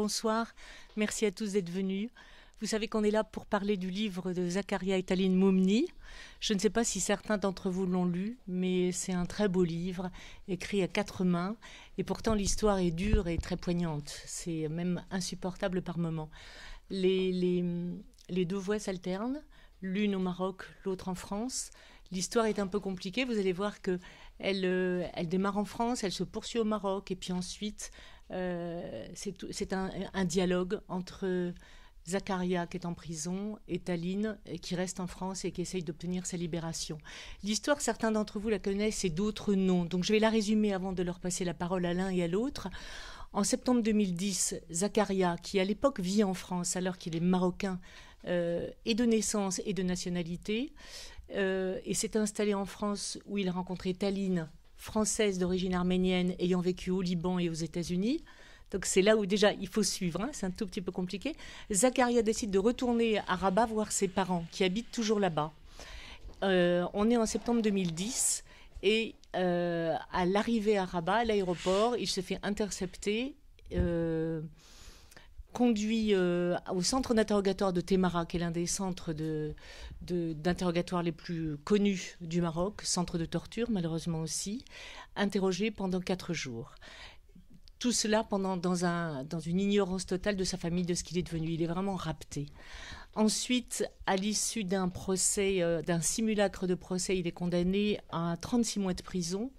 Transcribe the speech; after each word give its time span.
bonsoir. 0.00 0.54
Merci 0.96 1.26
à 1.26 1.30
tous 1.30 1.52
d'être 1.52 1.68
venus. 1.68 2.08
Vous 2.62 2.66
savez 2.66 2.88
qu'on 2.88 3.04
est 3.04 3.10
là 3.10 3.22
pour 3.22 3.44
parler 3.44 3.76
du 3.76 3.90
livre 3.90 4.32
de 4.32 4.48
Zakaria 4.48 4.96
et 4.96 5.02
Taline 5.02 5.36
Moumni. 5.36 5.88
Je 6.40 6.54
ne 6.54 6.58
sais 6.58 6.70
pas 6.70 6.84
si 6.84 7.00
certains 7.00 7.36
d'entre 7.36 7.68
vous 7.68 7.84
l'ont 7.84 8.06
lu, 8.06 8.38
mais 8.48 8.92
c'est 8.92 9.12
un 9.12 9.26
très 9.26 9.46
beau 9.46 9.62
livre, 9.62 10.10
écrit 10.48 10.82
à 10.82 10.88
quatre 10.88 11.22
mains, 11.24 11.54
et 11.98 12.02
pourtant 12.02 12.32
l'histoire 12.32 12.78
est 12.78 12.92
dure 12.92 13.28
et 13.28 13.36
très 13.36 13.58
poignante. 13.58 14.22
C'est 14.24 14.68
même 14.70 15.04
insupportable 15.10 15.82
par 15.82 15.98
moments. 15.98 16.30
Les, 16.88 17.62
deux 18.30 18.56
voix 18.56 18.78
s'alternent, 18.78 19.42
l'une 19.82 20.14
au 20.14 20.18
Maroc, 20.18 20.62
l'autre 20.86 21.10
en 21.10 21.14
France. 21.14 21.72
L'histoire 22.10 22.46
est 22.46 22.58
un 22.58 22.66
peu 22.68 22.80
compliquée. 22.80 23.26
Vous 23.26 23.38
allez 23.38 23.52
voir 23.52 23.82
que 23.82 23.98
elle, 24.38 24.64
euh, 24.64 25.06
elle 25.12 25.28
démarre 25.28 25.58
en 25.58 25.66
France, 25.66 26.04
elle 26.04 26.12
se 26.12 26.24
poursuit 26.24 26.58
au 26.58 26.64
Maroc, 26.64 27.10
et 27.10 27.16
puis 27.16 27.32
ensuite, 27.32 27.90
c'est 28.30 29.72
un, 29.72 30.24
dialogue 30.24 30.80
entre 30.88 31.52
Zacharia 32.06 32.66
qui 32.66 32.76
est 32.76 32.86
en 32.86 32.94
prison 32.94 33.58
et 33.68 33.78
Taline 33.78 34.38
qui 34.62 34.74
reste 34.74 35.00
en 35.00 35.06
France 35.06 35.44
et 35.44 35.52
qui 35.52 35.62
essaye 35.62 35.82
d'obtenir 35.82 36.26
sa 36.26 36.36
libération. 36.36 36.98
L'histoire, 37.42 37.80
certains 37.80 38.12
d'entre 38.12 38.38
vous 38.38 38.48
la 38.48 38.58
connaissent 38.58 39.04
et 39.04 39.10
d'autres 39.10 39.54
non. 39.54 39.84
Donc 39.84 40.04
je 40.04 40.12
vais 40.12 40.18
la 40.18 40.30
résumer 40.30 40.72
avant 40.72 40.92
de 40.92 41.02
leur 41.02 41.20
passer 41.20 41.44
la 41.44 41.54
parole 41.54 41.84
à 41.86 41.94
l'un 41.94 42.10
et 42.10 42.22
à 42.22 42.28
l'autre. 42.28 42.68
En 43.32 43.44
septembre 43.44 43.82
2010, 43.82 44.56
Zacharia, 44.72 45.36
qui 45.40 45.60
à 45.60 45.64
l'époque 45.64 46.00
vit 46.00 46.24
en 46.24 46.34
France 46.34 46.74
alors 46.74 46.98
qu'il 46.98 47.14
est 47.14 47.20
marocain 47.20 47.78
euh, 48.26 48.68
et 48.84 48.94
de 48.94 49.04
naissance 49.04 49.60
et 49.64 49.72
de 49.72 49.84
nationalité, 49.84 50.72
euh, 51.36 51.78
et 51.84 51.94
s'est 51.94 52.16
installé 52.16 52.54
en 52.54 52.66
France 52.66 53.18
où 53.26 53.38
il 53.38 53.48
a 53.48 53.52
rencontré 53.52 53.94
Taline, 53.94 54.48
française 54.80 55.38
d'origine 55.38 55.74
arménienne 55.74 56.34
ayant 56.38 56.60
vécu 56.60 56.90
au 56.90 57.02
Liban 57.02 57.38
et 57.38 57.50
aux 57.50 57.54
États-Unis. 57.54 58.24
Donc 58.70 58.86
c'est 58.86 59.02
là 59.02 59.16
où 59.16 59.26
déjà 59.26 59.52
il 59.52 59.68
faut 59.68 59.82
suivre, 59.82 60.22
hein, 60.22 60.30
c'est 60.32 60.46
un 60.46 60.50
tout 60.50 60.66
petit 60.66 60.80
peu 60.80 60.90
compliqué. 60.90 61.36
Zacharia 61.70 62.22
décide 62.22 62.50
de 62.50 62.58
retourner 62.58 63.18
à 63.18 63.36
Rabat 63.36 63.66
voir 63.66 63.92
ses 63.92 64.08
parents 64.08 64.44
qui 64.50 64.64
habitent 64.64 64.90
toujours 64.90 65.20
là-bas. 65.20 65.52
Euh, 66.42 66.86
on 66.94 67.10
est 67.10 67.16
en 67.16 67.26
septembre 67.26 67.60
2010 67.60 68.42
et 68.82 69.14
euh, 69.36 69.94
à 70.12 70.24
l'arrivée 70.24 70.78
à 70.78 70.86
Rabat, 70.86 71.16
à 71.16 71.24
l'aéroport, 71.24 71.96
il 71.98 72.06
se 72.06 72.22
fait 72.22 72.38
intercepter, 72.42 73.34
euh, 73.74 74.40
conduit 75.52 76.14
au 76.14 76.82
centre 76.82 77.12
d'interrogatoire 77.12 77.72
de 77.74 77.82
Temara, 77.82 78.24
qui 78.24 78.38
est 78.38 78.40
l'un 78.40 78.50
des 78.50 78.66
centres 78.66 79.12
d'interrogatoire 79.12 79.54
de, 80.02 80.34
les 81.02 81.12
plus 81.12 81.56
connus 81.58 82.16
du 82.20 82.40
Maroc, 82.40 82.82
centre 82.82 83.18
de 83.18 83.24
torture 83.24 83.70
malheureusement 83.70 84.20
aussi, 84.20 84.64
interrogé 85.16 85.70
pendant 85.70 86.00
quatre 86.00 86.32
jours 86.34 86.74
tout 87.80 87.92
cela 87.92 88.22
pendant, 88.22 88.56
dans, 88.56 88.84
un, 88.84 89.24
dans 89.24 89.40
une 89.40 89.58
ignorance 89.58 90.06
totale 90.06 90.36
de 90.36 90.44
sa 90.44 90.58
famille, 90.58 90.84
de 90.84 90.94
ce 90.94 91.02
qu'il 91.02 91.18
est 91.18 91.22
devenu. 91.22 91.48
Il 91.48 91.62
est 91.62 91.66
vraiment 91.66 91.96
rapté. 91.96 92.46
Ensuite, 93.14 93.84
à 94.06 94.16
l'issue 94.16 94.62
d'un 94.62 94.88
procès, 94.88 95.62
euh, 95.62 95.82
d'un 95.82 96.00
simulacre 96.00 96.66
de 96.68 96.74
procès, 96.74 97.18
il 97.18 97.26
est 97.26 97.32
condamné 97.32 97.98
à 98.12 98.36
36 98.40 98.78
mois 98.78 98.94
de 98.94 99.02
prison, 99.02 99.50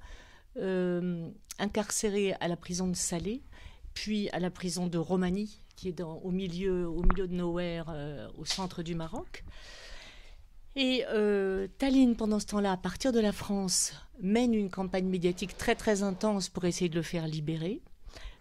euh, 0.57 1.29
incarcéré 1.59 2.33
à 2.39 2.47
la 2.47 2.55
prison 2.55 2.87
de 2.87 2.95
Salé, 2.95 3.41
puis 3.93 4.29
à 4.29 4.39
la 4.39 4.51
prison 4.51 4.87
de 4.87 4.99
Romanie, 4.99 5.59
qui 5.75 5.89
est 5.89 5.93
dans, 5.93 6.17
au, 6.19 6.31
milieu, 6.31 6.87
au 6.87 7.01
milieu 7.01 7.27
de 7.27 7.33
nowhere, 7.33 7.85
euh, 7.89 8.29
au 8.37 8.45
centre 8.45 8.83
du 8.83 8.93
Maroc. 8.93 9.43
Et 10.75 11.03
euh, 11.09 11.67
Tallinn, 11.77 12.15
pendant 12.15 12.39
ce 12.39 12.45
temps-là, 12.47 12.71
à 12.71 12.77
partir 12.77 13.11
de 13.11 13.19
la 13.19 13.31
France, 13.31 13.93
mène 14.21 14.53
une 14.53 14.69
campagne 14.69 15.07
médiatique 15.07 15.57
très 15.57 15.75
très 15.75 16.03
intense 16.03 16.49
pour 16.49 16.65
essayer 16.65 16.89
de 16.89 16.95
le 16.95 17.01
faire 17.01 17.27
libérer 17.27 17.81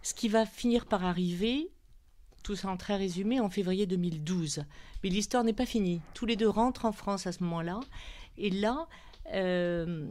ce 0.01 0.13
qui 0.13 0.29
va 0.29 0.45
finir 0.45 0.85
par 0.85 1.05
arriver, 1.05 1.69
tout 2.43 2.55
ça 2.55 2.69
en 2.69 2.77
très 2.77 2.95
résumé, 2.95 3.39
en 3.39 3.49
février 3.49 3.85
2012. 3.85 4.63
Mais 5.03 5.09
l'histoire 5.09 5.43
n'est 5.43 5.53
pas 5.53 5.65
finie. 5.65 6.01
Tous 6.13 6.25
les 6.25 6.35
deux 6.35 6.49
rentrent 6.49 6.85
en 6.85 6.91
France 6.91 7.27
à 7.27 7.31
ce 7.31 7.43
moment-là. 7.43 7.79
Et 8.37 8.49
là, 8.49 8.87
euh, 9.33 10.09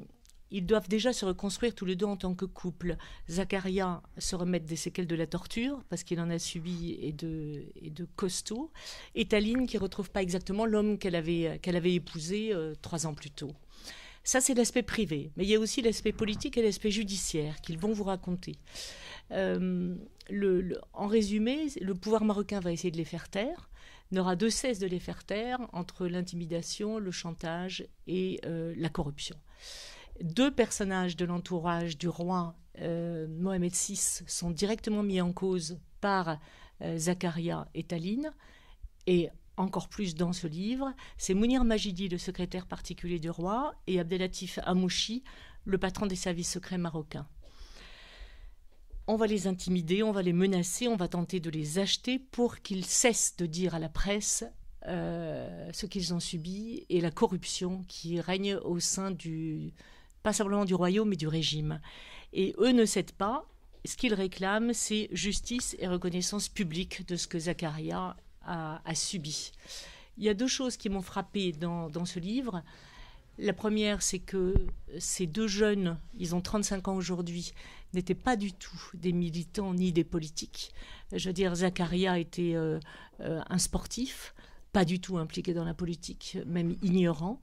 ils 0.50 0.66
doivent 0.66 0.88
déjà 0.88 1.12
se 1.12 1.24
reconstruire 1.24 1.74
tous 1.74 1.84
les 1.84 1.96
deux 1.96 2.06
en 2.06 2.16
tant 2.16 2.34
que 2.34 2.44
couple. 2.44 2.96
Zacharia 3.28 4.02
se 4.18 4.36
remettre 4.36 4.66
des 4.66 4.76
séquelles 4.76 5.06
de 5.06 5.14
la 5.14 5.26
torture, 5.26 5.82
parce 5.88 6.02
qu'il 6.02 6.20
en 6.20 6.30
a 6.30 6.38
subi 6.38 6.98
et 7.00 7.12
de, 7.12 7.64
et 7.80 7.90
de 7.90 8.06
costaud. 8.16 8.70
Et 9.14 9.26
Taline 9.26 9.66
qui 9.66 9.76
ne 9.76 9.82
retrouve 9.82 10.10
pas 10.10 10.22
exactement 10.22 10.66
l'homme 10.66 10.98
qu'elle 10.98 11.16
avait, 11.16 11.94
épousé 11.94 12.52
euh, 12.52 12.74
trois 12.82 13.06
ans 13.06 13.14
plus 13.14 13.30
tôt. 13.30 13.52
Ça, 14.22 14.40
c'est 14.40 14.54
l'aspect 14.54 14.82
privé. 14.82 15.30
Mais 15.36 15.44
il 15.44 15.50
y 15.50 15.54
a 15.54 15.60
aussi 15.60 15.82
l'aspect 15.82 16.12
politique 16.12 16.58
et 16.58 16.62
l'aspect 16.62 16.90
judiciaire 16.90 17.60
qu'ils 17.60 17.78
vont 17.78 17.92
vous 17.92 18.04
raconter. 18.04 18.56
Euh, 19.32 19.94
en 20.92 21.06
résumé, 21.06 21.68
le 21.80 21.94
pouvoir 21.94 22.24
marocain 22.24 22.60
va 22.60 22.72
essayer 22.72 22.90
de 22.90 22.96
les 22.96 23.04
faire 23.04 23.28
taire, 23.28 23.70
n'aura 24.12 24.36
de 24.36 24.48
cesse 24.48 24.78
de 24.78 24.86
les 24.86 25.00
faire 25.00 25.24
taire 25.24 25.60
entre 25.72 26.06
l'intimidation, 26.06 26.98
le 26.98 27.10
chantage 27.10 27.86
et 28.06 28.40
euh, 28.44 28.74
la 28.76 28.88
corruption. 28.88 29.36
Deux 30.22 30.50
personnages 30.50 31.16
de 31.16 31.24
l'entourage 31.24 31.96
du 31.96 32.08
roi 32.08 32.54
euh, 32.80 33.26
Mohamed 33.28 33.72
VI 33.72 33.96
sont 34.26 34.50
directement 34.50 35.02
mis 35.02 35.20
en 35.20 35.32
cause 35.32 35.78
par 36.00 36.38
Zacharia 36.96 37.68
et 37.74 37.82
Taline, 37.82 38.32
et 39.06 39.28
encore 39.56 39.88
plus 39.88 40.14
dans 40.14 40.32
ce 40.32 40.46
livre, 40.46 40.92
c'est 41.18 41.34
Mounir 41.34 41.64
Majidi, 41.64 42.08
le 42.08 42.18
secrétaire 42.18 42.66
particulier 42.66 43.18
du 43.18 43.30
roi, 43.30 43.74
et 43.86 44.00
Abdelatif 44.00 44.58
Amouchi, 44.64 45.22
le 45.64 45.78
patron 45.78 46.06
des 46.06 46.16
services 46.16 46.52
secrets 46.52 46.78
marocains. 46.78 47.28
On 49.06 49.16
va 49.16 49.26
les 49.26 49.46
intimider, 49.46 50.02
on 50.02 50.12
va 50.12 50.22
les 50.22 50.32
menacer, 50.32 50.88
on 50.88 50.96
va 50.96 51.08
tenter 51.08 51.40
de 51.40 51.50
les 51.50 51.78
acheter 51.78 52.18
pour 52.18 52.60
qu'ils 52.60 52.86
cessent 52.86 53.36
de 53.36 53.46
dire 53.46 53.74
à 53.74 53.78
la 53.78 53.88
presse 53.88 54.44
euh, 54.86 55.70
ce 55.72 55.86
qu'ils 55.86 56.14
ont 56.14 56.20
subi 56.20 56.86
et 56.88 57.00
la 57.00 57.10
corruption 57.10 57.82
qui 57.88 58.20
règne 58.20 58.54
au 58.54 58.78
sein 58.80 59.10
du, 59.10 59.74
pas 60.22 60.32
simplement 60.32 60.64
du 60.64 60.74
royaume, 60.74 61.08
mais 61.08 61.16
du 61.16 61.28
régime. 61.28 61.80
Et 62.32 62.54
eux 62.58 62.72
ne 62.72 62.84
cèdent 62.84 63.12
pas. 63.12 63.46
Ce 63.84 63.96
qu'ils 63.96 64.14
réclament, 64.14 64.72
c'est 64.74 65.08
justice 65.12 65.74
et 65.78 65.88
reconnaissance 65.88 66.48
publique 66.48 67.06
de 67.08 67.16
ce 67.16 67.26
que 67.26 67.38
Zacharia 67.38 68.16
a, 68.42 68.94
subi. 68.94 69.52
Il 70.18 70.24
y 70.24 70.28
a 70.28 70.34
deux 70.34 70.48
choses 70.48 70.76
qui 70.76 70.88
m'ont 70.88 71.02
frappé 71.02 71.52
dans, 71.52 71.88
dans 71.88 72.04
ce 72.04 72.18
livre. 72.18 72.62
La 73.38 73.54
première, 73.54 74.02
c'est 74.02 74.18
que 74.18 74.54
ces 74.98 75.26
deux 75.26 75.46
jeunes, 75.46 75.98
ils 76.18 76.34
ont 76.34 76.42
35 76.42 76.88
ans 76.88 76.94
aujourd'hui, 76.94 77.52
n'étaient 77.94 78.14
pas 78.14 78.36
du 78.36 78.52
tout 78.52 78.90
des 78.94 79.12
militants 79.12 79.72
ni 79.72 79.92
des 79.92 80.04
politiques. 80.04 80.72
Je 81.12 81.28
veux 81.28 81.32
dire, 81.32 81.54
Zacharia 81.54 82.18
était 82.18 82.54
euh, 82.54 82.78
euh, 83.20 83.40
un 83.48 83.58
sportif, 83.58 84.34
pas 84.72 84.84
du 84.84 85.00
tout 85.00 85.18
impliqué 85.18 85.54
dans 85.54 85.64
la 85.64 85.74
politique, 85.74 86.38
même 86.46 86.76
ignorant. 86.82 87.40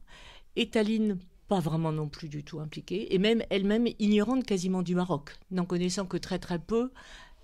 Et 0.55 0.69
Taline, 0.69 1.17
pas 1.47 1.59
vraiment 1.59 1.91
non 1.91 2.09
plus 2.09 2.29
du 2.29 2.43
tout 2.43 2.59
impliquée, 2.59 3.13
et 3.13 3.17
même 3.17 3.43
elle-même 3.49 3.87
ignorante 3.99 4.45
quasiment 4.45 4.81
du 4.81 4.95
Maroc, 4.95 5.35
n'en 5.51 5.65
connaissant 5.65 6.05
que 6.05 6.17
très 6.17 6.39
très 6.39 6.59
peu 6.59 6.91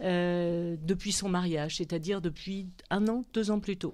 euh, 0.01 0.75
depuis 0.81 1.11
son 1.11 1.29
mariage, 1.29 1.77
c'est-à-dire 1.77 2.21
depuis 2.21 2.67
un 2.89 3.07
an, 3.07 3.23
deux 3.33 3.51
ans 3.51 3.59
plus 3.59 3.77
tôt. 3.77 3.93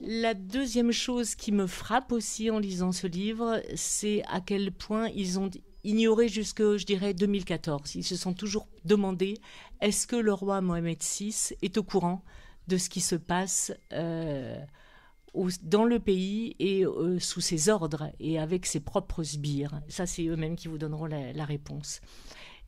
La 0.00 0.34
deuxième 0.34 0.92
chose 0.92 1.34
qui 1.34 1.52
me 1.52 1.66
frappe 1.66 2.12
aussi 2.12 2.50
en 2.50 2.58
lisant 2.58 2.92
ce 2.92 3.06
livre, 3.06 3.60
c'est 3.74 4.22
à 4.28 4.40
quel 4.40 4.72
point 4.72 5.08
ils 5.14 5.38
ont 5.38 5.50
ignoré 5.84 6.28
jusque, 6.28 6.76
je 6.76 6.84
dirais, 6.84 7.14
2014. 7.14 7.94
Ils 7.94 8.04
se 8.04 8.16
sont 8.16 8.32
toujours 8.34 8.66
demandé 8.84 9.38
est-ce 9.80 10.06
que 10.06 10.16
le 10.16 10.32
roi 10.32 10.60
Mohamed 10.60 10.98
VI 11.00 11.54
est 11.62 11.78
au 11.78 11.82
courant 11.82 12.22
de 12.66 12.76
ce 12.76 12.88
qui 12.88 13.00
se 13.00 13.14
passe 13.14 13.72
euh, 13.92 14.58
dans 15.62 15.84
le 15.84 15.98
pays 15.98 16.54
et 16.58 16.84
euh, 16.84 17.18
sous 17.18 17.40
ses 17.40 17.68
ordres 17.68 18.10
et 18.20 18.38
avec 18.38 18.66
ses 18.66 18.80
propres 18.80 19.22
sbires 19.22 19.80
Ça, 19.88 20.06
c'est 20.06 20.24
eux-mêmes 20.26 20.56
qui 20.56 20.68
vous 20.68 20.78
donneront 20.78 21.06
la, 21.06 21.44
réponse. 21.44 22.00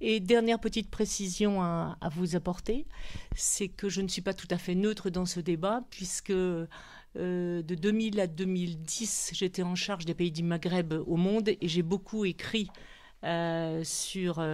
Et 0.00 0.20
dernière 0.20 0.58
petite 0.58 0.90
précision 0.90 1.62
à, 1.62 1.96
vous 2.12 2.36
apporter, 2.36 2.86
c'est 3.34 3.68
que 3.68 3.88
je 3.88 4.02
ne 4.02 4.08
suis 4.08 4.20
pas 4.20 4.34
tout 4.34 4.48
à 4.50 4.58
fait 4.58 4.74
neutre 4.74 5.08
dans 5.08 5.24
ce 5.24 5.40
débat, 5.40 5.82
puisque 5.90 6.30
euh, 6.30 6.66
de 7.14 7.74
2000 7.74 8.20
à 8.20 8.26
2010, 8.26 9.30
j'étais 9.32 9.62
en 9.62 9.74
charge 9.74 10.04
des 10.04 10.14
pays 10.14 10.32
du 10.32 10.42
Maghreb 10.42 10.92
au 11.06 11.16
monde 11.16 11.48
et 11.48 11.68
j'ai 11.68 11.82
beaucoup 11.82 12.26
écrit 12.26 12.68
euh, 13.24 13.82
sur, 13.84 14.44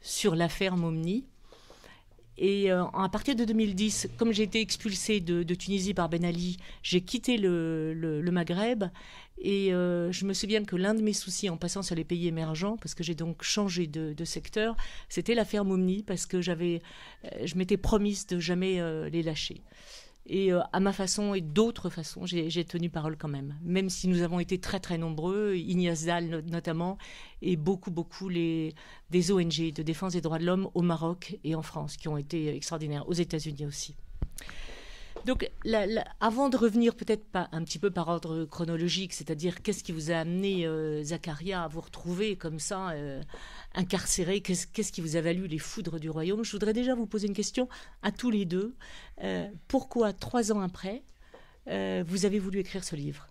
sur 0.00 0.34
l'affaire 0.34 0.76
Momni. 0.76 1.26
Et 2.38 2.70
à 2.70 3.08
partir 3.10 3.34
de 3.34 3.44
2010, 3.44 4.08
comme 4.16 4.32
j'ai 4.32 4.42
été 4.42 4.60
expulsée 4.60 5.20
de, 5.20 5.54
Tunisie 5.54 5.94
par 5.94 6.08
Ben 6.08 6.24
Ali, 6.24 6.58
j'ai 6.82 7.00
quitté 7.00 7.38
le, 7.38 8.20
Maghreb. 8.30 8.84
Et 9.38 9.68
je 9.70 10.24
me 10.24 10.34
souviens 10.34 10.64
que 10.64 10.76
l'un 10.76 10.94
de 10.94 11.02
mes 11.02 11.12
soucis 11.14 11.48
en 11.48 11.56
passant 11.56 11.82
sur 11.82 11.94
les 11.94 12.04
pays 12.04 12.28
émergents, 12.28 12.76
parce 12.76 12.94
que 12.94 13.02
j'ai 13.02 13.14
donc 13.14 13.42
changé 13.42 13.86
de, 13.86 14.24
secteur, 14.24 14.76
c'était 15.08 15.34
l'affaire 15.34 15.64
Momni, 15.64 16.02
parce 16.02 16.26
que 16.26 16.42
j'avais, 16.42 16.82
je 17.44 17.54
m'étais 17.54 17.78
promise 17.78 18.26
de 18.26 18.38
jamais 18.38 18.80
les 19.10 19.22
lâcher. 19.22 19.62
Et 20.28 20.52
euh, 20.52 20.60
à 20.72 20.80
ma 20.80 20.92
façon 20.92 21.34
et 21.34 21.40
d'autres 21.40 21.88
façons, 21.88 22.26
j'ai 22.26 22.64
tenu 22.64 22.90
parole 22.90 23.16
quand 23.16 23.28
même. 23.28 23.56
Même 23.62 23.88
si 23.88 24.08
nous 24.08 24.22
avons 24.22 24.40
été 24.40 24.58
très 24.58 24.80
très 24.80 24.98
nombreux, 24.98 25.54
Ignace 25.54 26.04
Dahl 26.04 26.42
notamment, 26.50 26.98
et 27.42 27.56
beaucoup 27.56 27.90
beaucoup 27.90 28.28
les, 28.28 28.74
des 29.10 29.30
ONG 29.30 29.72
de 29.72 29.82
défense 29.82 30.14
des 30.14 30.20
droits 30.20 30.38
de 30.38 30.44
l'homme 30.44 30.68
au 30.74 30.82
Maroc 30.82 31.38
et 31.44 31.54
en 31.54 31.62
France 31.62 31.96
qui 31.96 32.08
ont 32.08 32.16
été 32.16 32.54
extraordinaires, 32.54 33.08
aux 33.08 33.12
États-Unis 33.12 33.66
aussi. 33.66 33.94
Donc, 35.24 35.50
avant 36.20 36.48
de 36.48 36.56
revenir 36.56 36.94
peut-être 36.94 37.24
un 37.34 37.64
petit 37.64 37.78
peu 37.78 37.90
par 37.90 38.08
ordre 38.08 38.44
chronologique, 38.44 39.12
c'est-à-dire 39.12 39.62
qu'est-ce 39.62 39.82
qui 39.82 39.92
vous 39.92 40.10
a 40.10 40.16
amené, 40.16 40.66
euh, 40.66 41.02
Zacharia, 41.02 41.64
à 41.64 41.68
vous 41.68 41.80
retrouver 41.80 42.36
comme 42.36 42.58
ça, 42.58 42.90
euh, 42.90 43.20
incarcéré 43.74 44.40
Qu'est-ce 44.40 44.92
qui 44.92 45.00
vous 45.00 45.16
a 45.16 45.20
valu 45.20 45.46
les 45.48 45.58
foudres 45.58 45.98
du 45.98 46.10
royaume? 46.10 46.44
Je 46.44 46.52
voudrais 46.52 46.72
déjà 46.72 46.94
vous 46.94 47.06
poser 47.06 47.26
une 47.26 47.34
question 47.34 47.68
à 48.02 48.12
tous 48.12 48.30
les 48.30 48.44
deux. 48.44 48.76
Euh, 49.24 49.48
pourquoi, 49.68 50.12
trois 50.12 50.52
ans 50.52 50.60
après, 50.60 51.02
vous 51.66 52.24
avez 52.24 52.38
voulu 52.38 52.60
écrire 52.60 52.84
ce 52.84 52.94
livre? 52.94 53.26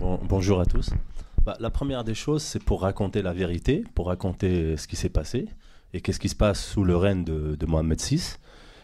Bonjour 0.00 0.58
à 0.58 0.66
tous. 0.66 0.90
Bah, 1.44 1.56
la 1.60 1.70
première 1.70 2.02
des 2.02 2.14
choses, 2.14 2.42
c'est 2.42 2.62
pour 2.62 2.82
raconter 2.82 3.22
la 3.22 3.32
vérité, 3.32 3.84
pour 3.94 4.06
raconter 4.06 4.76
ce 4.76 4.88
qui 4.88 4.96
s'est 4.96 5.08
passé 5.08 5.46
et 5.92 6.00
qu'est-ce 6.00 6.18
qui 6.18 6.28
se 6.28 6.34
passe 6.34 6.64
sous 6.64 6.82
le 6.82 6.96
règne 6.96 7.22
de, 7.22 7.54
de 7.54 7.66
Mohamed 7.66 8.00
VI 8.00 8.36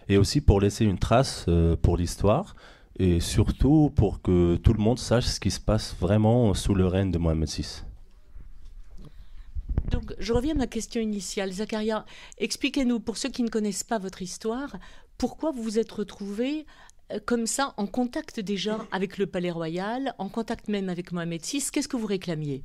et 0.08 0.16
aussi 0.16 0.40
pour 0.40 0.60
laisser 0.60 0.84
une 0.84 0.98
trace 0.98 1.44
euh, 1.48 1.76
pour 1.76 1.96
l'histoire 1.96 2.54
et 2.98 3.20
surtout 3.20 3.92
pour 3.94 4.22
que 4.22 4.56
tout 4.56 4.72
le 4.72 4.80
monde 4.80 4.98
sache 4.98 5.26
ce 5.26 5.40
qui 5.40 5.50
se 5.50 5.60
passe 5.60 5.94
vraiment 6.00 6.52
sous 6.54 6.74
le 6.74 6.86
règne 6.86 7.10
de 7.10 7.18
Mohamed 7.18 7.48
VI. 7.48 7.82
Donc, 9.90 10.14
je 10.18 10.32
reviens 10.32 10.54
à 10.54 10.58
ma 10.58 10.66
question 10.66 11.00
initiale. 11.00 11.52
Zacharia, 11.52 12.04
expliquez-nous, 12.38 13.00
pour 13.00 13.16
ceux 13.16 13.30
qui 13.30 13.42
ne 13.42 13.48
connaissent 13.48 13.84
pas 13.84 13.98
votre 13.98 14.20
histoire, 14.20 14.76
pourquoi 15.16 15.50
vous 15.50 15.62
vous 15.62 15.78
êtes 15.78 15.92
retrouvé 15.92 16.66
euh, 17.12 17.20
comme 17.24 17.46
ça, 17.46 17.74
en 17.76 17.86
contact 17.86 18.40
déjà 18.40 18.78
avec 18.92 19.16
le 19.16 19.26
Palais 19.26 19.50
Royal, 19.50 20.14
en 20.18 20.28
contact 20.28 20.68
même 20.68 20.88
avec 20.88 21.12
Mohamed 21.12 21.42
VI 21.42 21.64
Qu'est-ce 21.72 21.88
que 21.88 21.96
vous 21.96 22.06
réclamiez? 22.06 22.64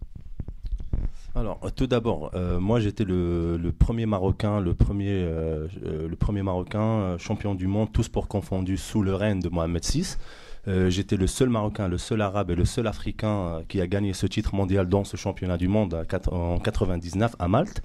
Alors, 1.35 1.59
tout 1.75 1.87
d'abord, 1.87 2.29
euh, 2.35 2.59
moi 2.59 2.79
j'étais 2.79 3.05
le, 3.05 3.57
premier 3.77 4.05
Marocain, 4.05 4.59
le 4.59 4.75
premier, 4.75 5.09
euh, 5.09 5.67
euh, 5.83 6.07
le 6.07 6.15
premier 6.15 6.43
Marocain 6.43 7.17
champion 7.17 7.55
du 7.55 7.65
monde, 7.65 7.91
tous 7.91 8.03
sports 8.03 8.27
confondus, 8.27 8.77
sous 8.77 9.01
le 9.01 9.15
règne 9.15 9.39
de 9.39 9.49
Mohamed 9.49 9.83
VI. 9.83 10.15
j'étais 10.89 11.17
le 11.17 11.25
seul 11.25 11.49
Marocain, 11.49 11.87
le 11.87 11.97
seul 11.97 12.21
Arabe 12.21 12.51
et 12.51 12.55
le 12.55 12.65
seul 12.65 12.85
Africain 12.85 13.63
qui 13.67 13.81
a 13.81 13.87
gagné 13.87 14.13
ce 14.13 14.27
titre 14.27 14.53
mondial 14.53 14.87
dans 14.87 15.03
ce 15.03 15.17
championnat 15.17 15.57
du 15.57 15.67
monde 15.67 16.05
en 16.31 16.59
99 16.59 17.35
à 17.39 17.47
Malte. 17.47 17.81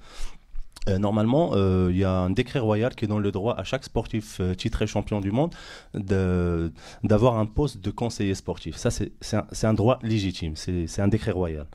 Euh, 0.87 0.97
normalement, 0.97 1.53
il 1.53 1.59
euh, 1.59 1.91
y 1.91 2.03
a 2.03 2.11
un 2.11 2.29
décret 2.29 2.59
royal 2.59 2.95
qui 2.95 3.07
donne 3.07 3.21
le 3.21 3.31
droit 3.31 3.55
à 3.55 3.63
chaque 3.63 3.83
sportif 3.83 4.39
euh, 4.39 4.53
titré 4.53 4.87
champion 4.87 5.19
du 5.19 5.31
monde 5.31 5.53
d'avoir 5.93 7.37
un 7.37 7.45
poste 7.45 7.81
de 7.81 7.91
conseiller 7.91 8.35
sportif. 8.35 8.77
Ça, 8.77 8.89
c'est 8.91 9.67
un, 9.67 9.73
droit 9.73 9.99
légitime, 10.03 10.55
c'est 10.55 10.99
un 10.99 11.07
décret 11.07 11.31
royal. 11.31 11.67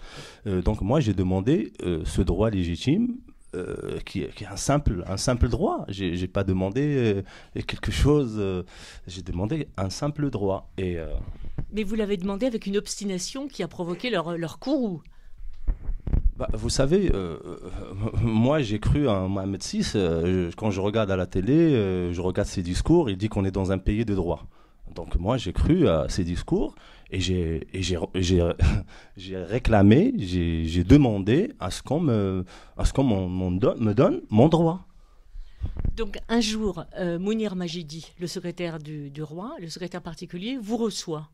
donc 0.47 0.81
moi, 0.81 1.01
j'ai 1.01 1.15
demandé 1.15 1.73
ce 2.05 2.23
droit 2.23 2.51
légitime. 2.51 3.17
Qui, 4.05 4.23
est 4.23 4.47
un 4.51 4.57
simple, 4.57 5.05
un 5.07 5.17
simple 5.17 5.49
droit. 5.49 5.85
J'ai 5.89 6.27
pas 6.27 6.43
demandé 6.43 7.23
quelque 7.67 7.93
chose. 7.93 8.43
j'ai 9.07 9.23
demandé 9.23 9.69
un 9.77 9.91
simple 9.91 10.31
droit. 10.31 10.71
Mais 11.73 11.83
vous 11.85 11.95
l'avez 11.95 12.17
demandé 12.17 12.47
avec 12.47 12.67
une 12.67 12.77
obstination 12.77 13.47
qui 13.47 13.63
a 13.63 13.69
provoqué 13.69 14.11
leur 14.11 14.59
courroux. 14.59 15.03
Bah, 16.37 16.49
vous 16.53 16.69
savez, 16.69 17.13
euh, 17.15 17.39
euh, 17.45 17.71
moi 18.21 18.61
j'ai 18.61 18.81
cru 18.81 19.09
à 19.09 19.21
Mohamed 19.29 19.63
VI. 19.63 19.93
Euh, 19.95 20.51
quand 20.57 20.73
je 20.73 20.81
regarde 20.81 21.11
à 21.13 21.17
la 21.17 21.27
télé, 21.27 22.13
je 22.13 22.21
regarde 22.21 22.49
ses 22.49 22.63
discours, 22.63 23.09
il 23.09 23.17
dit 23.17 23.29
qu'on 23.29 23.45
est 23.45 23.53
dans 23.53 23.71
un 23.71 23.79
pays 23.79 24.05
de 24.05 24.15
droit. 24.15 24.47
Donc 24.95 25.15
moi 25.17 25.37
j'ai 25.37 25.53
cru 25.53 25.89
à 25.89 26.09
ses 26.09 26.25
discours 26.25 26.75
et 27.11 27.21
j'ai 27.21 27.67
réclamé, 29.33 30.13
j'ai 30.19 30.85
demandé 30.85 31.53
à 31.61 31.71
ce 31.71 31.83
qu'on 31.83 32.01
me, 32.01 32.45
me 32.77 33.93
donne 33.93 34.23
mon 34.29 34.49
droit. 34.49 34.87
Donc 35.97 36.19
un 36.29 36.41
jour, 36.41 36.85
Mounir 37.21 37.55
Majidi, 37.55 38.13
le 38.19 38.27
secrétaire 38.27 38.81
du, 38.81 39.11
du, 39.11 39.23
roi, 39.23 39.55
le 39.61 39.69
secrétaire 39.69 40.03
particulier, 40.03 40.59
vous 40.61 40.79
reçoit. 40.79 41.31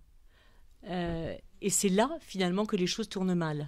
et 0.87 1.71
c'est 1.71 1.89
là 1.89 2.11
finalement 2.21 2.67
que 2.67 2.77
les 2.77 2.87
choses 2.87 3.09
tournent 3.09 3.35
mal. 3.35 3.67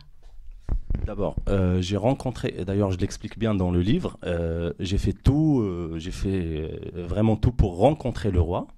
D'abord, 1.04 1.36
euh, 1.48 1.80
j'ai 1.80 1.96
rencontré, 1.96 2.54
d'ailleurs 2.64 2.92
je 2.92 2.98
l'explique 2.98 3.38
bien 3.38 3.54
dans 3.54 3.70
le 3.70 3.80
livre, 3.80 4.18
euh, 4.24 4.72
j'ai 4.78 4.98
fait 4.98 5.12
tout, 5.12 5.60
euh, 5.60 5.94
j'ai 5.98 6.12
fait 6.12 6.92
vraiment 6.94 7.36
tout 7.36 7.50
pour 7.50 7.78
rencontrer 7.78 8.30
le 8.30 8.40
roi. 8.40 8.68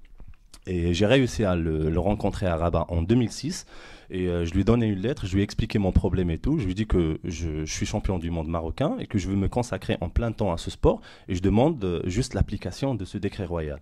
Et 0.66 0.94
j'ai 0.94 1.04
réussi 1.04 1.44
à 1.44 1.54
le, 1.56 1.98
rencontrer 1.98 2.46
à 2.46 2.56
Rabat 2.56 2.86
en 2.88 3.02
2006. 3.02 3.66
Et 4.10 4.28
euh, 4.28 4.44
je 4.44 4.52
lui 4.52 4.60
ai 4.60 4.64
donné 4.64 4.86
une 4.86 5.00
lettre, 5.00 5.26
je 5.26 5.34
lui 5.34 5.40
ai 5.40 5.44
expliqué 5.44 5.78
mon 5.78 5.92
problème 5.92 6.30
et 6.30 6.38
tout. 6.38 6.58
Je 6.58 6.66
lui 6.66 6.72
ai 6.80 6.84
que 6.84 7.18
je, 7.24 7.64
suis 7.64 7.86
champion 7.86 8.18
du 8.18 8.30
monde 8.30 8.48
marocain 8.48 8.96
et 8.98 9.06
que 9.06 9.18
je 9.18 9.28
veux 9.28 9.36
me 9.36 9.48
consacrer 9.48 9.96
en 10.00 10.08
plein 10.08 10.32
temps 10.32 10.52
à 10.52 10.58
ce 10.58 10.70
sport. 10.70 11.00
Et 11.28 11.34
je 11.34 11.42
demande 11.42 11.82
euh, 11.84 12.02
juste 12.04 12.34
l'application 12.34 12.94
de 12.94 13.04
ce 13.04 13.18
décret 13.18 13.46
royal. 13.46 13.80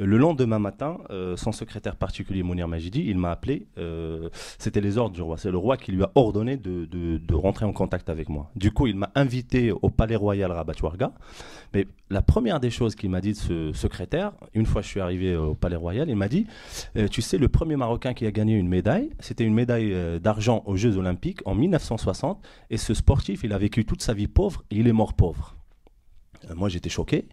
Euh, 0.00 0.06
le 0.06 0.16
lendemain 0.16 0.58
matin, 0.58 0.98
son 1.36 1.52
secrétaire 1.52 1.96
particulier, 1.96 2.42
Mounir 2.42 2.68
Majidi, 2.68 3.04
il 3.06 3.18
m'a 3.18 3.32
appelé. 3.32 3.66
C'était 4.58 4.80
les 4.80 4.98
ordres 4.98 5.14
du 5.14 5.22
roi. 5.22 5.36
C'est 5.38 5.50
le 5.50 5.58
roi 5.58 5.76
qui 5.76 5.92
lui 5.92 6.02
a 6.02 6.10
ordonné 6.14 6.56
de, 6.56 6.86
de, 6.86 7.34
rentrer 7.34 7.64
en 7.64 7.72
contact 7.72 8.08
avec 8.08 8.28
moi. 8.28 8.50
Du 8.56 8.70
coup, 8.70 8.86
il 8.86 8.96
m'a 8.96 9.10
invité 9.14 9.72
au 9.72 9.90
palais 9.90 10.16
royal 10.16 10.50
Rabat 10.52 10.74
Ouarga. 10.82 11.12
Mais 11.72 11.86
la 12.10 12.22
première 12.22 12.60
des 12.60 12.70
choses 12.70 12.94
qu'il 12.94 13.10
m'a 13.10 13.20
dit 13.20 13.32
de 13.32 13.36
ce 13.36 13.72
secrétaire, 13.72 14.32
une 14.54 14.66
fois 14.66 14.80
que 14.80 14.86
je 14.86 14.90
suis 14.92 15.00
arrivé 15.00 15.36
au 15.36 15.54
palais 15.54 15.76
royal, 15.76 16.08
il 16.08 16.16
m'a 16.16 16.28
dit 16.28 16.46
Tu 17.10 17.22
sais, 17.22 17.38
le 17.38 17.48
premier 17.48 17.76
Marocain 17.76 18.14
qui 18.14 18.26
a 18.26 18.30
gagné 18.30 18.54
une 18.54 18.68
médaille, 18.68 19.10
c'était 19.20 19.44
une 19.44 19.54
médaille 19.54 19.64
euh, 19.82 20.18
d'argent 20.18 20.62
aux 20.66 20.76
Jeux 20.76 20.96
Olympiques 20.96 21.40
en 21.44 21.54
1960. 21.54 22.42
Et 22.70 22.76
ce 22.76 22.94
sportif, 22.94 23.42
il 23.44 23.52
a 23.52 23.58
vécu 23.58 23.84
toute 23.84 24.02
sa 24.02 24.14
vie 24.14 24.28
pauvre 24.28 24.64
et 24.70 24.76
il 24.76 24.88
est 24.88 24.92
mort 24.92 25.14
pauvre. 25.14 25.56
Euh, 26.50 26.54
moi, 26.54 26.68
j'étais 26.68 26.90
choqué. 26.90 27.28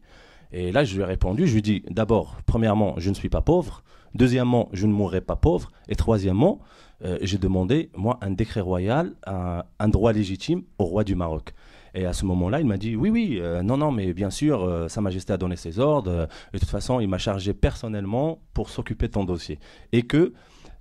Et 0.51 0.71
là, 0.71 0.83
je 0.83 0.95
lui 0.95 1.01
ai 1.01 1.05
répondu, 1.05 1.47
je 1.47 1.53
lui 1.53 1.59
ai 1.59 1.61
dit, 1.61 1.83
d'abord, 1.89 2.37
premièrement, 2.45 2.95
je 2.97 3.09
ne 3.09 3.15
suis 3.15 3.29
pas 3.29 3.41
pauvre. 3.41 3.83
Deuxièmement, 4.15 4.67
je 4.73 4.85
ne 4.85 4.91
mourrai 4.91 5.21
pas 5.21 5.37
pauvre. 5.37 5.71
Et 5.87 5.95
troisièmement, 5.95 6.59
euh, 7.05 7.17
j'ai 7.21 7.37
demandé, 7.37 7.89
moi, 7.95 8.17
un 8.21 8.31
décret 8.31 8.59
royal, 8.59 9.13
un, 9.25 9.87
droit 9.87 10.11
légitime 10.11 10.63
au 10.77 10.83
roi 10.83 11.05
du 11.05 11.15
Maroc. 11.15 11.53
Et 11.93 12.05
à 12.05 12.13
ce 12.13 12.25
moment-là, 12.25 12.59
il 12.59 12.65
m'a 12.65 12.77
dit, 12.77 12.95
oui, 12.95 13.09
oui, 13.09 13.41
non, 13.63 13.77
non, 13.77 13.91
mais 13.91 14.13
bien 14.13 14.29
sûr, 14.29 14.85
Sa 14.89 15.01
Majesté 15.01 15.33
a 15.33 15.37
donné 15.37 15.57
ses 15.57 15.79
ordres. 15.79 16.27
de 16.53 16.57
toute 16.57 16.69
façon, 16.69 17.01
il 17.01 17.07
m'a 17.07 17.17
chargé 17.17 17.53
personnellement 17.53 18.39
pour 18.53 18.69
s'occuper 18.69 19.07
de 19.07 19.13
ton 19.13 19.25
dossier. 19.25 19.59
Et 19.91 20.03
que 20.03 20.33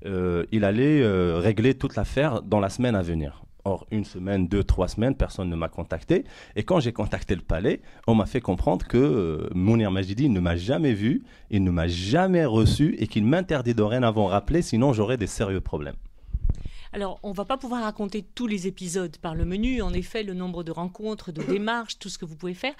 euh, 0.06 0.44
il 0.52 0.64
allait 0.64 1.02
euh, 1.02 1.38
régler 1.38 1.75
toute 1.75 1.97
l'affaire 1.97 2.42
dans 2.42 2.61
la 2.61 2.71
semaine 2.71 2.95
à 2.95 3.02
venir. 3.02 3.42
Or, 3.64 3.87
une 3.90 4.07
semaine, 4.07 4.49
deux, 4.49 4.64
trois 4.64 4.88
semaines, 4.88 5.14
personne 5.14 5.50
ne 5.50 5.57
m'a 5.57 5.69
contacté. 5.69 6.25
Et 6.57 6.62
quand 6.62 6.80
j'ai 6.80 6.92
contacté 6.92 7.35
le 7.35 7.42
palais, 7.42 7.83
on 8.07 8.14
m'a 8.14 8.25
fait 8.25 8.40
comprendre 8.40 8.87
que 8.87 8.97
euh, 8.97 9.49
Mounir 9.54 9.90
Majidi 9.90 10.30
ne 10.30 10.40
m'a 10.40 10.57
jamais 10.57 10.95
vu, 10.95 11.23
il 11.50 11.62
ne 11.62 11.71
m'a 11.71 11.87
jamais 11.87 12.47
reçu 12.47 12.97
et 12.99 13.07
qu'il 13.07 13.26
m'interdit 13.26 13.75
dorénavant 13.75 14.26
rappeler, 14.26 14.62
sinon 14.62 14.95
j'aurais 14.95 15.19
des 15.19 15.26
sérieux 15.26 15.61
problèmes. 15.61 15.97
Alors, 16.92 17.21
on 17.23 17.30
va 17.30 17.45
pas 17.45 17.57
pouvoir 17.57 17.83
raconter 17.83 18.25
tous 18.35 18.49
les 18.49 18.66
épisodes 18.66 19.16
par 19.19 19.37
le 19.37 19.45
menu, 19.45 19.80
en 19.80 19.92
effet, 19.92 20.25
le 20.25 20.35
nombre 20.35 20.64
de 20.64 20.73
rencontres, 20.73 21.30
de 21.30 21.40
démarches, 21.40 22.00
tout 22.00 22.09
ce 22.09 22.19
que 22.19 22.25
vous 22.25 22.35
pouvez 22.35 22.54
faire. 22.54 22.75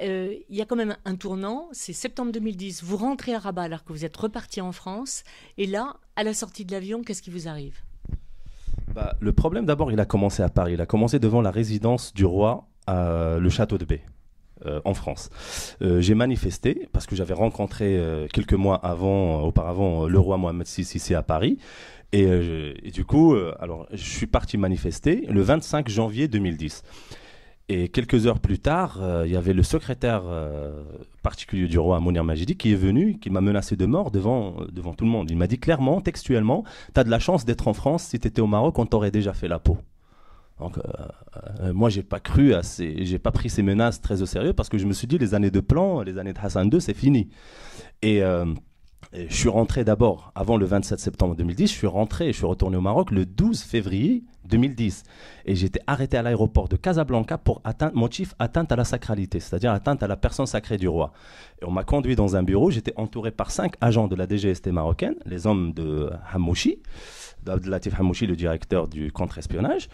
Il 0.00 0.42
y 0.48 0.62
a 0.62 0.64
quand 0.64 0.76
même 0.76 0.96
un 1.04 1.14
tournant, 1.14 1.68
c'est 1.72 1.92
septembre 1.92 2.32
2010, 2.32 2.82
vous 2.82 2.96
rentrez 2.96 3.34
à 3.34 3.38
Rabat 3.38 3.64
alors 3.64 3.84
que 3.84 3.92
vous 3.92 4.06
êtes 4.06 4.16
reparti 4.16 4.62
en 4.62 4.72
France, 4.72 5.24
et 5.58 5.66
là, 5.66 5.96
à 6.16 6.24
la 6.24 6.34
sortie 6.34 6.64
de 6.64 6.72
l'avion, 6.72 7.02
qu'est-ce 7.02 7.22
qui 7.22 7.30
vous 7.30 7.48
arrive? 7.48 7.76
Bah, 8.94 9.16
Le 9.20 9.32
problème 9.32 9.66
d'abord, 9.66 9.90
il 9.92 10.00
a 10.00 10.06
commencé 10.06 10.42
à 10.42 10.48
Paris, 10.48 10.74
il 10.74 10.80
a 10.80 10.86
commencé 10.86 11.18
devant 11.18 11.42
la 11.42 11.50
résidence 11.50 12.14
du 12.14 12.24
roi, 12.24 12.68
à 12.86 13.36
le 13.38 13.48
château 13.48 13.78
de 13.78 13.84
Baie. 13.84 14.02
Euh, 14.66 14.80
en 14.84 14.94
France. 14.94 15.28
Euh, 15.82 16.00
j'ai 16.00 16.14
manifesté 16.14 16.88
parce 16.92 17.06
que 17.06 17.16
j'avais 17.16 17.34
rencontré 17.34 18.00
quelques 18.32 18.54
mois 18.54 18.76
avant, 18.76 19.42
auparavant, 19.42 20.06
le 20.06 20.18
roi 20.18 20.38
Mohamed 20.38 20.66
VI 20.66 20.82
ici 20.82 21.14
à 21.14 21.22
Paris. 21.22 21.58
Euh, 22.14 22.74
et, 22.82 22.90
du 22.90 23.04
coup, 23.04 23.34
euh, 23.34 23.54
alors, 23.60 23.86
je 23.92 24.02
suis 24.02 24.26
parti 24.26 24.56
manifester 24.56 25.26
le 25.28 25.42
25 25.42 25.88
janvier 25.88 26.28
2010. 26.28 26.82
Et 27.68 27.88
quelques 27.88 28.26
heures 28.26 28.40
plus 28.40 28.58
tard, 28.58 28.98
euh, 29.00 29.26
il 29.26 29.32
y 29.32 29.36
avait 29.36 29.54
le 29.54 29.62
secrétaire 29.62 30.24
particulier 31.22 31.66
du 31.66 31.78
roi, 31.78 31.98
Mounir 31.98 32.24
Majidi, 32.24 32.56
qui 32.56 32.72
est 32.72 32.76
venu, 32.76 33.18
qui 33.18 33.30
m'a 33.30 33.40
menacé 33.40 33.74
de 33.76 33.86
mort 33.86 34.10
devant, 34.10 34.56
devant 34.70 34.92
tout 34.92 35.04
le 35.04 35.10
monde. 35.10 35.30
Il 35.30 35.36
m'a 35.38 35.46
dit 35.46 35.58
clairement, 35.58 36.00
textuellement, 36.00 36.64
tu 36.94 37.00
as 37.00 37.04
de 37.04 37.10
la 37.10 37.18
chance 37.18 37.44
d'être 37.44 37.66
en 37.66 37.72
France, 37.72 38.04
si 38.04 38.18
tu 38.18 38.28
étais 38.28 38.42
au 38.42 38.46
Maroc, 38.46 38.78
on 38.78 38.86
t'aurait 38.86 39.10
déjà 39.10 39.32
fait 39.32 39.48
la 39.48 39.58
peau. 39.58 39.78
Donc, 40.60 40.78
moi, 41.72 41.88
j'ai 41.88 42.02
pas 42.02 42.20
cru 42.20 42.54
à 42.54 42.62
ces, 42.62 43.04
j'ai 43.06 43.18
pas 43.18 43.32
pris 43.32 43.48
ces 43.48 43.62
menaces 43.62 44.00
très 44.00 44.22
au 44.22 44.26
sérieux 44.26 44.52
parce 44.52 44.68
que 44.68 44.78
je 44.78 44.86
me 44.86 44.92
suis 44.92 45.06
dit, 45.06 45.18
les 45.18 45.34
années 45.34 45.50
de 45.50 45.60
plan, 45.60 46.02
les 46.02 46.18
années 46.18 46.32
de 46.32 46.38
Hassan 46.38 46.70
II, 46.72 46.80
c'est 46.80 46.94
fini. 46.94 47.28
Et 48.02 48.22
je 49.12 49.34
suis 49.34 49.48
rentré 49.48 49.84
d'abord, 49.84 50.32
avant 50.34 50.56
le 50.56 50.66
27 50.66 50.98
septembre 50.98 51.36
2010, 51.36 51.68
je 51.68 51.72
suis 51.72 51.86
rentré 51.86 52.28
et 52.28 52.32
je 52.32 52.38
suis 52.38 52.46
retourné 52.46 52.76
au 52.76 52.80
Maroc 52.80 53.10
le 53.10 53.26
12 53.26 53.62
février 53.62 54.24
2010. 54.48 55.02
Et 55.46 55.54
j'étais 55.54 55.80
arrêté 55.86 56.16
à 56.16 56.22
l'aéroport 56.22 56.68
de 56.68 56.76
Casablanca 56.76 57.38
pour 57.38 57.62
motif 57.94 58.34
atteinte 58.38 58.72
à 58.72 58.76
la 58.76 58.84
sacralité, 58.84 59.40
c'est-à-dire 59.40 59.72
atteinte 59.72 60.02
à 60.02 60.06
la 60.06 60.16
personne 60.16 60.46
sacrée 60.46 60.76
du 60.76 60.88
roi. 60.88 61.12
Et 61.62 61.64
on 61.64 61.70
m'a 61.70 61.84
conduit 61.84 62.16
dans 62.16 62.36
un 62.36 62.42
bureau, 62.42 62.70
j'étais 62.70 62.94
entouré 62.96 63.30
par 63.30 63.50
cinq 63.50 63.74
agents 63.80 64.08
de 64.08 64.16
la 64.16 64.26
DGST 64.26 64.68
marocaine, 64.68 65.14
les 65.26 65.46
hommes 65.46 65.72
de 65.72 66.10
Hamouchi, 66.32 66.82
d'Abdelatif 67.42 67.98
Hamouchi, 67.98 68.26
le 68.26 68.36
directeur 68.36 68.88
du 68.88 69.12
contre-espionnage. 69.12 69.88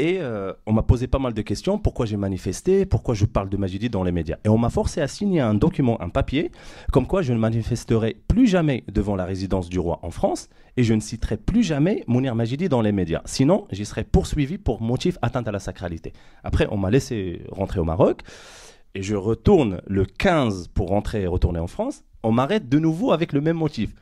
Et 0.00 0.16
euh, 0.18 0.54
on 0.64 0.72
m'a 0.72 0.82
posé 0.82 1.08
pas 1.08 1.18
mal 1.18 1.34
de 1.34 1.42
questions. 1.42 1.78
Pourquoi 1.78 2.06
j'ai 2.06 2.16
manifesté? 2.16 2.86
Pourquoi 2.86 3.14
je 3.14 3.26
parle 3.26 3.50
de 3.50 3.58
Majidi 3.58 3.90
dans 3.90 4.02
les 4.02 4.12
médias? 4.12 4.38
Et 4.46 4.48
on 4.48 4.56
m'a 4.56 4.70
forcé 4.70 5.02
à 5.02 5.08
signer 5.08 5.40
un 5.42 5.52
document, 5.52 6.00
un 6.00 6.08
papier, 6.08 6.50
comme 6.90 7.06
quoi 7.06 7.20
je 7.20 7.34
ne 7.34 7.38
manifesterai 7.38 8.16
plus 8.26 8.46
jamais 8.46 8.82
devant 8.90 9.14
la 9.14 9.26
résidence 9.26 9.68
du 9.68 9.78
roi 9.78 9.98
en 10.02 10.10
France 10.10 10.48
et 10.78 10.84
je 10.84 10.94
ne 10.94 11.00
citerai 11.00 11.36
plus 11.36 11.62
jamais 11.62 12.02
Mounir 12.06 12.34
Majidi 12.34 12.70
dans 12.70 12.80
les 12.80 12.92
médias. 12.92 13.20
Sinon, 13.26 13.66
j'y 13.72 13.84
serai 13.84 14.04
poursuivi 14.04 14.56
pour 14.56 14.80
motif 14.80 15.18
atteinte 15.20 15.48
à 15.48 15.52
la 15.52 15.58
sacralité. 15.58 16.14
Après, 16.44 16.66
on 16.70 16.78
m'a 16.78 16.90
laissé 16.90 17.42
rentrer 17.52 17.78
au 17.78 17.84
Maroc 17.84 18.22
et 18.94 19.02
je 19.02 19.16
retourne 19.16 19.82
le 19.86 20.06
15 20.06 20.68
pour 20.68 20.88
rentrer 20.88 21.24
et 21.24 21.26
retourner 21.26 21.60
en 21.60 21.66
France. 21.66 22.04
On 22.22 22.32
m'arrête 22.32 22.70
de 22.70 22.78
nouveau 22.78 23.12
avec 23.12 23.34
le 23.34 23.42
même 23.42 23.58
motif. 23.58 23.94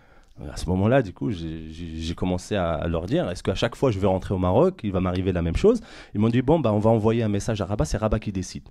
À 0.52 0.56
ce 0.56 0.66
moment-là, 0.70 1.02
du 1.02 1.12
coup, 1.12 1.30
j'ai 1.30 2.14
commencé 2.14 2.54
à 2.54 2.86
leur 2.86 3.06
dire 3.06 3.28
est-ce 3.30 3.42
qu'à 3.42 3.54
chaque 3.54 3.74
fois 3.74 3.90
je 3.90 3.98
vais 3.98 4.06
rentrer 4.06 4.34
au 4.34 4.38
Maroc, 4.38 4.80
il 4.84 4.92
va 4.92 5.00
m'arriver 5.00 5.32
la 5.32 5.42
même 5.42 5.56
chose? 5.56 5.80
Ils 6.14 6.20
m'ont 6.20 6.28
dit 6.28 6.42
bon, 6.42 6.60
bah, 6.60 6.72
on 6.72 6.78
va 6.78 6.90
envoyer 6.90 7.22
un 7.22 7.28
message 7.28 7.60
à 7.60 7.64
Rabat, 7.64 7.84
c'est 7.84 7.96
Rabat 7.96 8.20
qui 8.20 8.30
décide. 8.30 8.62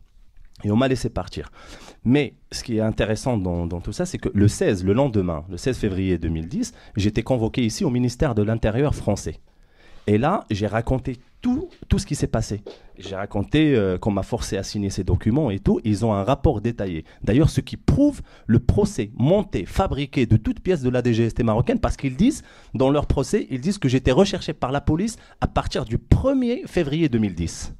Et 0.64 0.72
on 0.72 0.76
m'a 0.76 0.88
laissé 0.88 1.10
partir. 1.10 1.52
Mais 2.04 2.34
ce 2.52 2.64
qui 2.64 2.78
est 2.78 2.82
intéressant 2.82 3.38
dans, 3.38 3.68
dans 3.68 3.82
tout 3.82 3.92
ça, 3.92 4.06
c'est 4.06 4.18
que 4.18 4.30
le 4.34 4.48
16, 4.48 4.86
le 4.86 4.94
lendemain, 4.94 5.46
le 5.50 5.58
16 5.58 5.78
février 5.78 6.18
2010, 6.18 6.74
j'étais 6.96 7.22
convoqué 7.22 7.64
ici 7.64 7.86
au 7.86 7.90
ministère 7.90 8.34
de 8.34 8.42
l'Intérieur 8.42 8.96
français. 8.96 9.40
Et 10.08 10.18
là, 10.18 10.46
j'ai 10.50 10.68
raconté 10.68 11.18
tout, 11.42 11.70
ce 11.98 12.06
qui 12.06 12.16
s'est 12.16 12.28
passé. 12.28 12.62
J'ai 12.98 13.16
raconté 13.16 13.76
euh, 13.76 13.98
qu'on 13.98 14.12
m'a 14.12 14.24
forcé 14.24 14.58
à 14.58 14.64
signer 14.64 14.90
ces 14.90 15.04
documents 15.04 15.50
et 15.52 15.60
tout. 15.60 15.80
Ils 15.84 16.06
ont 16.06 16.14
un 16.14 16.24
rapport 16.24 16.62
détaillé. 16.62 17.06
D'ailleurs, 17.24 17.50
ce 17.50 17.62
qui 17.62 17.78
prouve 17.78 18.22
le 18.48 18.60
procès 18.60 19.12
monté, 19.16 19.66
fabriqué 19.66 20.26
de 20.26 20.38
toutes 20.38 20.60
pièces 20.60 20.82
de 20.82 20.90
la 20.90 21.02
DGST 21.02 21.44
marocaine, 21.44 21.80
parce 21.80 21.98
qu'ils 21.98 22.16
disent, 22.16 22.44
dans 22.74 22.90
leur 22.90 23.06
procès, 23.06 23.48
ils 23.50 23.62
disent 23.62 23.78
que 23.78 23.90
j'étais 23.90 24.12
recherché 24.12 24.54
par 24.54 24.72
la 24.72 24.82
police 24.82 25.18
à 25.42 25.48
partir 25.48 25.86
du 25.86 25.98
1er 25.98 26.68
février 26.68 27.10
2010. 27.10 27.74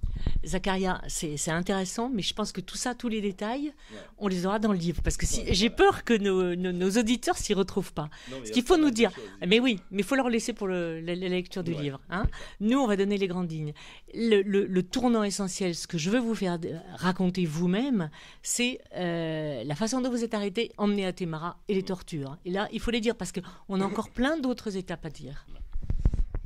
Zacharia, 0.46 1.02
c'est 1.08 1.52
intéressant, 1.52 2.10
mais 2.14 2.22
je 2.22 2.34
pense 2.34 2.52
que 2.52 2.62
tout 2.62 2.78
ça, 2.78 2.96
tous 2.96 3.10
les 3.10 3.22
détails, 3.22 3.74
on 4.18 4.28
les 4.28 4.46
aura 4.46 4.60
dans 4.60 4.72
le 4.72 4.78
livre. 4.78 5.02
Parce 5.04 5.18
que 5.18 5.26
si, 5.26 5.44
j'ai 5.54 5.70
peur 5.70 6.04
que 6.04 6.14
nos, 6.14 6.56
nos, 6.56 6.92
auditeurs 6.92 7.38
s'y 7.38 7.54
retrouvent 7.54 7.94
pas. 7.94 8.10
Ce 8.46 8.52
qu'il 8.52 8.64
faut 8.64 8.78
nous 8.78 8.92
dire, 8.92 9.12
mais 9.46 9.60
oui, 9.60 9.80
mais 9.92 10.00
il 10.00 10.06
faut 10.06 10.16
leur 10.16 10.30
laisser 10.30 10.54
pour 10.54 10.68
la, 10.68 11.02
lecture 11.02 11.64
du 11.64 11.74
livre. 11.74 12.00
Hein. 12.10 12.26
Nous, 12.60 12.80
on 12.80 12.88
va 12.88 12.96
donner 12.96 13.18
les 13.18 13.28
grandes 13.28 13.52
lignes. 13.52 13.74
Le, 14.14 14.82
tournant 14.82 15.24
essentiel, 15.24 15.76
ce 15.76 15.88
que 15.88 15.98
je 15.98 16.10
veux 16.10 16.20
vous 16.20 16.36
faire 16.36 16.58
raconter 16.96 17.46
vous-même, 17.46 18.10
c'est 18.42 18.80
euh, 18.96 19.64
la 19.64 19.76
façon 19.76 20.02
dont 20.02 20.10
vous 20.10 20.24
êtes 20.24 20.34
arrêté, 20.34 20.72
emmené 20.78 21.06
à 21.06 21.14
Témara 21.14 21.58
et 21.68 21.74
les 21.74 21.84
tortures. 21.84 22.38
Et 22.46 22.52
là, 22.52 22.68
il 22.72 22.80
faut 22.80 22.92
les 22.92 23.02
dire 23.02 23.16
parce 23.16 23.32
qu'on 23.32 23.82
a 23.82 23.86
encore 23.86 24.10
plein 24.10 24.38
d'autres 24.38 24.78
étapes 24.78 25.06
à 25.06 25.10
dire. 25.10 25.46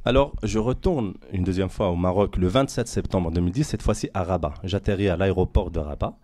Alors, 0.03 0.33
je 0.41 0.57
retourne 0.57 1.13
une 1.31 1.43
deuxième 1.43 1.69
fois 1.69 1.89
au 1.89 1.95
Maroc 1.95 2.37
le 2.37 2.47
27 2.47 2.87
septembre 2.87 3.29
2010, 3.29 3.63
cette 3.63 3.83
fois-ci 3.83 4.09
à 4.15 4.23
Rabat. 4.23 4.55
J'atterris 4.63 5.09
à 5.09 5.15
l'aéroport 5.15 5.69
de 5.69 5.79
Rabat. 5.79 6.17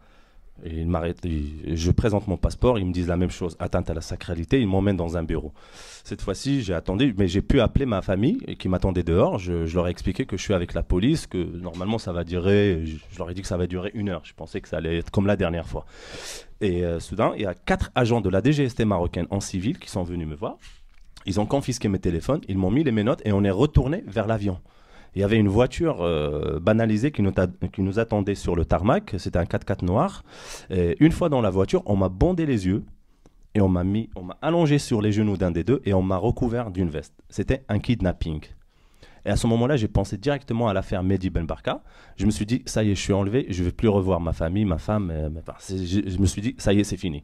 Je 0.65 1.91
présente 1.91 2.27
mon 2.27 2.37
passeport, 2.37 2.79
ils 2.79 2.85
me 2.87 2.91
disent 2.91 3.07
la 3.07 3.17
même 3.17 3.29
chose, 3.29 3.55
atteinte 3.59 3.91
à 3.91 3.93
la 3.93 4.01
sacralité, 4.01 4.59
ils 4.59 4.67
m'emmènent 4.67 4.97
dans 4.97 5.15
un 5.15 5.21
bureau. 5.21 5.53
Cette 6.03 6.23
fois-ci, 6.23 6.63
j'ai 6.63 6.73
attendu, 6.73 7.13
mais 7.19 7.27
j'ai 7.27 7.43
pu 7.43 7.59
appeler 7.59 7.85
ma 7.85 8.01
famille 8.01 8.39
qui 8.57 8.67
m'attendait 8.67 9.03
dehors. 9.03 9.37
Je, 9.37 9.71
leur 9.75 9.87
ai 9.87 9.91
expliqué 9.91 10.25
que 10.25 10.37
je 10.37 10.41
suis 10.41 10.55
avec 10.55 10.73
la 10.73 10.81
police, 10.81 11.27
que 11.27 11.37
normalement 11.37 11.99
ça 11.99 12.11
va 12.11 12.23
durer, 12.23 12.83
je, 12.83 13.19
leur 13.19 13.29
ai 13.29 13.35
dit 13.35 13.43
que 13.43 13.47
ça 13.47 13.57
va 13.57 13.67
durer 13.67 13.91
une 13.93 14.09
heure. 14.09 14.21
Je 14.23 14.33
pensais 14.33 14.59
que 14.59 14.69
ça 14.69 14.77
allait 14.77 14.97
être 14.97 15.11
comme 15.11 15.27
la 15.27 15.35
dernière 15.35 15.67
fois. 15.67 15.85
Et 16.61 16.83
euh, 16.83 16.99
soudain, 16.99 17.33
il 17.35 17.43
y 17.43 17.45
a 17.45 17.53
quatre 17.53 17.91
agents 17.93 18.21
de 18.21 18.29
la 18.29 18.41
DGST 18.41 18.83
marocaine 18.85 19.27
en 19.29 19.39
civil 19.39 19.77
qui 19.77 19.91
sont 19.91 20.01
venus 20.01 20.27
me 20.27 20.35
voir. 20.35 20.57
Ils 21.27 21.41
ont 21.41 21.45
confisqué 21.45 21.89
mes 21.89 21.99
téléphones, 21.99 22.39
ils 22.47 22.57
m'ont 22.57 22.71
mis 22.71 22.85
les 22.85 22.93
menottes 22.93 23.21
et 23.25 23.33
on 23.33 23.43
est 23.43 23.51
retourné 23.51 24.01
vers 24.07 24.27
l'avion. 24.27 24.59
Il 25.13 25.19
y 25.19 25.23
avait 25.23 25.37
une 25.37 25.49
voiture 25.49 26.01
euh, 26.01 26.59
banalisée 26.59 27.11
qui 27.11 27.21
nous, 27.21 27.99
attendait 27.99 28.35
sur 28.35 28.55
le 28.55 28.63
tarmac. 28.63 29.13
C'était 29.17 29.39
un 29.39 29.43
4x4 29.43 29.83
noir. 29.83 30.23
Et 30.69 30.95
une 30.99 31.11
fois 31.11 31.27
dans 31.27 31.41
la 31.41 31.49
voiture, 31.49 31.83
on 31.85 31.97
m'a 31.97 32.07
bandé 32.07 32.45
les 32.45 32.67
yeux 32.67 32.83
et 33.55 33.61
on 33.61 33.67
m'a 33.67 33.83
mis, 33.83 34.09
on 34.15 34.23
m'a 34.23 34.37
allongé 34.41 34.79
sur 34.79 35.01
les 35.01 35.11
genoux 35.11 35.35
d'un 35.35 35.51
des 35.51 35.65
deux 35.65 35.81
et 35.85 35.93
on 35.93 36.01
m'a 36.01 36.17
recouvert 36.17 36.71
d'une 36.71 36.89
veste. 36.89 37.13
C'était 37.29 37.63
un 37.67 37.79
kidnapping. 37.79 38.41
Et 39.25 39.29
à 39.29 39.35
ce 39.35 39.47
moment-là, 39.47 39.75
j'ai 39.75 39.89
pensé 39.89 40.15
directement 40.15 40.69
à 40.69 40.73
l'affaire 40.73 41.03
Mehdi 41.03 41.29
Ben 41.29 41.45
Barka. 41.45 41.83
Je 42.15 42.25
me 42.25 42.31
suis 42.31 42.45
dit, 42.45 42.63
ça 42.65 42.83
y 42.83 42.91
est, 42.91 42.95
je 42.95 43.01
suis 43.01 43.11
enlevé, 43.11 43.47
je 43.49 43.61
ne 43.61 43.65
vais 43.65 43.73
plus 43.73 43.89
revoir 43.89 44.21
ma 44.21 44.31
famille, 44.31 44.63
ma 44.63 44.77
femme. 44.77 45.11
Euh, 45.11 45.29
je 45.69 46.17
me 46.17 46.25
suis 46.25 46.41
dit, 46.41 46.55
ça 46.57 46.71
y 46.71 46.79
est, 46.79 46.85
c'est 46.85 46.95
fini. 46.95 47.23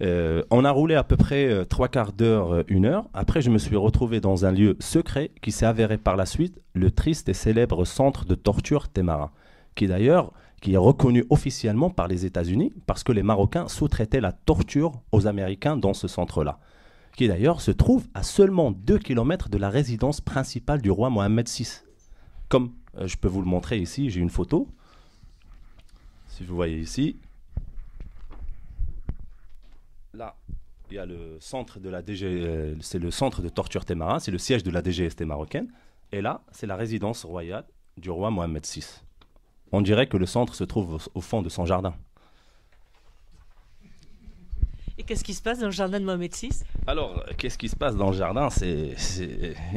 Euh, 0.00 0.42
on 0.50 0.64
a 0.64 0.70
roulé 0.70 0.94
à 0.94 1.04
peu 1.04 1.16
près 1.16 1.46
euh, 1.46 1.64
trois 1.64 1.88
quarts 1.88 2.12
d'heure, 2.12 2.52
euh, 2.52 2.62
une 2.68 2.86
heure. 2.86 3.04
Après, 3.14 3.42
je 3.42 3.50
me 3.50 3.58
suis 3.58 3.76
retrouvé 3.76 4.20
dans 4.20 4.44
un 4.44 4.52
lieu 4.52 4.76
secret 4.80 5.30
qui 5.42 5.52
s'est 5.52 5.66
avéré 5.66 5.98
par 5.98 6.16
la 6.16 6.26
suite 6.26 6.60
le 6.74 6.90
triste 6.90 7.28
et 7.28 7.34
célèbre 7.34 7.84
centre 7.84 8.24
de 8.24 8.34
torture 8.34 8.88
Temara, 8.88 9.32
qui 9.74 9.86
d'ailleurs 9.86 10.32
qui 10.60 10.74
est 10.74 10.78
reconnu 10.78 11.24
officiellement 11.28 11.90
par 11.90 12.06
les 12.06 12.24
États-Unis 12.24 12.72
parce 12.86 13.02
que 13.02 13.10
les 13.10 13.24
Marocains 13.24 13.66
sous-traitaient 13.66 14.20
la 14.20 14.30
torture 14.30 14.92
aux 15.10 15.26
Américains 15.26 15.76
dans 15.76 15.92
ce 15.92 16.06
centre-là, 16.06 16.60
qui 17.16 17.26
d'ailleurs 17.26 17.60
se 17.60 17.72
trouve 17.72 18.06
à 18.14 18.22
seulement 18.22 18.70
2 18.70 18.98
km 18.98 19.48
de 19.48 19.58
la 19.58 19.70
résidence 19.70 20.20
principale 20.20 20.80
du 20.80 20.90
roi 20.90 21.10
Mohamed 21.10 21.48
VI. 21.48 21.80
Comme 22.48 22.70
je 23.04 23.16
peux 23.16 23.26
vous 23.26 23.40
le 23.40 23.48
montrer 23.48 23.78
ici, 23.78 24.08
j'ai 24.08 24.20
une 24.20 24.30
photo. 24.30 24.68
Si 26.28 26.44
vous 26.44 26.54
voyez 26.54 26.78
ici, 26.78 27.16
là, 30.14 30.36
il 30.90 30.96
y 30.96 30.98
a 30.98 31.06
le 31.06 31.38
centre 31.40 31.80
de 31.80 31.88
la 31.88 32.02
DG, 32.02 32.26
euh, 32.26 32.74
c'est 32.80 32.98
le 32.98 33.10
centre 33.10 33.40
de 33.40 33.48
torture 33.48 33.84
Temara, 33.84 34.20
c'est 34.20 34.30
le 34.30 34.38
siège 34.38 34.62
de 34.62 34.70
la 34.70 34.82
DGST 34.82 35.22
marocaine. 35.22 35.68
Et 36.12 36.20
là, 36.20 36.42
c'est 36.50 36.66
la 36.66 36.76
résidence 36.76 37.24
royale 37.24 37.64
du 37.96 38.10
roi 38.10 38.30
Mohamed 38.30 38.64
VI. 38.66 38.84
On 39.72 39.80
dirait 39.80 40.06
que 40.06 40.18
le 40.18 40.26
centre 40.26 40.54
se 40.54 40.64
trouve 40.64 40.98
au, 41.14 41.20
fond 41.22 41.40
de 41.40 41.48
son 41.48 41.64
jardin. 41.64 41.94
Et 44.98 45.04
qu'est-ce 45.04 45.24
qui 45.24 45.32
se 45.32 45.40
passe 45.40 45.60
dans 45.60 45.66
le 45.66 45.72
jardin 45.72 45.98
de 45.98 46.04
Mohamed 46.04 46.34
VI 46.34 46.50
Alors, 46.86 47.24
qu'est-ce 47.38 47.56
qui 47.56 47.70
se 47.70 47.76
passe 47.76 47.96
dans 47.96 48.10
le 48.10 48.16
jardin? 48.16 48.50
C'est, 48.50 48.94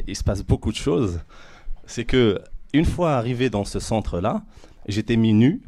Il 0.06 0.16
se 0.16 0.24
passe 0.24 0.44
beaucoup 0.44 0.72
de 0.72 0.78
choses. 0.78 1.22
C'est 1.86 2.04
que, 2.04 2.42
une 2.74 2.84
fois 2.84 3.16
arrivé 3.16 3.50
dans 3.50 3.64
ce 3.64 3.80
centre-là, 3.80 4.44
j'étais 4.88 5.16
mis 5.16 5.34
nu, 5.34 5.62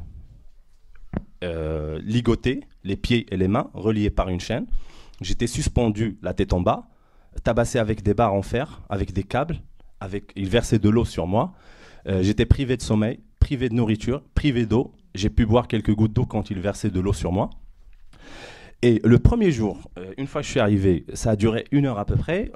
euh, 1.43 1.99
ligoté, 2.03 2.61
les 2.83 2.95
pieds 2.95 3.25
et 3.31 3.37
les 3.37 3.47
mains 3.47 3.69
reliés 3.73 4.09
par 4.09 4.29
une 4.29 4.39
chaîne. 4.39 4.65
J'étais 5.21 5.47
suspendu, 5.47 6.17
la 6.21 6.33
tête 6.33 6.53
en 6.53 6.61
bas, 6.61 6.87
tabassé 7.43 7.79
avec 7.79 8.03
des 8.03 8.13
barres 8.13 8.33
en 8.33 8.41
fer, 8.41 8.81
avec 8.89 9.13
des 9.13 9.23
câbles. 9.23 9.57
Avec, 9.99 10.31
il 10.35 10.47
versait 10.47 10.79
de 10.79 10.89
l'eau 10.89 11.05
sur 11.05 11.25
moi. 11.25 11.53
Euh, 12.07 12.21
j'étais 12.21 12.45
privé 12.45 12.77
de 12.77 12.81
sommeil, 12.81 13.19
privé 13.39 13.69
de 13.69 13.73
nourriture, 13.73 14.21
privé 14.35 14.65
d'eau. 14.65 14.93
J'ai 15.15 15.29
pu 15.29 15.45
boire 15.45 15.67
quelques 15.67 15.93
gouttes 15.93 16.13
d'eau 16.13 16.25
quand 16.25 16.51
il 16.51 16.59
versait 16.59 16.91
de 16.91 16.99
l'eau 16.99 17.13
sur 17.13 17.31
moi. 17.31 17.49
Et 18.83 19.01
le 19.03 19.17
premier 19.17 19.51
jour, 19.51 19.89
euh, 19.97 20.13
une 20.17 20.27
fois 20.27 20.41
que 20.41 20.45
je 20.45 20.51
suis 20.51 20.59
arrivé, 20.59 21.05
ça 21.13 21.31
a 21.31 21.35
duré 21.35 21.65
une 21.71 21.87
heure 21.87 21.97
à 21.97 22.05
peu 22.05 22.15
près, 22.15 22.51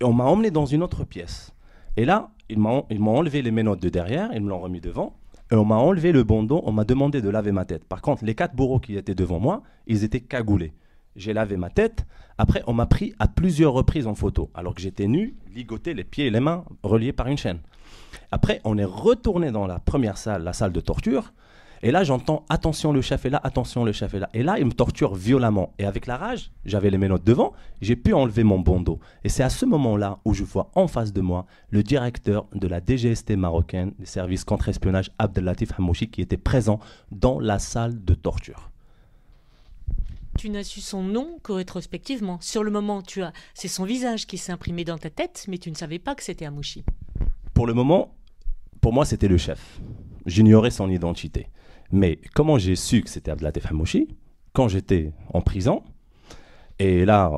et 0.00 0.04
on 0.04 0.14
m'a 0.14 0.24
emmené 0.24 0.50
dans 0.50 0.64
une 0.64 0.82
autre 0.82 1.04
pièce. 1.04 1.52
Et 1.98 2.06
là, 2.06 2.30
ils 2.48 2.58
m'ont 2.58 2.86
enlevé 2.90 3.42
les 3.42 3.50
menottes 3.50 3.82
de 3.82 3.88
derrière, 3.90 4.30
ils 4.32 4.40
me 4.40 4.48
l'ont 4.48 4.60
remis 4.60 4.80
devant, 4.80 5.18
et 5.50 5.54
on 5.54 5.64
m'a 5.64 5.76
enlevé 5.76 6.12
le 6.12 6.24
bandeau, 6.24 6.60
on 6.64 6.72
m'a 6.72 6.84
demandé 6.84 7.22
de 7.22 7.28
laver 7.28 7.52
ma 7.52 7.64
tête. 7.64 7.84
Par 7.84 8.02
contre, 8.02 8.24
les 8.24 8.34
quatre 8.34 8.56
bourreaux 8.56 8.80
qui 8.80 8.96
étaient 8.96 9.14
devant 9.14 9.38
moi, 9.38 9.62
ils 9.86 10.02
étaient 10.02 10.20
cagoulés. 10.20 10.72
J'ai 11.14 11.32
lavé 11.32 11.56
ma 11.56 11.70
tête. 11.70 12.04
Après, 12.36 12.62
on 12.66 12.74
m'a 12.74 12.86
pris 12.86 13.14
à 13.18 13.28
plusieurs 13.28 13.72
reprises 13.72 14.06
en 14.06 14.14
photo, 14.14 14.50
alors 14.54 14.74
que 14.74 14.80
j'étais 14.80 15.06
nu, 15.06 15.36
ligoté, 15.54 15.94
les 15.94 16.04
pieds 16.04 16.26
et 16.26 16.30
les 16.30 16.40
mains 16.40 16.64
reliés 16.82 17.12
par 17.12 17.28
une 17.28 17.38
chaîne. 17.38 17.60
Après, 18.32 18.60
on 18.64 18.76
est 18.76 18.84
retourné 18.84 19.50
dans 19.50 19.66
la 19.66 19.78
première 19.78 20.18
salle, 20.18 20.42
la 20.42 20.52
salle 20.52 20.72
de 20.72 20.80
torture. 20.80 21.32
Et 21.82 21.90
là, 21.90 22.04
j'entends 22.04 22.44
attention, 22.48 22.92
le 22.92 23.02
chef 23.02 23.26
est 23.26 23.30
là, 23.30 23.40
attention, 23.42 23.84
le 23.84 23.92
chef 23.92 24.14
est 24.14 24.18
là. 24.18 24.30
Et 24.34 24.42
là, 24.42 24.58
il 24.58 24.66
me 24.66 24.72
torture 24.72 25.14
violemment. 25.14 25.72
Et 25.78 25.84
avec 25.84 26.06
la 26.06 26.16
rage, 26.16 26.50
j'avais 26.64 26.90
les 26.90 26.98
menottes 26.98 27.24
devant, 27.24 27.52
j'ai 27.80 27.96
pu 27.96 28.12
enlever 28.12 28.44
mon 28.44 28.58
bandeau. 28.58 28.98
Et 29.24 29.28
c'est 29.28 29.42
à 29.42 29.50
ce 29.50 29.66
moment-là 29.66 30.18
où 30.24 30.34
je 30.34 30.44
vois 30.44 30.70
en 30.74 30.88
face 30.88 31.12
de 31.12 31.20
moi 31.20 31.46
le 31.70 31.82
directeur 31.82 32.46
de 32.54 32.66
la 32.66 32.80
DGST 32.80 33.32
marocaine, 33.32 33.92
des 33.98 34.06
services 34.06 34.44
contre-espionnage, 34.44 35.10
Abdelatif 35.18 35.72
Hamouchi, 35.78 36.08
qui 36.08 36.22
était 36.22 36.36
présent 36.36 36.80
dans 37.10 37.40
la 37.40 37.58
salle 37.58 38.04
de 38.04 38.14
torture. 38.14 38.70
Tu 40.38 40.50
n'as 40.50 40.64
su 40.64 40.80
son 40.80 41.02
nom 41.02 41.38
que 41.42 41.52
rétrospectivement. 41.52 42.38
Sur 42.42 42.62
le 42.62 42.70
moment, 42.70 43.00
tu 43.00 43.22
as, 43.22 43.32
c'est 43.54 43.68
son 43.68 43.84
visage 43.84 44.26
qui 44.26 44.36
s'est 44.36 44.52
imprimé 44.52 44.84
dans 44.84 44.98
ta 44.98 45.08
tête, 45.08 45.46
mais 45.48 45.56
tu 45.56 45.70
ne 45.70 45.76
savais 45.76 45.98
pas 45.98 46.14
que 46.14 46.22
c'était 46.22 46.44
Hamouchi. 46.44 46.84
Pour 47.54 47.66
le 47.66 47.72
moment, 47.72 48.14
pour 48.82 48.92
moi, 48.92 49.06
c'était 49.06 49.28
le 49.28 49.38
chef. 49.38 49.80
J'ignorais 50.26 50.70
son 50.70 50.90
identité. 50.90 51.48
Mais 51.92 52.18
comment 52.34 52.58
j'ai 52.58 52.76
su 52.76 53.02
que 53.02 53.10
c'était 53.10 53.30
Abdelatif 53.30 53.66
Hamouchi 53.70 54.08
Quand 54.52 54.68
j'étais 54.68 55.12
en 55.32 55.40
prison, 55.40 55.82
Et 56.78 57.06
là, 57.06 57.30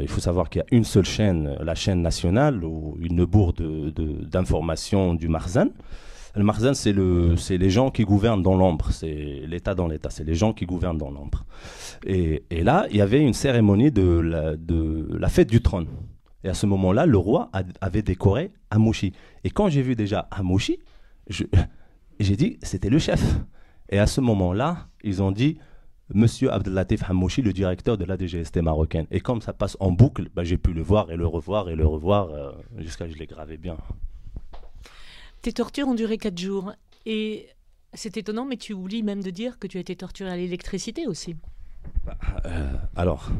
il 0.00 0.08
faut 0.08 0.20
savoir 0.20 0.48
qu'il 0.50 0.60
y 0.60 0.62
a 0.62 0.76
une 0.76 0.84
seule 0.84 1.04
chaîne, 1.04 1.56
la 1.60 1.74
chaîne 1.76 2.02
nationale, 2.02 2.64
ou 2.64 2.96
une 3.00 3.24
bourre 3.24 3.54
d'information 3.54 5.14
du 5.14 5.28
Marzan. 5.28 5.68
Le 6.34 6.44
Marzan, 6.44 6.74
c'est 6.74 6.92
le, 6.92 7.34
les 7.48 7.70
gens 7.70 7.90
qui 7.90 8.04
gouvernent 8.04 8.42
dans 8.42 8.56
l'ombre, 8.56 8.90
c'est 8.92 9.42
l'État 9.46 9.74
dans 9.74 9.88
l'État, 9.88 10.10
c'est 10.10 10.24
les 10.24 10.34
gens 10.34 10.52
qui 10.52 10.64
gouvernent 10.64 10.98
dans 10.98 11.10
l'ombre. 11.10 11.44
Et, 12.04 12.42
là, 12.50 12.86
il 12.90 12.96
y 12.96 13.00
avait 13.00 13.20
une 13.20 13.34
cérémonie 13.34 13.90
de 13.90 14.20
la, 14.20 14.56
de 14.56 15.08
la 15.18 15.28
fête 15.28 15.50
du 15.50 15.60
trône. 15.60 15.86
Et 16.44 16.48
à 16.48 16.54
ce 16.54 16.66
moment-là, 16.66 17.06
le 17.06 17.18
roi 17.18 17.50
avait 17.80 18.02
décoré 18.02 18.52
Amouchi. 18.70 19.12
Et 19.44 19.50
quand 19.50 19.68
j'ai 19.68 19.82
vu 19.82 19.94
déjà 19.96 20.28
Amouchi, 20.30 20.78
j'ai 21.28 22.36
dit, 22.36 22.58
c'était 22.62 22.90
le 22.90 22.98
chef. 22.98 23.22
Et 23.90 23.98
à 23.98 24.06
ce 24.06 24.20
moment-là, 24.20 24.88
ils 25.02 25.22
ont 25.22 25.32
dit, 25.32 25.58
Monsieur 26.12 26.52
Abdelatif 26.52 27.08
Hamouchi, 27.08 27.42
le 27.42 27.52
directeur 27.52 27.96
de 27.96 28.04
la 28.04 28.16
DGST 28.16 28.56
marocaine. 28.58 29.06
Et 29.10 29.20
comme 29.20 29.40
ça 29.40 29.52
passe 29.52 29.76
en 29.78 29.92
boucle, 29.92 30.28
bah, 30.34 30.42
j'ai 30.42 30.58
pu 30.58 30.72
le 30.72 30.82
voir 30.82 31.12
et 31.12 31.16
le 31.16 31.26
revoir 31.26 31.68
et 31.68 31.76
le 31.76 31.86
revoir 31.86 32.30
euh, 32.30 32.52
jusqu'à 32.78 33.04
ce 33.04 33.10
que 33.10 33.14
je 33.14 33.18
l'ai 33.20 33.26
gravé 33.26 33.58
bien. 33.58 33.76
Tes 35.42 35.52
tortures 35.52 35.86
ont 35.86 35.94
duré 35.94 36.18
quatre 36.18 36.38
jours. 36.38 36.72
Et 37.06 37.48
c'est 37.94 38.16
étonnant, 38.16 38.44
mais 38.44 38.56
tu 38.56 38.72
oublies 38.72 39.02
même 39.02 39.22
de 39.22 39.30
dire 39.30 39.58
que 39.58 39.66
tu 39.66 39.78
as 39.78 39.80
été 39.80 39.94
torturé 39.94 40.30
à 40.30 40.36
l'électricité 40.36 41.06
aussi. 41.06 41.36
Bah, 42.04 42.16
euh, 42.46 42.72
alors, 42.96 43.30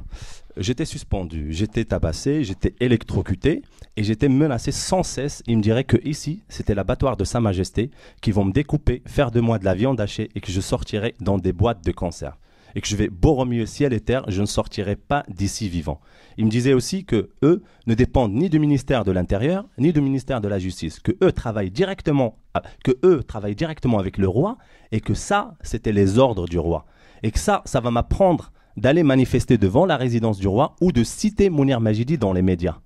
j'étais 0.56 0.84
suspendu, 0.84 1.52
j'étais 1.52 1.84
tabassé, 1.84 2.44
j'étais 2.44 2.74
électrocuté 2.80 3.62
et 3.96 4.04
j'étais 4.04 4.28
menacé 4.28 4.72
sans 4.72 5.02
cesse. 5.02 5.42
Il 5.46 5.58
me 5.58 5.62
dirait 5.62 5.84
que 5.84 5.96
ici, 6.06 6.42
c'était 6.48 6.74
l'abattoir 6.74 7.16
de 7.16 7.24
Sa 7.24 7.40
Majesté, 7.40 7.90
qui 8.20 8.32
vont 8.32 8.44
me 8.44 8.52
découper, 8.52 9.02
faire 9.06 9.30
de 9.30 9.40
moi 9.40 9.58
de 9.58 9.64
la 9.64 9.74
viande 9.74 10.00
hachée 10.00 10.30
et 10.34 10.40
que 10.40 10.52
je 10.52 10.60
sortirai 10.60 11.14
dans 11.20 11.38
des 11.38 11.52
boîtes 11.52 11.84
de 11.84 11.92
conserve. 11.92 12.36
Et 12.76 12.80
que 12.80 12.86
je 12.86 12.94
vais 12.94 13.08
beau 13.08 13.34
remuer 13.34 13.66
ciel 13.66 13.92
et 13.92 14.00
terre, 14.00 14.24
je 14.28 14.40
ne 14.40 14.46
sortirai 14.46 14.94
pas 14.94 15.24
d'ici 15.28 15.68
vivant. 15.68 16.00
Il 16.36 16.44
me 16.44 16.50
disait 16.50 16.72
aussi 16.72 17.04
que 17.04 17.30
eux 17.42 17.64
ne 17.88 17.94
dépendent 17.94 18.34
ni 18.34 18.48
du 18.48 18.60
ministère 18.60 19.04
de 19.04 19.10
l'Intérieur 19.10 19.66
ni 19.76 19.92
du 19.92 20.00
ministère 20.00 20.40
de 20.40 20.46
la 20.46 20.60
Justice, 20.60 21.00
que 21.00 21.12
eux 21.22 21.32
travaillent 21.32 21.72
directement, 21.72 22.38
ah, 22.54 22.62
que 22.84 22.92
eux 23.04 23.24
travaillent 23.24 23.56
directement 23.56 23.98
avec 23.98 24.18
le 24.18 24.28
roi 24.28 24.56
et 24.92 25.00
que 25.00 25.14
ça, 25.14 25.56
c'était 25.62 25.92
les 25.92 26.18
ordres 26.18 26.46
du 26.46 26.58
roi 26.58 26.86
et 27.22 27.30
que 27.30 27.38
ça, 27.38 27.62
ça 27.64 27.80
va 27.80 27.90
m'apprendre 27.90 28.52
d'aller 28.76 29.02
manifester 29.02 29.58
devant 29.58 29.86
la 29.86 29.96
résidence 29.96 30.38
du 30.38 30.48
roi 30.48 30.74
ou 30.80 30.92
de 30.92 31.04
citer 31.04 31.50
Mounir 31.50 31.80
Majidi 31.80 32.18
dans 32.18 32.32
les 32.32 32.42
médias. 32.42 32.78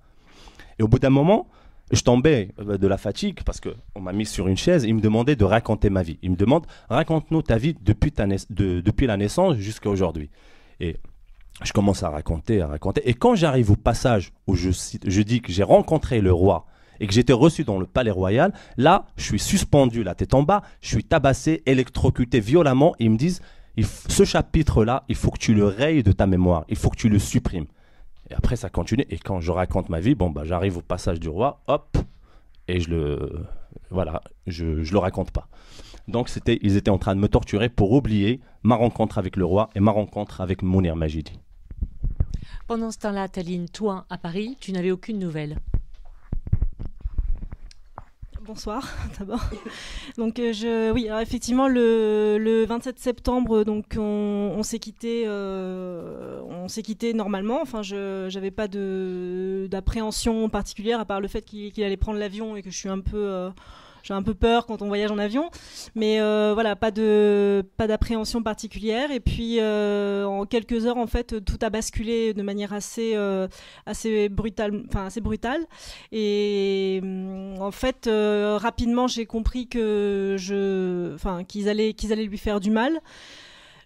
Et 0.79 0.83
au 0.83 0.87
bout 0.87 0.99
d'un 0.99 1.09
moment, 1.09 1.47
je 1.91 2.01
tombais 2.01 2.49
euh, 2.59 2.77
de 2.77 2.87
la 2.87 2.97
fatigue 2.97 3.41
parce 3.45 3.61
qu'on 3.61 4.01
m'a 4.01 4.13
mis 4.13 4.25
sur 4.25 4.47
une 4.47 4.57
chaise. 4.57 4.83
Il 4.83 4.95
me 4.95 5.01
demandait 5.01 5.35
de 5.35 5.45
raconter 5.45 5.89
ma 5.89 6.03
vie. 6.03 6.17
Il 6.21 6.31
me 6.31 6.35
demande 6.35 6.65
raconte-nous 6.89 7.41
ta 7.43 7.57
vie 7.57 7.75
depuis, 7.81 8.11
la 9.07 9.17
naissance 9.17 9.55
jusqu'à 9.57 9.89
aujourd'hui. 9.89 10.29
Et 10.79 10.97
je 11.63 11.71
commence 11.71 12.03
à 12.03 12.09
raconter, 12.09 12.61
à 12.61 12.67
raconter. 12.67 13.07
Et 13.07 13.13
quand 13.13 13.35
j'arrive 13.35 13.71
au 13.71 13.75
passage 13.75 14.33
où 14.47 14.55
je, 14.55 14.71
je 15.05 15.21
dis 15.21 15.41
que 15.41 15.51
j'ai 15.51 15.63
rencontré 15.63 16.21
le 16.21 16.33
roi 16.33 16.65
et 16.99 17.07
que 17.07 17.13
j'étais 17.13 17.33
reçu 17.33 17.63
dans 17.63 17.79
le 17.79 17.85
palais 17.85 18.11
royal, 18.11 18.53
là, 18.77 19.05
je 19.15 19.23
suis 19.23 19.39
suspendu 19.39 20.03
la 20.03 20.15
tête 20.15 20.33
en 20.33 20.43
bas, 20.43 20.63
je 20.81 20.87
suis 20.87 21.03
tabassé, 21.03 21.61
électrocuté 21.65 22.39
violemment. 22.39 22.95
ils 22.99 23.11
me 23.11 23.17
disent 23.17 23.41
ce 23.83 24.23
chapitre-là, 24.23 25.03
il 25.09 25.15
faut 25.15 25.31
que 25.31 25.39
tu 25.39 25.53
le 25.53 25.65
rayes 25.65 26.03
de 26.03 26.11
ta 26.11 26.27
mémoire, 26.27 26.65
il 26.69 26.77
faut 26.77 26.89
que 26.89 26.97
tu 26.97 27.09
le 27.09 27.19
supprimes. 27.19 27.65
Et 28.29 28.33
après, 28.33 28.55
ça 28.55 28.69
continue. 28.69 29.05
Et 29.09 29.17
quand 29.17 29.41
je 29.41 29.51
raconte 29.51 29.89
ma 29.89 29.99
vie, 29.99 30.15
bon, 30.15 30.29
bah, 30.29 30.43
j'arrive 30.45 30.77
au 30.77 30.81
passage 30.81 31.19
du 31.19 31.29
roi, 31.29 31.61
hop, 31.67 31.97
et 32.67 32.79
je 32.79 32.89
le, 32.89 33.45
voilà, 33.91 34.21
je, 34.47 34.83
je 34.83 34.91
le 34.93 34.99
raconte 34.99 35.31
pas. 35.31 35.47
Donc, 36.07 36.29
c'était, 36.29 36.59
ils 36.61 36.77
étaient 36.77 36.91
en 36.91 36.97
train 36.97 37.15
de 37.15 37.19
me 37.19 37.27
torturer 37.27 37.69
pour 37.69 37.91
oublier 37.91 38.39
ma 38.63 38.75
rencontre 38.75 39.17
avec 39.17 39.35
le 39.35 39.45
roi 39.45 39.69
et 39.75 39.79
ma 39.79 39.91
rencontre 39.91 40.41
avec 40.41 40.61
Mounir 40.61 40.95
Majidi. 40.95 41.39
Pendant 42.67 42.91
ce 42.91 42.97
temps-là, 42.99 43.27
Taline, 43.27 43.69
toi, 43.69 44.05
à 44.09 44.17
Paris, 44.17 44.57
tu 44.59 44.71
n'avais 44.71 44.91
aucune 44.91 45.19
nouvelle 45.19 45.57
bonsoir 48.45 48.87
d'abord. 49.19 49.41
Donc 50.17 50.39
euh, 50.39 50.53
je, 50.53 50.91
oui, 50.91 51.09
effectivement 51.21 51.67
le, 51.67 52.65
27 52.67 52.99
septembre, 52.99 53.63
donc 53.63 53.95
on, 53.97 54.61
s'est 54.63 54.79
quitté, 54.79 55.23
euh, 55.25 56.41
on 56.47 56.67
s'est 56.67 56.83
quitté 56.83 57.13
normalement. 57.13 57.61
Enfin, 57.61 57.81
je 57.81 58.33
n'avais 58.33 58.51
pas 58.51 58.67
d'appréhension 58.67 60.47
particulière 60.49 60.99
à 60.99 61.05
part 61.05 61.21
le 61.21 61.27
fait 61.27 61.41
qu'il 61.41 61.83
allait 61.83 61.97
prendre 61.97 62.19
l'avion 62.19 62.55
et 62.55 62.61
que 62.61 62.69
je 62.69 62.77
suis 62.77 62.89
un 62.89 62.99
peu 62.99 63.17
euh, 63.17 63.49
j'ai 64.05 64.13
un 64.13 64.21
peu 64.21 64.35
peur 64.35 64.67
quand 64.67 64.83
on 64.83 64.87
voyage 64.87 65.11
en 65.11 65.17
avion, 65.17 65.49
mais 65.95 66.21
euh, 66.21 66.51
voilà, 66.53 66.75
pas 66.75 66.91
de 66.91 67.63
pas 67.75 67.87
d'appréhension 67.87 68.43
particulière. 68.43 69.09
Et 69.09 69.19
puis 69.19 69.57
euh, 69.59 70.25
en 70.25 70.45
quelques 70.45 70.85
heures, 70.85 70.97
en 70.97 71.07
fait, 71.07 71.43
tout 71.43 71.57
a 71.61 71.71
basculé 71.71 72.35
de 72.35 72.43
manière 72.43 72.71
assez 72.71 73.13
euh, 73.15 73.47
assez 73.87 74.29
brutale, 74.29 74.83
enfin 74.87 75.07
assez 75.07 75.21
brutale. 75.21 75.65
Et 76.11 77.01
en 77.59 77.71
fait, 77.71 78.07
rapidement, 78.07 79.07
j'ai 79.07 79.25
compris 79.25 79.67
que 79.67 80.35
je, 80.37 81.15
enfin, 81.15 81.43
qu'ils 81.43 81.67
allaient 81.67 81.93
qu'ils 81.93 82.13
allaient 82.13 82.25
lui 82.25 82.37
faire 82.37 82.59
du 82.59 82.69
mal 82.69 83.01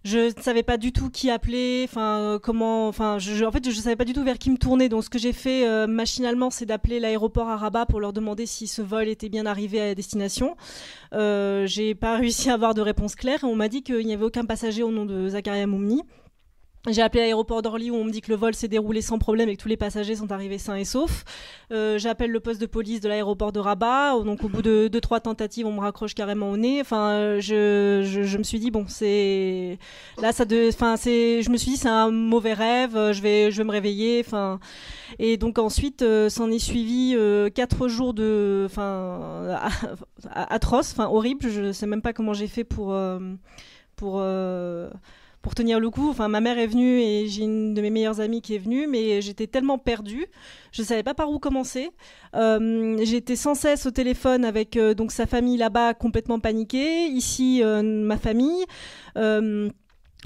je 0.06 0.34
ne 0.36 0.42
savais 0.42 0.64
pas 0.64 0.78
du 0.78 0.94
tout 0.94 1.10
qui 1.10 1.30
appeler, 1.30 1.84
enfin 1.84 2.20
euh, 2.20 2.40
comment, 2.40 2.88
enfin 2.88 3.20
je, 3.20 3.44
en 3.44 3.52
fait 3.52 3.70
je 3.70 3.80
savais 3.80 3.98
pas 3.98 4.06
du 4.06 4.14
tout 4.14 4.24
vers 4.24 4.38
qui 4.38 4.50
me 4.50 4.58
tourner. 4.58 4.88
Donc 4.88 5.04
ce 5.04 5.10
que 5.10 5.20
j'ai 5.20 5.34
fait 5.34 5.68
euh, 5.68 5.88
machinalement, 5.88 6.50
c'est 6.50 6.66
d'appeler 6.66 7.00
l'aéroport 7.00 7.50
à 7.50 7.58
Rabat 7.58 7.86
pour 7.86 8.00
leur 8.00 8.14
demander 8.14 8.46
si 8.46 8.68
ce 8.68 8.82
vol 8.82 9.10
était 9.10 9.30
bien 9.30 9.46
arrivé 9.46 9.82
à 9.82 9.96
destination. 9.96 10.56
Euh, 11.14 11.66
j'ai 11.66 11.96
pas 11.96 12.18
réussi 12.18 12.50
à 12.50 12.54
avoir 12.54 12.74
de 12.74 12.82
réponse 12.82 13.16
claire. 13.16 13.40
On 13.44 13.56
m'a 13.56 13.68
dit 13.68 13.84
qu'il 13.84 14.06
n'y 14.06 14.14
avait 14.14 14.26
aucun 14.26 14.46
passager 14.46 14.84
au 14.84 14.92
nom 14.92 15.06
de 15.06 15.30
Zakaria 15.30 15.68
Moumni. 15.68 16.04
J'ai 16.92 17.02
appelé 17.02 17.22
l'aéroport 17.22 17.62
d'Orly 17.62 17.92
où 17.92 17.96
on 17.96 18.04
me 18.04 18.12
dit 18.12 18.22
que 18.22 18.32
le 18.32 18.38
vol 18.38 18.54
s'est 18.54 18.68
déroulé 18.68 19.02
sans 19.02 19.20
problème 19.20 19.50
et 19.50 19.56
que 19.56 19.62
tous 19.62 19.68
les 19.68 19.78
passagers 19.78 20.16
sont 20.16 20.32
arrivés 20.32 20.58
sains 20.58 20.76
et 20.76 20.86
saufs. 20.86 21.24
Euh, 21.72 21.98
J'appelle 21.98 22.32
le 22.32 22.40
poste 22.40 22.60
de 22.62 22.66
police 22.66 23.02
de 23.02 23.10
l'aéroport 23.10 23.52
de 23.52 23.60
Rabat. 23.60 24.20
Donc 24.24 24.44
au 24.44 24.50
bout 24.50 24.62
de 24.62 24.88
deux 24.88 25.02
trois 25.02 25.20
tentatives, 25.20 25.66
on 25.66 25.74
me 25.74 25.80
raccroche 25.80 26.16
carrément 26.16 26.52
au 26.52 26.58
nez. 26.58 26.82
Enfin, 26.82 27.40
je, 27.40 28.38
me 28.38 28.44
suis 28.44 28.60
dit 28.60 28.72
bon, 28.72 28.86
c'est 28.88 29.78
là 30.22 30.32
ça 30.32 30.46
enfin 30.70 30.98
c'est, 30.98 31.42
je 31.42 31.50
me 31.50 31.58
suis 31.58 31.72
dit 31.72 31.78
c'est 31.78 31.90
un 31.90 32.12
mauvais 32.12 32.54
rêve. 32.54 33.12
Je 33.12 33.22
vais 33.22 33.52
je 33.52 33.58
vais 33.58 33.64
me 33.64 33.72
réveiller. 33.72 34.24
Enfin 34.26 34.60
et 35.18 35.38
donc 35.38 35.58
ensuite 35.58 36.02
euh, 36.04 36.30
s'en 36.30 36.52
est 36.52 36.60
suivi 36.60 37.14
euh, 37.16 37.50
quatre 37.50 37.88
jours 37.88 38.14
de, 38.14 38.64
enfin 38.66 39.60
atroce, 40.34 40.92
enfin 40.92 41.08
horrible. 41.08 41.50
Je 41.50 41.72
sais 41.72 41.88
même 41.88 42.02
pas 42.02 42.14
comment 42.14 42.34
j'ai 42.34 42.48
fait 42.48 42.64
pour 42.64 42.94
euh, 42.94 43.20
pour 43.96 44.22
pour 45.42 45.56
tenir 45.56 45.80
le 45.80 45.90
coup. 45.90 46.10
Enfin, 46.10 46.28
ma 46.28 46.42
mère 46.42 46.58
est 46.58 46.68
venue 46.68 47.00
et 47.00 47.28
j'ai 47.28 47.44
une 47.44 47.74
de 47.74 47.82
mes 47.82 47.90
meilleures 47.90 48.20
amies 48.20 48.42
qui 48.42 48.56
est 48.56 48.60
venue, 48.60 48.88
mais 48.88 49.22
j'étais 49.22 49.48
tellement 49.48 49.78
perdue, 49.78 50.28
je 50.72 50.82
ne 50.82 50.88
savais 50.88 51.04
pas 51.04 51.14
par 51.14 51.32
où 51.32 51.40
commencer. 51.40 51.90
Euh, 52.36 52.98
j'étais 53.04 53.36
sans 53.36 53.56
cesse 53.56 53.86
au 53.86 53.92
téléphone 53.92 54.46
avec 54.46 54.78
euh, 54.78 54.94
donc 54.94 55.12
sa 55.12 55.26
famille 55.26 55.58
là-bas, 55.58 55.94
complètement 55.94 56.40
paniquée. 56.40 57.08
Ici, 57.08 57.62
euh, 57.64 57.82
ma 57.82 58.18
famille. 58.18 58.66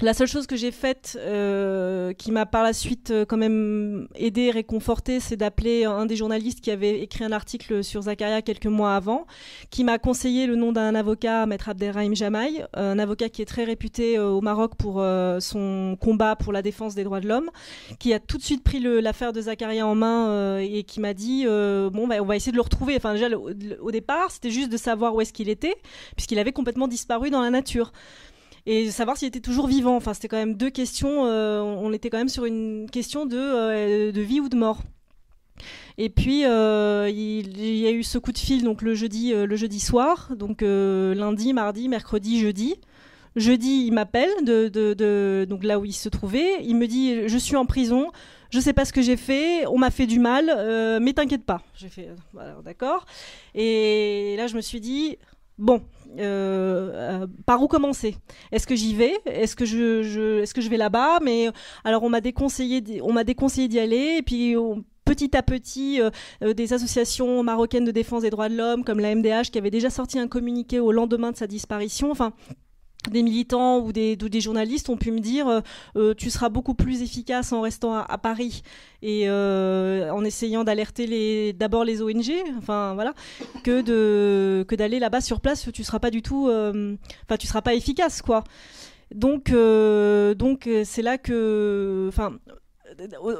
La 0.02 0.12
seule 0.12 0.26
chose 0.26 0.48
que 0.48 0.56
j'ai 0.56 0.72
faite, 0.72 1.16
euh, 1.20 2.12
qui 2.14 2.32
m'a 2.32 2.46
par 2.46 2.64
la 2.64 2.72
suite 2.72 3.12
euh, 3.12 3.24
quand 3.24 3.36
même 3.36 4.08
aidé, 4.16 4.50
réconforté, 4.50 5.20
c'est 5.20 5.36
d'appeler 5.36 5.84
un 5.84 6.04
des 6.04 6.16
journalistes 6.16 6.60
qui 6.60 6.72
avait 6.72 7.00
écrit 7.00 7.22
un 7.22 7.30
article 7.30 7.84
sur 7.84 8.02
Zakaria 8.02 8.42
quelques 8.42 8.66
mois 8.66 8.96
avant, 8.96 9.24
qui 9.70 9.84
m'a 9.84 10.00
conseillé 10.00 10.48
le 10.48 10.56
nom 10.56 10.72
d'un 10.72 10.96
avocat, 10.96 11.46
Maître 11.46 11.68
Abderrahim 11.68 12.16
Jamaï, 12.16 12.66
un 12.74 12.98
avocat 12.98 13.28
qui 13.28 13.40
est 13.40 13.44
très 13.44 13.62
réputé 13.62 14.18
euh, 14.18 14.30
au 14.30 14.40
Maroc 14.40 14.72
pour 14.76 14.94
son 15.38 15.96
combat 16.00 16.34
pour 16.34 16.52
la 16.52 16.62
défense 16.62 16.96
des 16.96 17.04
droits 17.04 17.20
de 17.20 17.28
l'homme, 17.28 17.50
qui 18.00 18.12
a 18.12 18.18
tout 18.18 18.36
de 18.36 18.42
suite 18.42 18.64
pris 18.64 18.80
l'affaire 18.80 19.32
de 19.32 19.42
Zakaria 19.42 19.86
en 19.86 19.94
main 19.94 20.58
et 20.58 20.82
qui 20.82 20.98
m'a 20.98 21.14
dit 21.14 21.44
bon, 21.46 22.08
bah, 22.08 22.16
on 22.20 22.24
va 22.24 22.34
essayer 22.34 22.52
de 22.52 22.56
le 22.56 22.62
retrouver. 22.62 22.96
Enfin, 22.96 23.12
déjà, 23.14 23.28
au 23.36 23.90
départ, 23.92 24.30
c'était 24.30 24.50
juste 24.50 24.70
de 24.70 24.76
savoir 24.76 25.14
où 25.14 25.20
est-ce 25.20 25.32
qu'il 25.32 25.48
était, 25.48 25.76
puisqu'il 26.16 26.38
avait 26.38 26.52
complètement 26.52 26.88
disparu 26.88 27.30
dans 27.30 27.40
la 27.40 27.50
nature 27.50 27.92
et 28.66 28.90
savoir 28.90 29.16
s'il 29.16 29.28
était 29.28 29.40
toujours 29.40 29.66
vivant. 29.66 29.96
Enfin, 29.96 30.14
c'était 30.14 30.28
quand 30.28 30.36
même 30.36 30.54
deux 30.54 30.70
questions. 30.70 31.26
Euh, 31.26 31.60
on 31.60 31.92
était 31.92 32.10
quand 32.10 32.18
même 32.18 32.28
sur 32.28 32.44
une 32.44 32.88
question 32.90 33.26
de, 33.26 33.36
euh, 33.36 34.12
de 34.12 34.20
vie 34.20 34.40
ou 34.40 34.48
de 34.48 34.56
mort. 34.56 34.82
Et 35.98 36.08
puis 36.08 36.44
euh, 36.44 37.08
il, 37.08 37.78
y 37.78 37.86
a 37.86 37.92
eu 37.92 38.02
ce 38.02 38.18
coup 38.18 38.32
de 38.32 38.38
fil 38.38 38.64
donc 38.64 38.82
le 38.82 38.94
jeudi, 38.94 39.32
le 39.32 39.56
jeudi 39.56 39.78
soir, 39.78 40.32
donc 40.34 40.62
lundi, 40.62 41.52
mardi, 41.52 41.88
mercredi, 41.88 42.40
jeudi. 42.40 42.74
Jeudi, 43.36 43.84
il 43.86 43.92
m'appelle 43.92 44.30
donc 44.44 45.62
là 45.62 45.78
où 45.78 45.84
il 45.84 45.92
se 45.92 46.08
trouvait. 46.08 46.64
Il 46.64 46.76
me 46.76 46.88
dit 46.88 47.28
je 47.28 47.38
suis 47.38 47.54
en 47.54 47.66
prison, 47.66 48.10
je 48.50 48.58
sais 48.58 48.72
pas 48.72 48.84
ce 48.84 48.92
que 48.92 49.02
j'ai 49.02 49.16
fait, 49.16 49.64
on 49.68 49.78
m'a 49.78 49.92
fait 49.92 50.08
du 50.08 50.18
mal, 50.18 50.46
mais 51.00 51.12
t'inquiète 51.12 51.44
pas. 51.44 51.62
J'ai 51.76 51.88
fait 51.88 52.08
d'accord. 52.64 53.06
Et 53.54 54.34
là 54.36 54.48
je 54.48 54.56
me 54.56 54.60
suis 54.60 54.80
dit 54.80 55.18
bon, 55.58 55.82
euh, 56.18 57.22
euh, 57.22 57.26
par 57.46 57.62
où 57.62 57.68
commencer? 57.68 58.16
Est-ce 58.52 58.66
que 58.66 58.76
j'y 58.76 58.94
vais? 58.94 59.14
Est-ce 59.26 59.56
que 59.56 59.64
je, 59.64 60.68
vais 60.68 60.76
là-bas? 60.76 61.18
Mais 61.22 61.48
alors 61.84 62.02
on 62.02 62.08
m'a 62.08 62.20
déconseillé, 62.20 62.80
d'y 62.80 63.78
aller. 63.78 64.16
Et 64.18 64.22
puis 64.22 64.56
petit 65.04 65.36
à 65.36 65.42
petit, 65.42 66.00
euh, 66.00 66.54
des 66.54 66.72
associations 66.72 67.42
marocaines 67.42 67.84
de 67.84 67.90
défense 67.90 68.22
des 68.22 68.30
droits 68.30 68.48
de 68.48 68.56
l'homme, 68.56 68.84
comme 68.84 69.00
la 69.00 69.14
MDH, 69.14 69.50
qui 69.52 69.58
avait 69.58 69.70
déjà 69.70 69.90
sorti 69.90 70.18
un 70.18 70.28
communiqué 70.28 70.80
au 70.80 70.92
lendemain 70.92 71.32
de 71.32 71.36
sa 71.36 71.46
disparition. 71.46 72.10
Enfin, 72.10 72.32
des 73.10 73.22
militants 73.22 73.80
ou 73.80 73.92
des, 73.92 74.16
des, 74.16 74.40
journalistes 74.40 74.88
ont 74.88 74.96
pu 74.96 75.10
me 75.10 75.20
dire 75.20 75.48
euh, 75.48 75.60
euh, 75.96 76.14
tu 76.14 76.30
seras 76.30 76.48
beaucoup 76.48 76.74
plus 76.74 77.02
efficace 77.02 77.52
en 77.52 77.60
restant 77.60 77.94
à, 77.94 78.18
Paris. 78.18 78.62
Et 79.02 79.24
euh, 79.28 80.10
en 80.10 80.24
essayant 80.24 80.64
d'alerter 80.64 81.06
les 81.06 81.52
d'abord 81.52 81.84
les 81.84 82.00
ONG 82.00 82.32
enfin 82.56 82.94
voilà 82.94 83.12
que 83.62 83.82
de 83.82 84.64
que 84.66 84.74
d'aller 84.74 84.98
là-bas 84.98 85.20
sur 85.20 85.40
place 85.40 85.68
tu 85.72 85.84
seras 85.84 85.98
pas 85.98 86.10
du 86.10 86.22
tout 86.22 86.48
enfin 86.48 87.36
tu 87.38 87.46
seras 87.46 87.62
pas 87.62 87.74
efficace 87.74 88.22
quoi. 88.22 88.44
Donc 89.14 89.50
donc 89.50 90.68
c'est 90.84 91.02
là 91.02 91.18
que 91.18 92.06
enfin 92.08 92.38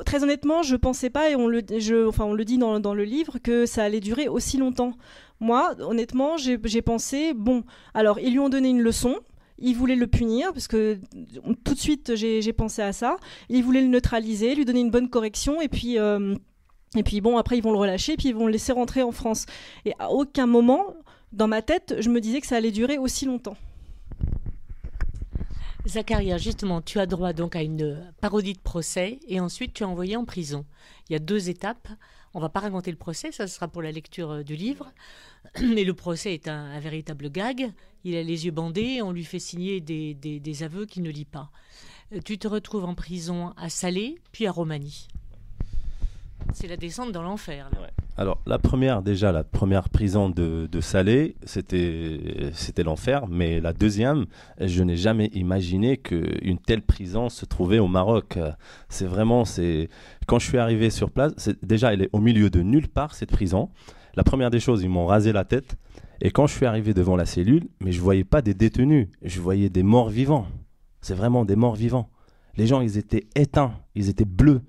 très 0.04 0.22
honnêtement 0.22 0.62
je 0.62 0.76
pensais 0.76 1.10
pas 1.10 1.30
et 1.30 1.36
on 1.36 1.46
le 1.46 1.62
je, 1.78 2.06
enfin 2.06 2.24
on 2.24 2.34
le 2.34 2.44
dit 2.44 2.58
dans, 2.58 2.80
dans 2.80 2.94
le 2.94 3.04
livre 3.04 3.38
que 3.38 3.64
ça 3.64 3.84
allait 3.84 4.00
durer 4.00 4.28
aussi 4.28 4.58
longtemps. 4.58 4.92
Moi 5.40 5.74
honnêtement 5.80 6.36
j'ai 6.36 6.82
pensé 6.82 7.32
bon 7.32 7.64
alors 7.94 8.18
ils 8.18 8.32
lui 8.32 8.38
ont 8.38 8.50
donné 8.50 8.68
une 8.68 8.82
leçon 8.82 9.16
il 9.64 9.74
voulait 9.74 9.96
le 9.96 10.06
punir, 10.06 10.52
parce 10.52 10.68
que 10.68 10.98
tout 11.64 11.74
de 11.74 11.78
suite 11.78 12.14
j'ai 12.14 12.52
pensé 12.52 12.82
à 12.82 12.92
ça. 12.92 13.16
Il 13.48 13.64
voulait 13.64 13.80
le 13.80 13.88
neutraliser, 13.88 14.54
lui 14.54 14.64
donner 14.64 14.80
une 14.80 14.90
bonne 14.90 15.08
correction, 15.08 15.60
et 15.60 15.68
puis, 15.68 15.98
euh, 15.98 16.34
et 16.96 17.02
puis 17.02 17.20
bon, 17.20 17.38
après 17.38 17.56
ils 17.56 17.62
vont 17.62 17.72
le 17.72 17.78
relâcher, 17.78 18.16
puis 18.16 18.28
ils 18.28 18.34
vont 18.34 18.46
le 18.46 18.52
laisser 18.52 18.72
rentrer 18.72 19.02
en 19.02 19.12
France. 19.12 19.46
Et 19.84 19.94
à 19.98 20.10
aucun 20.10 20.46
moment, 20.46 20.94
dans 21.32 21.48
ma 21.48 21.62
tête, 21.62 21.96
je 21.98 22.10
me 22.10 22.20
disais 22.20 22.40
que 22.40 22.46
ça 22.46 22.56
allait 22.56 22.70
durer 22.70 22.98
aussi 22.98 23.24
longtemps. 23.24 23.56
Zacharia, 25.86 26.38
justement, 26.38 26.80
tu 26.80 26.98
as 26.98 27.06
droit 27.06 27.32
donc 27.32 27.56
à 27.56 27.62
une 27.62 27.98
parodie 28.20 28.54
de 28.54 28.58
procès 28.58 29.18
et 29.28 29.40
ensuite 29.40 29.74
tu 29.74 29.82
es 29.82 29.86
envoyé 29.86 30.16
en 30.16 30.24
prison. 30.24 30.64
Il 31.08 31.12
y 31.12 31.16
a 31.16 31.18
deux 31.18 31.50
étapes. 31.50 31.88
On 32.34 32.40
va 32.40 32.48
pas 32.48 32.60
raconter 32.60 32.90
le 32.90 32.96
procès, 32.96 33.30
ça 33.30 33.46
sera 33.46 33.68
pour 33.68 33.80
la 33.80 33.92
lecture 33.92 34.30
euh, 34.32 34.42
du 34.42 34.56
livre. 34.56 34.92
Mais 35.62 35.84
le 35.84 35.94
procès 35.94 36.34
est 36.34 36.48
un, 36.48 36.78
véritable 36.80 37.30
gag. 37.30 37.72
Il 38.02 38.16
a 38.16 38.22
les 38.22 38.46
yeux 38.46 38.50
bandés, 38.50 39.02
on 39.02 39.12
lui 39.12 39.24
fait 39.24 39.38
signer 39.38 39.80
des, 39.80 40.62
aveux 40.62 40.84
qu'il 40.84 41.04
ne 41.04 41.10
lit 41.10 41.24
pas. 41.24 41.50
Euh, 42.12 42.20
tu 42.24 42.36
te 42.36 42.48
retrouves 42.48 42.84
en 42.84 42.94
prison 42.94 43.54
à 43.56 43.68
Salé, 43.68 44.20
puis 44.32 44.46
à 44.48 44.52
Romanie. 44.52 45.06
C'est 46.52 46.66
la 46.66 46.76
descente 46.76 47.12
dans 47.12 47.22
l'enfer. 47.22 47.70
Alors 48.16 48.40
la 48.46 48.58
première, 48.58 49.02
déjà 49.02 49.32
la 49.32 49.42
première 49.42 49.88
prison 49.88 50.30
de, 50.30 50.68
Salé, 50.80 51.34
c'était 51.44 52.50
c'était 52.52 52.84
l'enfer. 52.84 53.26
Mais 53.28 53.60
la 53.60 53.72
deuxième, 53.72 54.26
je 54.60 54.82
n'ai 54.82 54.96
jamais 54.96 55.26
imaginé 55.34 55.96
qu'une 55.96 56.58
telle 56.58 56.82
prison 56.82 57.28
se 57.28 57.44
trouvait 57.44 57.80
au 57.80 57.88
Maroc. 57.88 58.38
C'est 58.88 59.06
vraiment, 59.06 59.44
c'est 59.44 59.88
quand 60.26 60.38
je 60.38 60.46
suis 60.46 60.58
arrivé 60.58 60.90
sur 60.90 61.10
place, 61.10 61.50
déjà 61.62 61.92
elle 61.92 62.02
est 62.02 62.10
au 62.12 62.20
milieu 62.20 62.50
de 62.50 62.62
nulle 62.62 62.88
part 62.88 63.14
cette 63.14 63.30
prison. 63.30 63.70
La 64.16 64.22
première 64.22 64.50
des 64.50 64.60
choses, 64.60 64.82
ils 64.82 64.88
m'ont 64.88 65.06
rasé 65.06 65.32
la 65.32 65.44
tête. 65.44 65.76
Et 66.20 66.30
quand 66.30 66.46
je 66.46 66.54
suis 66.54 66.66
arrivé 66.66 66.94
devant 66.94 67.16
la 67.16 67.26
cellule, 67.26 67.68
mais 67.80 67.90
je 67.90 68.00
voyais 68.00 68.24
pas 68.24 68.42
des 68.42 68.54
détenus, 68.54 69.08
je 69.22 69.40
voyais 69.40 69.70
des 69.70 69.82
morts 69.82 70.08
vivants. 70.08 70.46
C'est 71.00 71.14
vraiment 71.14 71.44
des 71.44 71.56
morts 71.56 71.74
vivants. 71.74 72.10
Les 72.56 72.68
gens, 72.68 72.80
ils 72.80 72.96
étaient 72.96 73.26
éteints, 73.34 73.74
ils 73.96 74.08
étaient 74.08 74.24
bleus. 74.24 74.62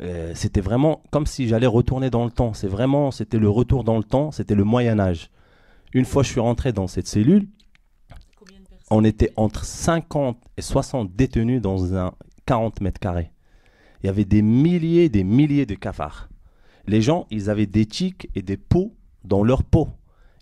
Euh, 0.00 0.32
c'était 0.34 0.60
vraiment 0.60 1.02
comme 1.10 1.26
si 1.26 1.48
j'allais 1.48 1.66
retourner 1.66 2.10
dans 2.10 2.24
le 2.24 2.30
temps. 2.30 2.54
C'est 2.54 2.68
vraiment, 2.68 3.10
c'était 3.10 3.38
le 3.38 3.50
retour 3.50 3.84
dans 3.84 3.98
le 3.98 4.04
temps, 4.04 4.30
c'était 4.30 4.54
le 4.54 4.64
Moyen 4.64 4.98
Âge. 4.98 5.30
Une 5.92 6.04
fois 6.04 6.22
je 6.22 6.30
suis 6.30 6.40
rentré 6.40 6.72
dans 6.72 6.86
cette 6.86 7.06
cellule, 7.06 7.48
on 8.90 9.04
était 9.04 9.32
entre 9.36 9.64
50 9.64 10.38
et 10.56 10.62
60 10.62 11.14
détenus 11.14 11.60
dans 11.60 11.94
un 11.94 12.12
40 12.46 12.80
mètres 12.80 13.00
carrés. 13.00 13.30
Il 14.02 14.06
y 14.06 14.08
avait 14.08 14.24
des 14.24 14.42
milliers, 14.42 15.08
des 15.08 15.24
milliers 15.24 15.66
de 15.66 15.74
cafards. 15.74 16.28
Les 16.86 17.02
gens, 17.02 17.26
ils 17.30 17.50
avaient 17.50 17.66
des 17.66 17.86
tiques 17.86 18.28
et 18.34 18.42
des 18.42 18.56
poux 18.56 18.96
dans 19.24 19.44
leur 19.44 19.62
peau. 19.62 19.88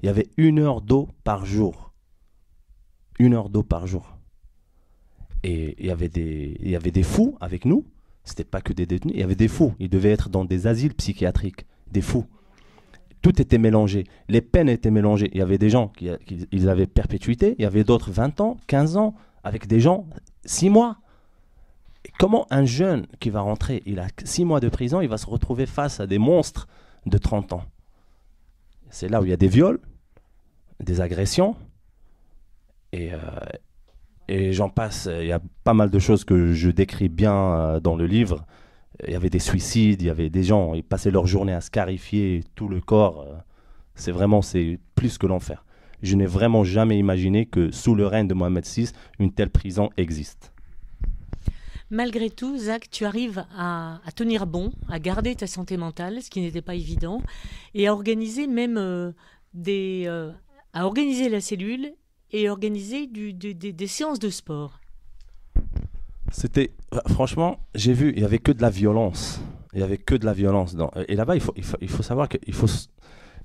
Il 0.00 0.06
y 0.06 0.08
avait 0.08 0.28
une 0.36 0.60
heure 0.60 0.80
d'eau 0.80 1.08
par 1.24 1.44
jour. 1.44 1.92
Une 3.18 3.34
heure 3.34 3.48
d'eau 3.48 3.62
par 3.62 3.86
jour. 3.86 4.16
Et 5.42 5.74
il 5.78 5.86
y 5.86 5.90
avait 5.90 6.08
des, 6.08 6.56
il 6.60 6.70
y 6.70 6.76
avait 6.76 6.90
des 6.90 7.02
fous 7.02 7.36
avec 7.40 7.64
nous. 7.64 7.84
C'était 8.28 8.44
pas 8.44 8.60
que 8.60 8.74
des 8.74 8.84
détenus. 8.84 9.14
Il 9.14 9.20
y 9.20 9.24
avait 9.24 9.34
des 9.34 9.48
fous. 9.48 9.74
Ils 9.78 9.88
devaient 9.88 10.10
être 10.10 10.28
dans 10.28 10.44
des 10.44 10.66
asiles 10.66 10.94
psychiatriques. 10.94 11.64
Des 11.90 12.02
fous. 12.02 12.26
Tout 13.22 13.40
était 13.40 13.56
mélangé. 13.56 14.04
Les 14.28 14.42
peines 14.42 14.68
étaient 14.68 14.90
mélangées. 14.90 15.30
Il 15.32 15.38
y 15.38 15.42
avait 15.42 15.56
des 15.56 15.70
gens 15.70 15.88
qui, 15.88 16.10
avaient 16.68 16.86
perpétuité. 16.86 17.54
Il 17.58 17.62
y 17.62 17.64
avait 17.64 17.84
d'autres 17.84 18.10
20 18.10 18.40
ans, 18.42 18.58
15 18.66 18.98
ans, 18.98 19.14
avec 19.44 19.66
des 19.66 19.80
gens 19.80 20.06
6 20.44 20.68
mois. 20.68 20.98
Comment 22.18 22.46
un 22.50 22.66
jeune 22.66 23.06
qui 23.18 23.30
va 23.30 23.40
rentrer, 23.40 23.82
il 23.86 23.98
a 23.98 24.08
6 24.22 24.44
mois 24.44 24.60
de 24.60 24.68
prison, 24.68 25.00
il 25.00 25.08
va 25.08 25.16
se 25.16 25.26
retrouver 25.26 25.64
face 25.64 25.98
à 25.98 26.06
des 26.06 26.18
monstres 26.18 26.68
de 27.06 27.16
30 27.16 27.54
ans? 27.54 27.64
C'est 28.90 29.08
là 29.08 29.22
où 29.22 29.24
il 29.24 29.30
y 29.30 29.34
a 29.34 29.36
des 29.38 29.48
viols, 29.48 29.80
des 30.80 31.00
agressions, 31.00 31.56
et, 32.92 33.12
euh, 33.12 33.18
et 34.28 34.52
j'en 34.52 34.68
passe. 34.68 35.08
Il 35.10 35.26
y 35.26 35.32
a 35.32 35.40
pas 35.64 35.74
mal 35.74 35.90
de 35.90 35.98
choses 35.98 36.24
que 36.24 36.52
je 36.52 36.70
décris 36.70 37.08
bien 37.08 37.34
euh, 37.34 37.80
dans 37.80 37.96
le 37.96 38.06
livre. 38.06 38.46
Il 39.06 39.12
y 39.12 39.16
avait 39.16 39.30
des 39.30 39.38
suicides, 39.38 40.02
il 40.02 40.06
y 40.06 40.10
avait 40.10 40.30
des 40.30 40.42
gens, 40.42 40.74
ils 40.74 40.84
passaient 40.84 41.10
leur 41.10 41.26
journée 41.26 41.54
à 41.54 41.60
scarifier 41.60 42.42
tout 42.54 42.68
le 42.68 42.80
corps. 42.80 43.22
Euh. 43.22 43.34
C'est 43.94 44.12
vraiment, 44.12 44.42
c'est 44.42 44.78
plus 44.94 45.18
que 45.18 45.26
l'enfer. 45.26 45.64
Je 46.02 46.14
n'ai 46.14 46.26
vraiment 46.26 46.62
jamais 46.62 46.98
imaginé 46.98 47.46
que 47.46 47.70
sous 47.72 47.94
le 47.94 48.06
règne 48.06 48.28
de 48.28 48.34
Mohamed 48.34 48.64
VI, 48.64 48.90
une 49.18 49.32
telle 49.32 49.50
prison 49.50 49.90
existe. 49.96 50.52
Malgré 51.90 52.28
tout, 52.28 52.56
Zach, 52.58 52.90
tu 52.90 53.04
arrives 53.06 53.44
à, 53.56 53.98
tenir 54.14 54.46
bon, 54.46 54.72
à 54.88 54.98
garder 54.98 55.34
ta 55.34 55.46
santé 55.46 55.76
mentale, 55.76 56.22
ce 56.22 56.28
qui 56.28 56.40
n'était 56.40 56.62
pas 56.62 56.74
évident, 56.74 57.22
et 57.74 57.88
à 57.88 57.94
organiser 57.94 58.46
même 58.46 58.76
euh, 58.76 59.12
des, 59.54 60.06
à 60.74 60.84
organiser 60.84 61.28
la 61.28 61.40
cellule 61.40 61.92
et 62.32 62.48
organiser 62.48 63.06
des 63.06 63.86
séances 63.86 64.18
de 64.18 64.30
sport. 64.30 64.80
C'était 66.30 66.72
euh, 66.94 66.98
franchement, 67.08 67.58
j'ai 67.74 67.92
vu, 67.92 68.12
il 68.14 68.22
y 68.22 68.24
avait 68.24 68.38
que 68.38 68.52
de 68.52 68.62
la 68.62 68.70
violence. 68.70 69.40
Il 69.72 69.80
y 69.80 69.82
avait 69.82 69.98
que 69.98 70.14
de 70.14 70.24
la 70.24 70.32
violence. 70.32 70.76
Et 71.08 71.14
là-bas, 71.14 71.36
il 71.36 71.42
faut, 71.42 72.02
savoir 72.02 72.28
que 72.28 72.38
faut, 72.52 72.66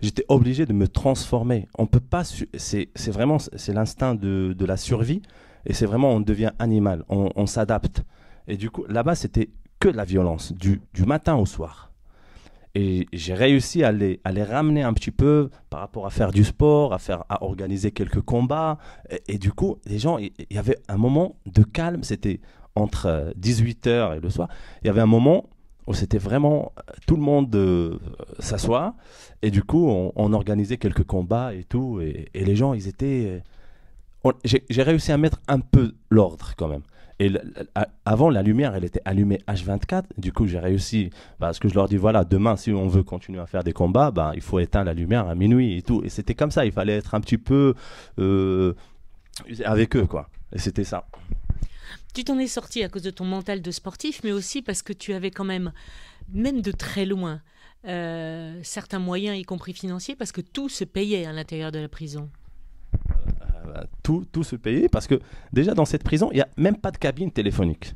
j'étais 0.01 0.25
obligé 0.29 0.65
de 0.65 0.73
me 0.73 0.87
transformer. 0.87 1.67
On 1.77 1.85
peut 1.85 1.99
pas, 1.99 2.23
c'est 2.23 3.11
vraiment, 3.11 3.39
c'est 3.39 3.73
l'instinct 3.73 4.15
de, 4.15 4.65
la 4.65 4.77
survie. 4.77 5.21
Et 5.65 5.73
c'est 5.73 5.85
vraiment, 5.85 6.11
on 6.11 6.21
devient 6.21 6.51
animal, 6.59 7.03
on, 7.09 7.45
s'adapte. 7.45 8.03
Et 8.47 8.57
du 8.57 8.69
coup, 8.69 8.85
là-bas, 8.87 9.15
c'était 9.15 9.49
que 9.79 9.89
de 9.89 9.97
la 9.97 10.05
violence, 10.05 10.53
du 10.53 10.79
matin 11.05 11.35
au 11.35 11.45
soir. 11.45 11.92
Et 12.75 13.07
j'ai 13.13 13.35
réussi 13.35 13.83
à 13.83 13.91
les, 13.91 14.19
ramener 14.25 14.81
un 14.81 14.93
petit 14.93 15.11
peu 15.11 15.49
par 15.69 15.79
rapport 15.79 16.07
à 16.07 16.09
faire 16.09 16.31
du 16.31 16.43
sport, 16.43 16.93
à, 16.93 16.99
faire, 16.99 17.23
à 17.29 17.43
organiser 17.43 17.91
quelques 17.91 18.21
combats. 18.21 18.79
Et, 19.27 19.37
du 19.37 19.51
coup, 19.51 19.77
les 19.85 19.99
gens, 19.99 20.17
il 20.17 20.31
y, 20.49 20.57
avait 20.57 20.79
un 20.87 20.97
moment 20.97 21.35
de 21.45 21.63
calme, 21.63 22.03
c'était 22.03 22.39
entre 22.75 23.31
18h 23.39 23.87
euh, 23.87 24.13
et 24.15 24.19
le 24.19 24.29
soir. 24.31 24.49
Il 24.81 24.87
y 24.87 24.89
avait 24.89 25.01
un 25.01 25.07
moment 25.07 25.49
où 25.85 25.93
c'était 25.93 26.17
vraiment 26.17 26.71
euh, 26.77 26.93
tout 27.05 27.15
le 27.15 27.21
monde 27.21 27.55
euh, 27.55 27.99
s'asseoir. 28.39 28.95
Et 29.43 29.51
du 29.51 29.63
coup, 29.63 29.87
on, 30.15 30.33
organisait 30.33 30.77
quelques 30.77 31.03
combats 31.03 31.53
et 31.53 31.65
tout. 31.65 32.01
Et 32.01 32.29
les 32.33 32.55
gens, 32.55 32.73
ils 32.73 32.87
étaient. 32.87 33.43
J'ai 34.45 34.83
réussi 34.83 35.11
à 35.11 35.17
mettre 35.17 35.41
un 35.47 35.59
peu 35.59 35.93
l'ordre 36.09 36.53
quand 36.57 36.69
même. 36.69 36.83
Et 37.19 37.31
avant, 38.05 38.29
la 38.29 38.41
lumière, 38.41 38.75
elle 38.75 38.83
était 38.83 39.01
allumée 39.05 39.39
H24. 39.47 40.03
Du 40.17 40.33
coup, 40.33 40.47
j'ai 40.47 40.59
réussi, 40.59 41.11
parce 41.39 41.59
que 41.59 41.69
je 41.69 41.75
leur 41.75 41.87
dis, 41.87 41.97
voilà, 41.97 42.23
demain, 42.23 42.55
si 42.55 42.71
on 42.71 42.87
veut 42.87 43.03
continuer 43.03 43.39
à 43.39 43.45
faire 43.45 43.63
des 43.63 43.73
combats, 43.73 44.11
bah, 44.11 44.31
il 44.35 44.41
faut 44.41 44.59
éteindre 44.59 44.85
la 44.85 44.93
lumière 44.93 45.27
à 45.27 45.35
minuit 45.35 45.77
et 45.77 45.81
tout. 45.81 46.01
Et 46.03 46.09
c'était 46.09 46.35
comme 46.35 46.51
ça, 46.51 46.65
il 46.65 46.71
fallait 46.71 46.97
être 46.97 47.13
un 47.15 47.21
petit 47.21 47.37
peu 47.37 47.75
euh, 48.19 48.73
avec 49.63 49.95
eux, 49.95 50.05
quoi. 50.05 50.29
Et 50.53 50.59
c'était 50.59 50.83
ça. 50.83 51.05
Tu 52.13 52.23
t'en 52.23 52.37
es 52.39 52.47
sorti 52.47 52.83
à 52.83 52.89
cause 52.89 53.03
de 53.03 53.11
ton 53.11 53.25
mental 53.25 53.61
de 53.61 53.71
sportif, 53.71 54.21
mais 54.23 54.31
aussi 54.31 54.61
parce 54.61 54.81
que 54.81 54.93
tu 54.93 55.13
avais 55.13 55.31
quand 55.31 55.45
même, 55.45 55.71
même 56.31 56.61
de 56.61 56.71
très 56.71 57.05
loin, 57.05 57.41
euh, 57.87 58.59
certains 58.63 58.99
moyens, 58.99 59.37
y 59.37 59.43
compris 59.43 59.73
financiers, 59.73 60.15
parce 60.15 60.31
que 60.31 60.41
tout 60.41 60.69
se 60.69 60.83
payait 60.83 61.25
à 61.25 61.31
l'intérieur 61.31 61.71
de 61.71 61.79
la 61.79 61.89
prison 61.89 62.29
tout, 64.03 64.25
tout 64.31 64.43
se 64.43 64.55
payer 64.55 64.89
parce 64.89 65.07
que 65.07 65.19
déjà 65.51 65.73
dans 65.73 65.85
cette 65.85 66.03
prison, 66.03 66.29
il 66.31 66.35
n'y 66.35 66.41
a 66.41 66.49
même 66.57 66.77
pas 66.77 66.91
de 66.91 66.97
cabine 66.97 67.31
téléphonique. 67.31 67.95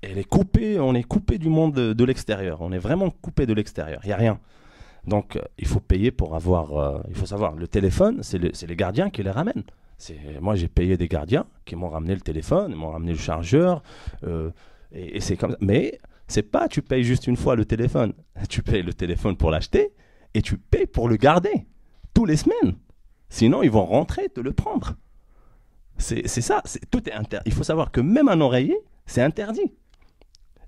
Elle 0.00 0.18
est 0.18 0.28
coupée, 0.28 0.78
on 0.78 0.94
est 0.94 1.02
coupé 1.02 1.38
du 1.38 1.48
monde 1.48 1.74
de, 1.74 2.04
l'extérieur. 2.04 2.58
On 2.60 2.70
est 2.72 2.78
vraiment 2.78 3.10
coupé 3.10 3.46
de 3.46 3.52
l'extérieur. 3.52 4.00
Il 4.04 4.08
n'y 4.08 4.12
a 4.12 4.16
rien. 4.16 4.38
Donc 5.06 5.36
euh, 5.36 5.42
il 5.58 5.66
faut 5.66 5.80
payer 5.80 6.10
pour 6.10 6.36
avoir. 6.36 6.76
Euh, 6.76 7.00
il 7.08 7.16
faut 7.16 7.26
savoir, 7.26 7.54
le 7.54 7.66
téléphone, 7.66 8.20
c'est 8.22 8.38
les 8.38 8.76
gardiens 8.76 9.10
qui 9.10 9.22
les 9.22 9.30
ramènent. 9.30 9.64
Moi, 10.40 10.54
j'ai 10.54 10.68
payé 10.68 10.96
des 10.96 11.08
gardiens 11.08 11.46
qui 11.64 11.74
m'ont 11.74 11.88
ramené 11.88 12.14
le 12.14 12.20
téléphone, 12.20 12.74
m'ont 12.74 12.90
ramené 12.90 13.12
le 13.12 13.18
chargeur. 13.18 13.82
Euh, 14.24 14.50
et, 14.92 15.20
c'est 15.20 15.36
comme. 15.36 15.56
Mais 15.60 15.98
c'est 16.28 16.42
pas 16.42 16.68
tu 16.68 16.82
payes 16.82 17.02
juste 17.02 17.26
une 17.26 17.36
fois 17.36 17.56
le 17.56 17.64
téléphone. 17.64 18.12
Tu 18.48 18.62
payes 18.62 18.82
le 18.82 18.94
téléphone 18.94 19.36
pour 19.36 19.50
l'acheter 19.50 19.92
et 20.34 20.42
tu 20.42 20.58
payes 20.58 20.86
pour 20.86 21.08
le 21.08 21.16
garder 21.16 21.66
tous 22.14 22.24
les 22.24 22.36
semaines. 22.36 22.76
Sinon, 23.28 23.62
ils 23.62 23.70
vont 23.70 23.84
rentrer 23.84 24.28
te 24.28 24.40
le 24.40 24.52
prendre. 24.52 24.94
C'est 25.98 26.28
ça, 26.28 26.62
tout 26.90 27.08
est 27.08 27.12
interdit. 27.12 27.44
Il 27.46 27.52
faut 27.52 27.64
savoir 27.64 27.90
que 27.90 28.00
même 28.00 28.28
un 28.28 28.40
oreiller, 28.40 28.78
c'est 29.06 29.22
interdit. 29.22 29.72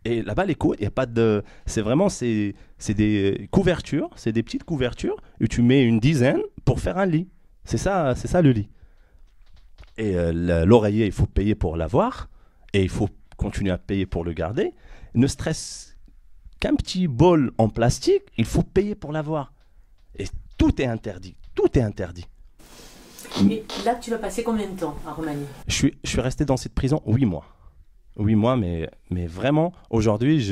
Et 0.05 0.23
là-bas, 0.23 0.47
les 0.47 0.55
couettes, 0.55 0.81
il 0.81 0.85
y 0.85 0.87
a 0.87 0.91
pas 0.91 1.07
de. 1.07 1.45
C'est 1.67 1.83
vraiment 1.83 2.09
c'est 2.09 2.55
des 2.89 3.49
couvertures, 3.51 4.11
c'est 4.17 4.33
des 4.33 4.43
petites 4.43 4.65
couvertures 4.65 5.17
où 5.41 5.47
tu 5.47 5.63
mets 5.63 5.85
une 5.85 6.01
dizaine 6.01 6.41
pour 6.65 6.81
faire 6.81 6.99
un 6.99 7.07
lit. 7.07 7.29
C'est 7.65 7.79
ça, 7.79 8.15
ça 8.15 8.43
le 8.43 8.51
lit. 8.51 8.71
Et 9.99 10.17
euh, 10.17 10.65
l'oreiller, 10.65 11.07
il 11.07 11.13
faut 11.13 11.27
payer 11.27 11.55
pour 11.55 11.77
l'avoir. 11.77 12.29
Et 12.73 12.83
il 12.83 12.89
faut 12.89 13.09
continuer 13.37 13.71
à 13.71 13.79
payer 13.79 14.07
pour 14.07 14.25
le 14.25 14.33
garder. 14.33 14.73
Ne 15.15 15.27
stresse 15.27 15.99
qu'un 16.61 16.75
petit 16.75 17.07
bol 17.07 17.53
en 17.59 17.69
plastique, 17.69 18.23
il 18.37 18.45
faut 18.47 18.63
payer 18.63 18.95
pour 18.95 19.13
l'avoir. 19.13 19.53
Et 20.19 20.25
tout 20.57 20.81
est 20.81 20.87
interdit. 20.87 21.37
Tout 21.55 21.79
est 21.79 21.83
interdit. 21.83 22.27
Et 23.39 23.65
là, 23.85 23.95
tu 23.95 24.11
vas 24.11 24.19
passer 24.19 24.43
combien 24.43 24.69
de 24.69 24.79
temps 24.79 24.95
à 25.07 25.13
Roumanie? 25.13 25.47
Je 25.67 25.75
suis, 25.75 25.95
je 26.05 26.11
suis 26.11 26.21
resté 26.21 26.45
dans 26.45 26.57
cette 26.57 26.75
prison 26.75 27.03
huit 27.07 27.27
mois. 27.27 27.45
Huit 28.19 28.35
mois, 28.35 28.57
mais, 28.57 28.91
mais 29.11 29.27
vraiment, 29.27 29.73
aujourd'hui, 29.89 30.43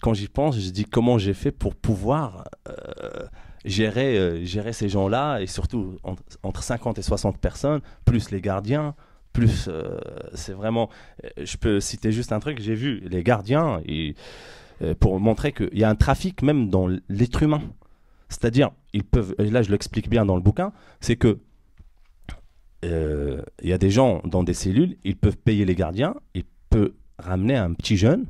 quand 0.00 0.14
j'y 0.14 0.28
pense, 0.28 0.58
je 0.58 0.70
dis 0.70 0.84
comment 0.84 1.18
j'ai 1.18 1.34
fait 1.34 1.50
pour 1.50 1.74
pouvoir 1.74 2.44
euh, 2.68 3.26
gérer, 3.64 4.18
euh, 4.18 4.44
gérer 4.44 4.72
ces 4.72 4.88
gens-là, 4.88 5.40
et 5.40 5.46
surtout 5.46 5.96
entre, 6.42 6.62
50 6.62 6.98
et 6.98 7.02
60 7.02 7.38
personnes, 7.38 7.80
plus 8.04 8.30
les 8.30 8.40
gardiens, 8.40 8.94
plus 9.32 9.68
euh, 9.68 9.98
c'est 10.34 10.52
vraiment... 10.52 10.90
Je 11.42 11.56
peux 11.56 11.80
citer 11.80 12.12
juste 12.12 12.32
un 12.32 12.40
truc, 12.40 12.60
j'ai 12.60 12.74
vu 12.74 13.00
les 13.00 13.22
gardiens, 13.22 13.80
et, 13.86 14.14
pour 15.00 15.18
montrer 15.20 15.52
qu'il 15.52 15.78
y 15.78 15.84
a 15.84 15.88
un 15.88 15.94
trafic 15.94 16.42
même 16.42 16.68
dans 16.68 16.88
l'être 17.08 17.42
humain. 17.42 17.62
C'est-à-dire, 18.28 18.70
ils 18.92 19.04
peuvent, 19.04 19.34
et 19.38 19.48
là 19.48 19.62
je 19.62 19.70
l'explique 19.70 20.10
bien 20.10 20.26
dans 20.26 20.34
le 20.34 20.42
bouquin, 20.42 20.72
c'est 21.00 21.16
que 21.16 21.38
il 22.84 23.68
y 23.68 23.72
a 23.72 23.78
des 23.78 23.90
gens 23.90 24.20
dans 24.24 24.42
des 24.42 24.54
cellules, 24.54 24.96
ils 25.04 25.16
peuvent 25.16 25.36
payer 25.36 25.64
les 25.64 25.74
gardiens, 25.74 26.14
ils 26.34 26.44
peuvent 26.70 26.92
ramener 27.18 27.56
un 27.56 27.72
petit 27.72 27.96
jeune 27.96 28.26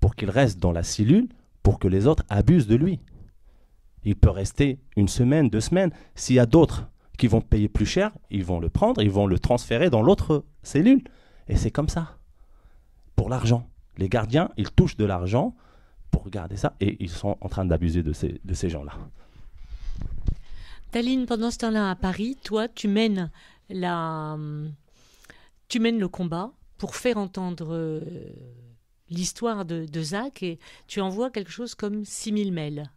pour 0.00 0.14
qu'il 0.14 0.30
reste 0.30 0.58
dans 0.58 0.72
la 0.72 0.82
cellule 0.82 1.28
pour 1.62 1.78
que 1.78 1.88
les 1.88 2.06
autres 2.06 2.24
abusent 2.28 2.66
de 2.66 2.76
lui. 2.76 3.00
Il 4.04 4.16
peut 4.16 4.30
rester 4.30 4.78
une 4.96 5.08
semaine, 5.08 5.50
deux 5.50 5.60
semaines. 5.60 5.90
S'il 6.14 6.36
y 6.36 6.38
a 6.38 6.46
d'autres 6.46 6.88
qui 7.18 7.26
vont 7.26 7.40
payer 7.40 7.68
plus 7.68 7.86
cher, 7.86 8.12
ils 8.30 8.44
vont 8.44 8.60
le 8.60 8.70
prendre, 8.70 9.02
ils 9.02 9.10
vont 9.10 9.26
le 9.26 9.38
transférer 9.38 9.90
dans 9.90 10.02
l'autre 10.02 10.44
cellule. 10.62 11.02
Et 11.48 11.56
c'est 11.56 11.70
comme 11.70 11.88
ça. 11.88 12.16
Pour 13.16 13.28
l'argent. 13.28 13.68
Les 13.96 14.08
gardiens, 14.08 14.50
ils 14.56 14.70
touchent 14.70 14.96
de 14.96 15.04
l'argent 15.04 15.54
pour 16.10 16.30
garder 16.30 16.56
ça 16.56 16.74
et 16.80 16.96
ils 17.00 17.10
sont 17.10 17.36
en 17.40 17.48
train 17.48 17.64
d'abuser 17.64 18.02
de 18.02 18.12
ces, 18.12 18.40
de 18.44 18.54
ces 18.54 18.70
gens-là. 18.70 18.92
Taline, 20.92 21.26
pendant 21.26 21.50
ce 21.50 21.58
temps-là 21.58 21.90
à 21.90 21.96
Paris, 21.96 22.38
toi, 22.44 22.68
tu 22.68 22.88
mènes, 22.88 23.30
la, 23.68 24.36
tu 25.68 25.80
mènes 25.80 25.98
le 25.98 26.08
combat 26.08 26.52
pour 26.78 26.96
faire 26.96 27.18
entendre 27.18 27.74
euh, 27.74 28.00
l'histoire 29.10 29.64
de, 29.64 29.86
Zach 30.02 30.42
et 30.42 30.58
tu 30.86 31.00
envoies 31.00 31.30
quelque 31.30 31.50
chose 31.50 31.74
comme 31.74 32.04
6000 32.04 32.52
mails. 32.52 32.90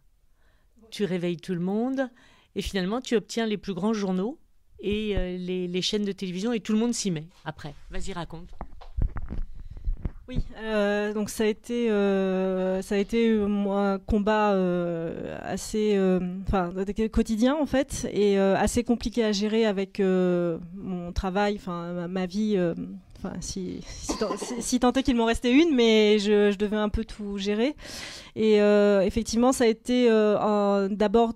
Tu 0.90 1.04
réveilles 1.04 1.36
tout 1.36 1.54
le 1.54 1.60
monde 1.60 2.08
et 2.54 2.62
finalement 2.62 3.00
tu 3.00 3.16
obtiens 3.16 3.46
les 3.46 3.56
plus 3.56 3.74
grands 3.74 3.92
journaux 3.92 4.38
et 4.80 5.16
euh, 5.16 5.36
les, 5.36 5.82
chaînes 5.82 6.04
de 6.04 6.12
télévision 6.12 6.52
et 6.52 6.60
tout 6.60 6.72
le 6.72 6.78
monde 6.78 6.94
s'y 6.94 7.10
met 7.10 7.26
après. 7.44 7.74
Vas-y, 7.90 8.12
raconte. 8.12 8.50
Oui, 10.32 10.38
euh, 10.62 11.12
donc 11.12 11.28
ça 11.28 11.44
a 11.44 11.46
été, 11.46 11.90
euh, 11.90 12.80
ça 12.80 12.94
a 12.94 12.98
été 12.98 13.38
un 13.38 13.98
combat 13.98 14.56
assez, 15.42 15.98
quotidien 17.12 17.54
en 17.54 17.66
fait, 17.66 18.08
et 18.10 18.38
assez 18.38 18.82
compliqué 18.82 19.24
à 19.24 19.32
gérer 19.32 19.66
avec 19.66 20.00
mon 20.00 21.12
travail, 21.12 21.56
enfin 21.56 22.08
ma 22.08 22.24
vie 22.24 22.56
si, 23.40 23.80
si, 24.60 24.78
tant 24.78 24.92
est 24.92 25.02
qu'il 25.02 25.16
m'en 25.16 25.24
restait 25.24 25.52
une, 25.52 25.74
mais 25.74 26.18
je, 26.18 26.54
devais 26.56 26.76
un 26.76 26.88
peu 26.88 27.04
tout 27.04 27.38
gérer. 27.38 27.74
Et 28.34 28.62
euh, 28.62 29.02
effectivement, 29.02 29.52
ça 29.52 29.64
a 29.64 29.66
été 29.66 30.08
euh, 30.10 30.88
d'abord 30.90 31.34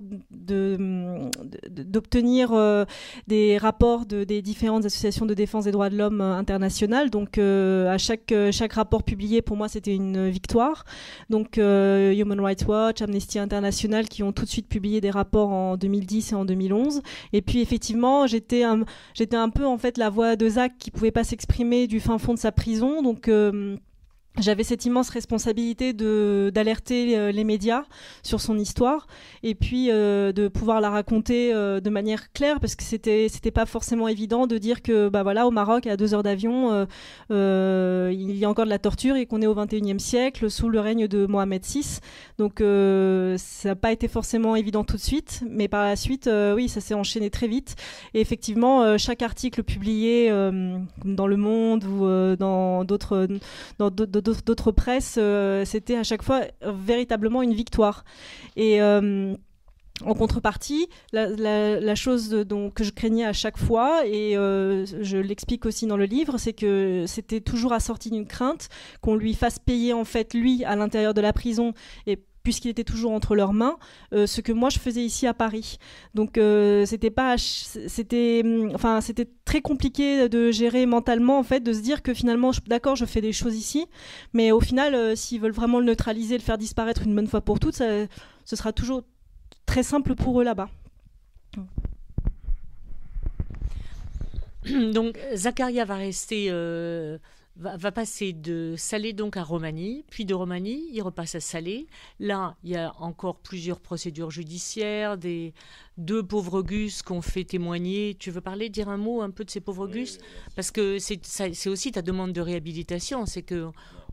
d'obtenir 1.61 2.53
euh, 2.53 2.87
des 3.27 3.59
rapports 3.59 4.07
de, 4.07 4.25
des 4.25 4.41
différentes 4.41 4.87
associations 4.87 5.27
de 5.27 5.35
défense 5.35 5.65
des 5.65 5.73
droits 5.73 5.91
de 5.91 5.97
l'homme 5.97 6.23
internationales. 6.23 7.11
Donc, 7.11 7.39
à 7.39 7.99
chaque, 7.99 8.33
chaque 8.51 8.73
rapport 8.75 9.03
publié, 9.03 9.43
pour 9.43 9.57
moi, 9.57 9.69
c'était 9.69 9.95
une 9.95 10.29
victoire. 10.29 10.85
Donc, 11.29 11.59
Human 11.59 12.41
Rights 12.41 12.65
Watch, 12.67 13.03
Amnesty 13.03 13.39
International, 13.39 14.09
qui 14.09 14.23
ont 14.23 14.33
tout 14.33 14.45
de 14.45 14.51
suite 14.51 14.69
publié 14.69 15.01
des 15.01 15.11
rapports 15.11 15.51
en 15.51 15.77
2010 15.77 16.33
et 16.33 16.35
en 16.35 16.45
2011. 16.45 17.03
Et 17.33 17.43
puis, 17.43 17.61
effectivement, 17.61 18.27
j'étais 18.27 18.63
un, 18.63 18.85
un 19.33 19.51
peu 19.51 19.67
en 19.67 19.77
fait 19.79 19.99
la 19.99 20.09
voix 20.09 20.37
de 20.37 20.49
Zach 20.49 20.73
qui 20.79 20.91
pouvait 20.91 21.11
pas 21.11 21.25
s'exprimer 21.25 21.76
du 21.87 22.01
fin 22.01 22.19
fond 22.19 22.35
de 22.35 22.39
sa 22.39 22.53
prison. 22.53 23.03
Donc 23.03 23.29
euh, 23.29 23.77
j'avais 24.39 24.65
cette 24.65 24.85
immense 24.85 25.09
responsabilité 25.09 25.93
de 25.93 26.51
d'alerter 26.55 27.17
euh, 27.17 27.33
les 27.33 27.45
médias 27.45 27.85
sur 28.23 28.41
son 28.41 28.59
histoire 28.59 29.07
et 29.43 29.55
puis 29.55 29.91
euh, 29.91 30.33
de 30.33 30.49
pouvoir 30.49 30.81
la 30.81 30.91
raconter 30.91 31.53
euh, 31.55 31.81
de 31.81 31.91
manière 31.91 32.33
claire 32.33 32.61
parce 32.61 32.75
que 32.75 32.83
c'était 32.83 33.29
c'était 33.31 33.51
pas 33.51 33.67
forcément 33.67 34.09
évident 34.09 34.47
de 34.47 34.59
dire 34.59 34.83
que 34.83 35.09
bah 35.09 35.23
voilà 35.23 35.47
au 35.47 35.51
Maroc 35.51 35.87
à 35.87 35.97
deux 35.97 36.15
heures 36.15 36.23
d'avion 36.23 36.87
il 37.31 38.37
y 38.37 38.45
a 38.45 38.51
encore 38.51 38.65
de 38.65 38.71
la 38.71 38.79
torture 38.79 39.17
et 39.17 39.27
qu'on 39.27 39.41
est 39.41 39.47
au 39.47 39.55
21e 39.55 39.99
siècle 39.99 40.51
sous 40.51 40.69
le 40.69 40.81
règne 40.81 41.09
de 41.09 41.27
Mohamed 41.27 41.65
VI 41.65 42.01
donc 42.39 42.59
ça 42.59 43.69
n'a 43.69 43.77
pas 43.77 43.93
été 43.93 44.09
forcément 44.09 44.57
évident 44.57 44.85
tout 44.85 44.97
de 44.97 45.03
suite 45.03 45.43
mais 45.49 45.69
par 45.69 45.85
la 45.85 45.97
suite 45.97 46.29
oui 46.55 46.69
ça 46.69 46.81
s'est 46.81 46.95
enchaîné 46.95 47.31
très 47.31 47.49
vite. 47.49 47.77
Et 48.15 48.21
effectivement 48.21 48.99
chaque 48.99 49.23
article 49.23 49.63
publié 49.63 50.31
dans 51.05 51.27
le 51.27 51.37
Monde 51.37 51.85
ou 51.85 52.07
dans 52.37 52.85
d'autres 52.85 53.29
dans 53.79 53.91
d'autres 53.91 54.26
d'autres 54.45 54.73
presses, 54.73 55.17
euh, 55.19 55.65
c'était 55.65 55.97
à 55.97 56.03
chaque 56.03 56.23
fois 56.23 56.43
véritablement 56.63 57.43
une 57.43 57.55
victoire. 57.55 58.05
Et 58.57 58.81
euh, 58.81 59.35
en 60.05 60.15
contrepartie, 60.15 60.89
la, 61.13 61.95
chose 61.95 62.31
dont, 62.31 62.71
que 62.71 62.85
je 62.85 62.91
craignais 62.91 63.25
à 63.25 63.33
chaque 63.33 63.57
fois, 63.57 64.07
et 64.07 64.37
euh, 64.37 64.85
je 65.01 65.17
l'explique 65.17 65.65
aussi 65.67 65.87
dans 65.87 65.97
le 65.97 66.05
livre, 66.05 66.39
c'est 66.39 66.53
que 66.53 67.05
c'était 67.07 67.41
toujours 67.41 67.73
assorti 67.73 68.11
d'une 68.11 68.27
crainte 68.27 68.69
qu'on 69.01 69.15
lui 69.15 69.35
fasse 69.35 69.59
payer 69.59 69.93
en 69.93 70.05
fait 70.05 70.35
lui 70.35 70.65
à 70.65 70.77
l'intérieur 70.77 71.15
de 71.15 71.21
la 71.21 71.33
prison 71.33 71.73
et 72.07 72.19
puisqu'il 72.47 72.69
était 72.69 72.85
toujours 72.85 73.11
entre 73.11 73.35
leurs 73.35 73.53
mains, 73.53 73.77
euh, 74.13 74.29
ce 74.29 74.41
que 74.41 74.53
moi 74.53 74.71
je 74.71 74.79
faisais 74.79 75.03
ici 75.03 75.27
à 75.27 75.35
Paris. 75.35 75.79
Donc 76.15 76.39
euh, 76.39 76.87
c'était 76.87 77.11
pas, 77.11 77.35
c'était, 77.39 78.43
hum, 78.45 78.71
enfin 78.73 79.01
c'était 79.01 79.27
très 79.45 79.61
compliqué 79.61 80.29
de 80.29 80.53
gérer 80.53 80.87
mentalement 80.87 81.41
en 81.41 81.43
fait, 81.43 81.59
de 81.59 81.73
se 81.73 81.81
dire 81.81 82.05
que 82.05 82.15
finalement, 82.15 82.53
d'accord, 82.69 82.95
je 82.95 83.05
fais 83.05 83.21
des 83.21 83.33
choses 83.33 83.57
ici, 83.57 83.87
mais 84.33 84.53
au 84.53 84.61
final, 84.61 84.95
euh, 84.95 85.17
s'ils 85.17 85.41
veulent 85.41 85.51
vraiment 85.51 85.81
le 85.81 85.87
neutraliser, 85.87 86.37
le 86.39 86.43
faire 86.45 86.57
disparaître 86.57 87.03
une 87.03 87.17
bonne 87.17 87.27
fois 87.27 87.41
pour 87.41 87.59
toutes, 87.59 87.75
ce 87.75 88.07
sera 88.45 88.73
toujours 88.73 89.03
très 89.67 89.83
simple 89.83 90.15
pour 90.15 90.41
eux 90.41 90.45
là-bas. 90.45 90.69
Donc 94.95 95.19
Zacharia 95.35 95.85
va 95.85 95.97
rester 95.97 96.53
va, 97.59 97.93
passer 97.93 98.33
de 98.33 98.75
Salé 98.77 99.13
donc 99.13 99.37
à 99.37 99.43
Romanie, 99.43 100.05
puis 100.11 100.25
de 100.25 100.35
Romanie, 100.35 100.89
il 100.93 101.03
repasse 101.03 101.35
à 101.35 101.41
Salé. 101.41 101.87
Là, 102.21 102.57
il 102.65 102.71
y 102.71 102.77
a 102.77 102.93
encore 102.99 103.37
plusieurs 103.37 103.81
procédures 103.81 104.31
judiciaires, 104.31 105.17
des 105.17 105.55
deux 105.97 106.23
pauvres 106.23 106.63
Gus 106.63 107.03
qu'on 107.03 107.23
fait 107.23 107.45
témoigner. 107.45 108.17
Tu 108.19 108.31
veux 108.31 108.41
parler, 108.41 108.69
dire 108.69 108.89
un 108.89 108.97
mot 108.97 109.23
un 109.23 109.31
peu 109.31 109.45
de 109.45 109.51
ces 109.51 109.61
pauvres 109.61 109.89
Gus? 109.89 110.19
Parce 110.55 110.71
que 110.71 110.99
c'est 110.99 111.69
aussi 111.69 111.93
ta 111.93 112.03
demande 112.03 112.33
de 112.33 112.41
réhabilitation, 112.41 113.27
c'est 113.27 113.43
que 113.43 113.69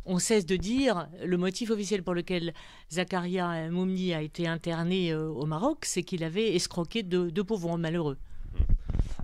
on 0.05 0.19
cesse 0.19 0.45
de 0.45 0.55
dire 0.55 1.07
le 1.23 1.37
motif 1.37 1.69
officiel 1.71 2.03
pour 2.03 2.13
lequel 2.13 2.53
Zakaria 2.91 3.69
Moumni 3.69 4.13
a 4.13 4.21
été 4.21 4.47
interné 4.47 5.13
euh, 5.13 5.29
au 5.29 5.45
Maroc, 5.45 5.85
c'est 5.85 6.03
qu'il 6.03 6.23
avait 6.23 6.55
escroqué 6.55 7.03
deux, 7.03 7.31
pauvres 7.43 7.77
malheureux. 7.77 8.17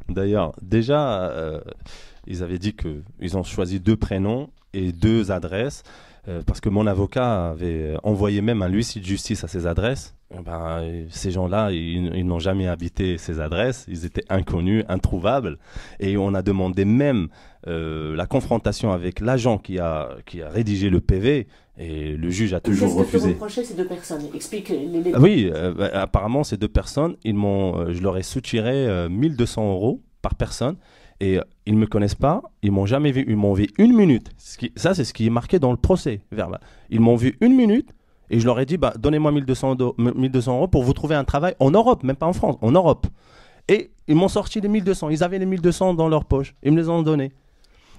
D'ailleurs, 0.08 0.56
déjà, 0.62 1.30
euh, 1.32 1.60
ils 2.28 2.44
avaient 2.44 2.60
dit 2.60 2.76
qu'ils 2.76 3.38
ont 3.38 3.44
choisi 3.44 3.80
deux 3.80 3.98
prénoms 3.98 4.50
et 4.74 4.92
deux 4.92 5.32
adresses. 5.32 5.84
Euh, 6.28 6.42
parce 6.46 6.60
que 6.60 6.70
mon 6.70 6.86
avocat 6.86 7.50
avait 7.52 7.96
envoyé 8.04 8.42
même 8.42 8.62
un 8.62 8.68
huissier 8.68 9.02
de 9.02 9.06
justice 9.06 9.44
à 9.44 9.48
ces 9.48 9.66
adresses. 9.66 10.16
Eh 10.32 10.42
ben, 10.44 11.06
ces 11.10 11.32
gens-là, 11.32 11.72
ils, 11.72 12.24
n'ont 12.24 12.38
jamais 12.38 12.68
habité 12.68 13.18
ces 13.18 13.40
adresses, 13.40 13.86
ils 13.88 14.06
étaient 14.06 14.26
inconnus, 14.30 14.84
introuvables, 14.88 15.58
et 16.00 16.18
on 16.18 16.36
a 16.36 16.44
demandé 16.44 16.86
même 16.86 17.30
euh, 17.68 18.16
la 18.16 18.28
confrontation 18.28 18.92
avec 18.92 19.22
l'agent 19.22 19.58
qui 19.58 19.80
a, 19.80 20.10
qui 20.28 20.44
a 20.44 20.50
rédigé 20.50 20.92
le 20.92 21.02
PV, 21.02 21.48
et 21.80 22.16
le 22.16 22.30
juge 22.30 22.54
a 22.54 22.60
toujours 22.60 22.94
refusé. 22.94 23.38
Qu'est-ce 23.40 23.62
que 23.62 23.64
ces 23.64 23.74
deux 23.74 23.88
personnes? 23.88 24.22
Explique 24.36 24.70
les, 24.70 25.16
Oui, 25.16 25.50
euh, 25.52 25.74
bah, 25.74 25.90
apparemment 25.94 26.44
ces 26.44 26.58
deux 26.58 26.68
personnes, 26.68 27.16
ils 27.24 27.34
m'ont, 27.34 27.92
je 27.92 28.04
leur 28.04 28.18
ai 28.18 28.24
soutiré 28.24 29.10
1200 29.10 29.72
euros 29.72 30.04
par 30.22 30.36
personne, 30.36 30.76
et 31.20 31.38
euh, 31.38 31.44
ils 31.66 31.76
ne 31.76 31.80
me 31.80 31.86
connaissent 31.86 32.16
pas, 32.16 32.42
ils 32.62 32.72
m'ont 32.72 32.86
jamais 32.86 33.12
vu, 33.12 33.26
ils 33.28 33.36
m'ont 33.36 33.54
vu 33.54 33.68
une 33.78 33.96
minute. 33.96 34.30
ça, 34.76 34.94
c'est 34.94 35.04
ce 35.04 35.14
qui 35.14 35.28
est 35.28 35.32
marqué 35.32 35.60
dans 35.60 35.72
le 35.72 35.78
procès. 35.78 36.22
Ils 36.90 37.00
m'ont 37.00 37.16
vu 37.16 37.38
une 37.42 37.56
minute 37.56 37.94
et 38.30 38.40
je 38.40 38.46
leur 38.46 38.60
ai 38.60 38.66
dit 38.66 38.78
bah, 38.78 38.94
donnez-moi 38.98 39.32
1200, 39.32 39.78
1200 39.98 40.56
euros 40.56 40.68
pour 40.68 40.84
vous 40.84 40.94
trouver 40.94 41.16
un 41.16 41.24
travail 41.24 41.56
en 41.60 41.72
Europe, 41.72 42.04
même 42.04 42.16
pas 42.16 42.28
en 42.28 42.34
France, 42.34 42.58
en 42.62 42.72
Europe. 42.72 43.08
Et 43.68 43.92
ils 44.08 44.16
m'ont 44.16 44.28
sorti 44.28 44.62
les 44.62 44.68
1200. 44.68 45.10
Ils 45.10 45.24
avaient 45.24 45.40
les 45.40 45.46
1200 45.46 45.94
dans 45.94 46.08
leur 46.10 46.26
poche. 46.26 46.56
Ils 46.64 46.72
me 46.72 46.78
les 46.78 46.90
ont 46.90 47.04
donnés. 47.04 47.32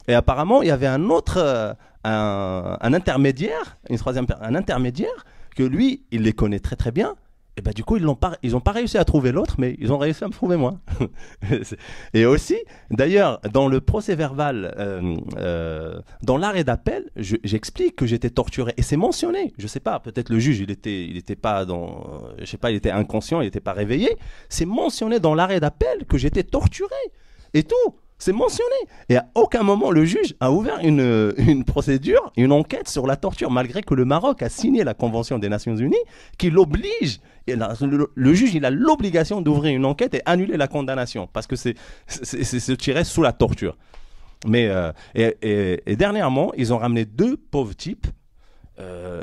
Et 0.09 0.15
apparemment, 0.15 0.63
il 0.63 0.69
y 0.69 0.73
avait 0.73 0.89
un 0.89 1.11
autre, 1.11 1.37
euh, 1.39 1.73
un, 2.05 2.93
intermédiaire, 2.93 3.79
une 3.89 3.99
troisième, 3.99 4.27
un 4.41 4.55
intermédiaire, 4.55 5.25
que 5.55 5.63
lui, 5.63 6.03
il 6.11 6.23
les 6.23 6.33
connaît 6.33 6.59
très 6.59 6.75
très 6.75 6.91
bien. 6.91 7.15
Et 7.61 7.63
ben 7.63 7.73
du 7.73 7.85
coup, 7.85 7.99
ils 7.99 8.05
n'ont 8.05 8.15
pas, 8.15 8.73
réussi 8.73 8.97
à 8.97 9.05
trouver 9.05 9.33
l'autre, 9.33 9.57
mais 9.59 9.77
ils 9.79 9.93
ont 9.93 9.99
réussi 9.99 10.25
à 10.25 10.29
me 10.29 10.33
trouver 10.33 10.57
moi. 10.57 10.81
et 12.15 12.25
aussi, 12.25 12.57
d'ailleurs, 12.91 13.39
dans 13.53 13.69
le 13.69 13.83
procès 13.83 14.15
verbal, 14.15 14.75
euh, 14.79 15.15
euh, 15.37 16.01
dans 16.23 16.39
l'arrêt 16.39 16.65
d'appel, 16.65 17.11
j'explique 17.17 17.97
que 17.97 18.07
j'étais 18.07 18.31
torturé. 18.31 18.73
Et 18.79 18.83
c'est 18.83 18.97
mentionné. 18.97 19.53
Je 19.59 19.67
sais 19.67 19.79
pas, 19.79 20.01
peut-être 20.01 20.31
le 20.31 20.39
juge, 20.39 20.61
il 20.61 20.71
était, 20.71 21.37
pas 21.37 21.67
dans, 21.67 22.23
je 22.39 22.47
sais 22.47 22.57
pas, 22.57 22.71
il 22.71 22.77
était 22.77 22.93
inconscient, 22.93 23.43
il 23.43 23.45
n'était 23.45 23.61
pas 23.61 23.75
réveillé. 23.75 24.17
C'est 24.49 24.65
mentionné 24.65 25.21
dans 25.21 25.35
l'arrêt 25.35 25.61
d'appel 25.61 26.07
que 26.09 26.17
j'étais 26.17 26.45
torturé. 26.45 26.97
Et 27.53 27.65
tout. 27.65 27.95
C'est 28.21 28.33
mentionné. 28.33 28.77
Et 29.09 29.17
à 29.17 29.27
aucun 29.35 29.63
moment, 29.63 29.91
le 29.91 30.05
juge 30.05 30.37
a 30.41 30.53
ouvert 30.53 30.79
une, 30.83 31.35
une, 31.39 31.65
procédure, 31.65 32.33
une 32.37 32.53
enquête 32.53 32.89
sur 32.89 33.07
la 33.07 33.17
torture, 33.17 33.51
malgré 33.51 33.83
que 33.83 33.95
le 33.95 34.05
Maroc 34.05 34.43
a 34.43 34.49
signé 34.49 34.85
la 34.85 34.95
Convention 34.95 35.39
des 35.39 35.49
Nations 35.49 35.75
Unies 35.75 35.97
qui 36.39 36.51
l'oblige. 36.51 37.21
Le, 37.49 38.35
juge, 38.35 38.55
il 38.55 38.65
a 38.65 38.71
l'obligation 38.71 39.41
d'ouvrir 39.41 39.75
une 39.75 39.87
enquête 39.87 40.15
et 40.15 40.21
annuler 40.27 40.57
la 40.57 40.69
condamnation, 40.69 41.29
parce 41.33 41.47
que 41.47 41.57
c'est 41.57 41.75
se 42.07 42.73
tirer 42.73 43.05
sous 43.05 43.23
la 43.23 43.33
torture. 43.33 43.77
Mais, 44.47 44.69
euh, 44.69 44.93
et, 45.15 45.83
et, 45.87 45.97
dernièrement, 45.97 46.53
ils 46.57 46.73
ont 46.73 46.79
ramené 46.79 47.05
deux 47.05 47.37
pauvres 47.37 47.75
types 47.75 48.07
euh, 48.81 49.23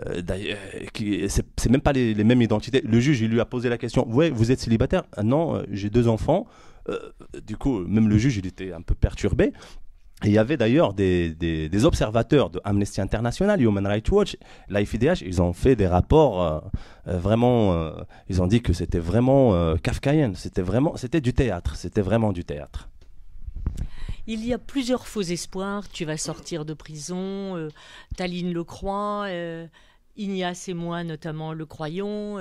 c'est 1.57 1.69
même 1.69 1.81
pas 1.81 1.93
les, 1.93 2.13
les, 2.13 2.23
mêmes 2.23 2.41
identités. 2.41 2.81
Le 2.81 2.99
juge, 2.99 3.21
il 3.21 3.29
lui 3.29 3.39
a 3.39 3.45
posé 3.45 3.69
la 3.69 3.77
question 3.77 4.07
Ouais, 4.07 4.29
vous 4.29 4.51
êtes 4.51 4.59
célibataire? 4.59 5.03
Ah 5.15 5.23
Non, 5.23 5.55
euh, 5.55 5.63
j'ai 5.71 5.89
deux 5.89 6.07
enfants. 6.07 6.45
Euh, 6.89 7.11
du 7.45 7.57
coup, 7.57 7.79
même 7.79 8.09
le 8.09 8.17
juge, 8.17 8.37
il 8.37 8.45
était 8.45 8.73
un 8.73 8.81
peu 8.81 8.95
perturbé. 8.95 9.53
Il 10.23 10.31
y 10.31 10.39
avait 10.39 10.57
d'ailleurs 10.57 10.93
des, 10.93 11.29
des, 11.35 11.85
observateurs 11.85 12.49
de 12.49 12.59
Amnesty 12.63 13.01
International, 13.01 13.61
Human 13.61 13.85
Rights 13.85 14.09
Watch, 14.09 14.35
l'IFIDH, 14.67 15.21
ils 15.23 15.43
ont 15.43 15.53
fait 15.53 15.75
des 15.75 15.85
rapports 15.85 16.41
euh, 16.41 16.59
euh, 17.07 17.19
vraiment, 17.19 17.91
ils 18.27 18.41
ont 18.41 18.47
dit 18.47 18.63
que 18.63 18.73
c'était 18.73 18.97
vraiment 18.97 19.75
kafkaïen, 19.77 20.33
c'était 20.33 20.63
vraiment, 20.63 20.97
c'était 20.97 21.21
du 21.21 21.33
théâtre, 21.33 21.75
c'était 21.75 22.01
vraiment 22.01 22.31
du 22.31 22.43
théâtre. 22.43 22.89
Il 24.25 24.43
y 24.43 24.53
a 24.53 24.57
plusieurs 24.57 25.07
faux 25.07 25.21
espoirs. 25.21 25.87
Tu 25.87 26.03
vas 26.03 26.17
sortir 26.17 26.65
de 26.65 26.73
prison. 26.73 27.69
Taline 28.17 28.51
le 28.51 28.63
croit. 28.63 29.27
Ignace 30.17 30.67
et 30.67 30.73
moi, 30.73 31.03
notamment, 31.03 31.53
le 31.53 31.65
croyons. 31.65 32.37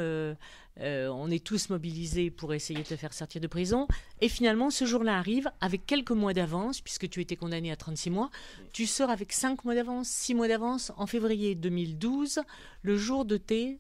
Euh, 0.81 1.09
on 1.09 1.31
est 1.31 1.43
tous 1.43 1.71
mobilisés 1.71 2.31
pour 2.31 2.53
essayer 2.53 2.83
de 2.83 2.87
te 2.87 2.97
faire 2.97 3.13
sortir 3.13 3.41
de 3.41 3.47
prison. 3.47 3.89
Et 4.21 4.29
finalement, 4.29 4.71
ce 4.71 4.85
jour-là 4.85 5.17
arrive 5.17 5.51
avec 5.61 5.87
quelques 5.87 6.11
mois 6.11 6.35
d'avance, 6.35 6.81
puisque 6.81 7.09
tu 7.09 7.21
étais 7.21 7.37
condamné 7.37 7.73
à 7.73 7.77
36 7.77 8.11
mois. 8.11 8.31
Tu 8.73 8.87
sors 8.87 9.11
avec 9.11 9.33
5 9.33 9.65
mois 9.65 9.75
d'avance, 9.75 10.09
6 10.09 10.35
mois 10.35 10.49
d'avance, 10.49 10.93
en 10.97 11.07
février 11.07 11.55
2012, 11.55 12.41
le 12.83 12.97
jour 12.97 13.25
de 13.25 13.37
tes... 13.37 13.79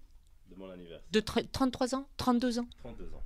De 0.50 0.56
mon 0.56 0.70
anniversaire. 0.70 1.02
De 1.12 1.20
33 1.20 1.94
ans 1.94 2.06
32 2.16 2.60
ans 2.60 2.68
32 2.82 3.04
ans. 3.14 3.22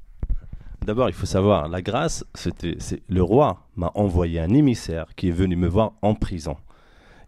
D'abord, 0.82 1.08
il 1.08 1.14
faut 1.14 1.26
savoir, 1.26 1.68
la 1.68 1.82
grâce, 1.82 2.24
c'était, 2.34 2.78
le 3.08 3.22
roi 3.22 3.68
m'a 3.76 3.92
envoyé 3.94 4.40
un 4.40 4.48
émissaire 4.48 5.14
qui 5.14 5.28
est 5.28 5.32
venu 5.32 5.54
me 5.54 5.68
voir 5.68 5.92
en 6.00 6.14
prison 6.14 6.56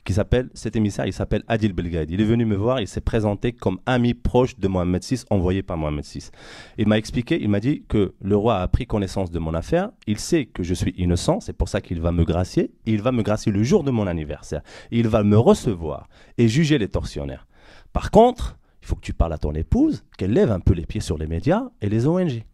qui 0.04 0.12
s'appelle, 0.12 0.50
cet 0.54 0.76
émissaire, 0.76 1.06
il 1.06 1.12
s'appelle 1.12 1.44
Adil 1.46 1.72
Belgaïd. 1.72 2.10
Il 2.10 2.20
est 2.20 2.24
venu 2.24 2.44
me 2.44 2.56
voir, 2.56 2.80
il 2.80 2.88
s'est 2.88 3.00
présenté 3.00 3.52
comme 3.52 3.78
ami 3.86 4.14
proche 4.14 4.58
de 4.58 4.66
Mohamed 4.68 5.02
VI, 5.02 5.22
envoyé 5.30 5.62
par 5.62 5.76
Mohamed 5.76 6.04
VI. 6.04 6.30
Il 6.78 6.88
m'a 6.88 6.98
expliqué, 6.98 7.40
il 7.40 7.48
m'a 7.48 7.60
dit 7.60 7.84
que 7.88 8.14
le 8.20 8.36
roi 8.36 8.60
a 8.60 8.68
pris 8.68 8.86
connaissance 8.86 9.30
de 9.30 9.38
mon 9.38 9.54
affaire, 9.54 9.90
il 10.06 10.18
sait 10.18 10.46
que 10.46 10.62
je 10.62 10.74
suis 10.74 10.94
innocent, 10.96 11.40
c'est 11.40 11.52
pour 11.52 11.68
ça 11.68 11.80
qu'il 11.80 12.00
va 12.00 12.12
me 12.12 12.24
gracier, 12.24 12.72
il 12.84 13.00
va 13.00 13.12
me 13.12 13.22
gracier 13.22 13.52
le 13.52 13.62
jour 13.62 13.84
de 13.84 13.90
mon 13.90 14.06
anniversaire. 14.06 14.62
Il 14.90 15.08
va 15.08 15.22
me 15.22 15.38
recevoir 15.38 16.08
et 16.38 16.48
juger 16.48 16.78
les 16.78 16.88
tortionnaires. 16.88 17.46
Par 17.92 18.10
contre, 18.10 18.58
il 18.82 18.88
faut 18.88 18.96
que 18.96 19.00
tu 19.00 19.12
parles 19.12 19.32
à 19.32 19.38
ton 19.38 19.52
épouse, 19.52 20.04
qu'elle 20.18 20.32
lève 20.32 20.50
un 20.50 20.60
peu 20.60 20.74
les 20.74 20.86
pieds 20.86 21.00
sur 21.00 21.16
les 21.16 21.26
médias 21.28 21.68
et 21.80 21.88
les 21.88 22.06
ONG. 22.06 22.44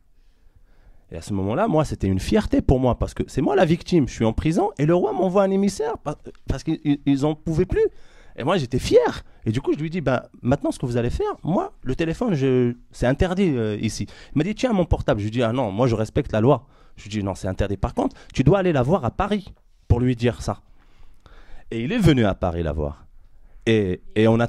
Et 1.11 1.17
à 1.17 1.23
ce 1.23 1.33
moment-là, 1.33 1.69
moi, 1.69 1.85
c'était 1.85 2.07
une 2.07 2.21
fierté 2.21 2.61
pour 2.61 2.81
moi 2.81 2.99
parce 2.99 3.15
que 3.15 3.23
c'est 3.27 3.41
moi 3.41 3.57
la 3.57 3.65
victime. 3.65 4.09
Je 4.09 4.15
suis 4.15 4.25
en 4.25 4.33
prison 4.33 4.71
et 4.79 4.87
le 4.87 4.95
roi 4.95 5.13
m'envoie 5.13 5.43
un 5.43 5.51
émissaire 5.51 5.95
parce 6.47 6.63
qu'ils 6.63 7.21
n'en 7.23 7.35
pouvaient 7.35 7.65
plus. 7.65 7.87
Et 8.37 8.45
moi, 8.45 8.57
j'étais 8.57 8.79
fier. 8.79 9.25
Et 9.47 9.51
du 9.51 9.61
coup, 9.61 9.73
je 9.73 9.79
lui 9.79 9.91
dis, 9.91 10.01
bah, 10.01 10.29
maintenant, 10.43 10.71
ce 10.71 10.79
que 10.79 10.87
vous 10.87 10.97
allez 10.97 11.11
faire, 11.11 11.27
moi, 11.43 11.73
le 11.83 11.97
téléphone, 11.97 12.37
c'est 12.93 13.07
interdit 13.07 13.51
euh, 13.57 13.77
ici. 13.81 14.07
Il 14.35 14.39
m'a 14.39 14.45
dit, 14.45 14.55
tiens, 14.55 14.73
mon 14.73 14.85
portable. 14.85 15.19
Je 15.21 15.25
lui 15.25 15.31
dis, 15.33 15.43
ah 15.43 15.53
non, 15.53 15.73
moi, 15.73 15.89
je 15.89 15.97
respecte 15.97 16.31
la 16.33 16.41
loi. 16.41 16.67
Je 16.97 17.05
lui 17.05 17.11
dis, 17.11 17.25
non, 17.25 17.35
c'est 17.35 17.49
interdit. 17.49 17.77
Par 17.77 17.95
contre, 17.95 18.17
tu 18.33 18.45
dois 18.45 18.61
aller 18.61 18.73
la 18.73 18.83
voir 18.83 19.05
à 19.05 19.11
Paris 19.11 19.53
pour 19.89 19.99
lui 19.99 20.15
dire 20.15 20.41
ça. 20.41 20.61
Et 21.71 21.83
il 21.83 21.93
est 21.93 21.99
venu 21.99 22.25
à 22.27 22.35
Paris 22.35 22.63
la 22.63 22.73
voir. 22.73 23.07
Et, 23.67 24.03
et 24.15 24.29
on 24.29 24.39
a. 24.41 24.49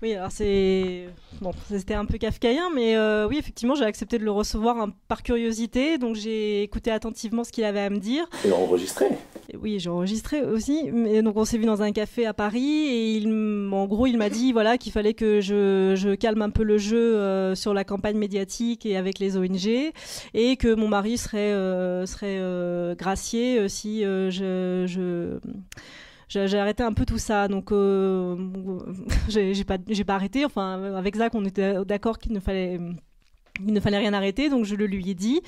Oui, 0.00 0.14
alors 0.14 0.30
c'est 0.30 1.08
bon, 1.40 1.50
c'était 1.68 1.94
un 1.94 2.04
peu 2.04 2.18
kafkaïen, 2.18 2.70
mais 2.72 2.96
euh, 2.96 3.26
oui, 3.26 3.36
effectivement, 3.36 3.74
j'ai 3.74 3.84
accepté 3.84 4.18
de 4.18 4.24
le 4.24 4.30
recevoir 4.30 4.78
hein, 4.78 4.92
par 5.08 5.24
curiosité, 5.24 5.98
donc 5.98 6.14
j'ai 6.14 6.62
écouté 6.62 6.92
attentivement 6.92 7.42
ce 7.42 7.50
qu'il 7.50 7.64
avait 7.64 7.80
à 7.80 7.90
me 7.90 7.98
dire. 7.98 8.24
Et 8.44 8.52
enregistré. 8.52 9.06
oui, 9.60 9.80
j'ai 9.80 9.90
enregistré 9.90 10.42
aussi. 10.42 10.88
Mais, 10.92 11.20
donc 11.22 11.36
on 11.36 11.44
s'est 11.44 11.58
vu 11.58 11.64
dans 11.64 11.82
un 11.82 11.90
café 11.90 12.26
à 12.26 12.32
Paris 12.32 12.86
et 12.86 13.16
il, 13.16 13.28
en 13.72 13.86
gros, 13.86 14.06
il 14.06 14.18
m'a 14.18 14.30
dit 14.30 14.52
voilà 14.58 14.78
qu'il 14.78 14.92
fallait 14.92 15.14
que 15.14 15.40
je, 15.40 15.94
je, 15.96 16.14
calme 16.14 16.42
un 16.42 16.50
peu 16.50 16.62
le 16.62 16.78
jeu 16.78 17.16
euh, 17.16 17.56
sur 17.56 17.74
la 17.74 17.82
campagne 17.82 18.18
médiatique 18.18 18.86
et 18.86 18.96
avec 18.96 19.18
les 19.18 19.36
ONG 19.36 19.92
et 20.32 20.56
que 20.56 20.74
mon 20.74 20.86
mari 20.86 21.18
serait 21.18 21.52
euh, 21.52 22.06
serait 22.06 22.40
gracié 22.96 23.68
si 23.68 24.02
je, 24.02 24.84
je 24.86 25.38
j'ai 26.28 26.58
arrêté 26.58 26.82
un 26.82 26.92
peu 26.92 27.04
tout 27.04 27.18
ça. 27.18 27.48
Donc, 27.48 27.72
euh, 27.72 28.36
j'ai 29.28 29.64
pas, 29.64 29.78
pas 29.78 30.14
arrêté. 30.14 30.44
Enfin, 30.44 30.94
avec 30.94 31.16
Zach, 31.16 31.34
on 31.34 31.44
était 31.44 31.84
d'accord 31.84 32.18
qu'il 32.18 32.32
ne 32.32 32.40
fallait 32.40 32.78
il 33.66 33.72
ne 33.72 33.80
fallait 33.80 33.98
rien 33.98 34.12
arrêter, 34.12 34.48
donc 34.50 34.64
je 34.64 34.74
le 34.74 34.86
lui 34.86 35.10
ai 35.10 35.14
dit. 35.14 35.40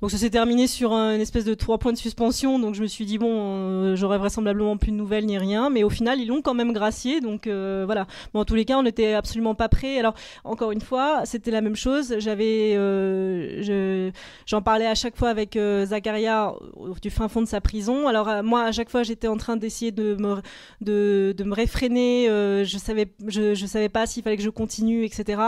Donc 0.00 0.10
ça 0.10 0.18
s'est 0.18 0.30
terminé 0.30 0.66
sur 0.66 0.92
une 0.92 1.20
espèce 1.20 1.44
de 1.44 1.54
trois 1.54 1.78
points 1.78 1.92
de 1.92 1.98
suspension, 1.98 2.58
donc 2.58 2.74
je 2.74 2.82
me 2.82 2.86
suis 2.86 3.06
dit 3.06 3.16
bon, 3.16 3.30
euh, 3.30 3.96
j'aurais 3.96 4.18
vraisemblablement 4.18 4.76
plus 4.76 4.90
de 4.90 4.96
nouvelles 4.96 5.24
ni 5.24 5.38
rien, 5.38 5.70
mais 5.70 5.82
au 5.82 5.90
final 5.90 6.20
ils 6.20 6.28
l'ont 6.28 6.42
quand 6.42 6.54
même 6.54 6.72
gracié, 6.72 7.20
donc 7.20 7.46
euh, 7.46 7.84
voilà. 7.86 8.06
Bon, 8.32 8.40
en 8.40 8.44
tous 8.44 8.54
les 8.54 8.64
cas, 8.64 8.76
on 8.76 8.82
n'était 8.82 9.14
absolument 9.14 9.54
pas 9.54 9.68
prêts. 9.68 9.98
Alors 9.98 10.14
encore 10.44 10.72
une 10.72 10.80
fois, 10.80 11.22
c'était 11.24 11.50
la 11.50 11.60
même 11.60 11.76
chose. 11.76 12.16
J'avais, 12.18 12.74
euh, 12.76 14.10
j'en 14.46 14.62
parlais 14.62 14.86
à 14.86 14.94
chaque 14.94 15.16
fois 15.16 15.30
avec 15.30 15.58
Zacharia 15.84 16.54
du 17.00 17.10
fin 17.10 17.28
fond 17.28 17.40
de 17.40 17.46
sa 17.46 17.60
prison. 17.60 18.06
Alors 18.08 18.42
moi, 18.42 18.64
à 18.64 18.72
chaque 18.72 18.90
fois, 18.90 19.02
j'étais 19.02 19.28
en 19.28 19.36
train 19.36 19.56
d'essayer 19.56 19.92
de 19.92 20.16
me, 20.16 21.32
de 21.32 21.44
me 21.44 21.54
réfréner. 21.54 22.26
je 22.28 22.78
savais, 22.78 23.06
je, 23.26 23.54
je 23.54 23.66
savais 23.66 23.88
pas 23.88 24.06
s'il 24.06 24.22
fallait 24.22 24.36
que 24.36 24.42
je 24.42 24.50
continue, 24.50 25.04
etc. 25.04 25.40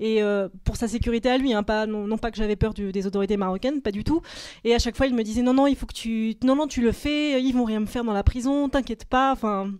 Et 0.00 0.20
pour 0.64 0.76
sa 0.76 0.88
sécurité 0.88 1.30
à 1.30 1.38
lui. 1.38 1.52
Hein, 1.52 1.59
pas, 1.62 1.86
non, 1.86 2.18
pas 2.18 2.30
que 2.30 2.36
j'avais 2.36 2.56
peur 2.56 2.74
des 2.74 3.06
autorités 3.06 3.36
marocaines, 3.36 3.80
pas 3.82 3.92
du 3.92 4.04
tout. 4.04 4.22
Et 4.64 4.74
à 4.74 4.78
chaque 4.78 4.96
fois, 4.96 5.06
il 5.06 5.14
me 5.14 5.22
disait 5.22 5.42
non, 5.42 5.54
non, 5.54 5.66
il 5.66 5.76
faut 5.76 5.86
que 5.86 5.94
tu, 5.94 6.36
non, 6.44 6.56
non, 6.56 6.66
tu 6.66 6.82
le 6.82 6.92
fais, 6.92 7.42
ils 7.42 7.52
vont 7.52 7.64
rien 7.64 7.80
me 7.80 7.86
faire 7.86 8.04
dans 8.04 8.12
la 8.12 8.22
prison, 8.24 8.68
t'inquiète 8.68 9.04
pas. 9.04 9.32
Enfin. 9.32 9.72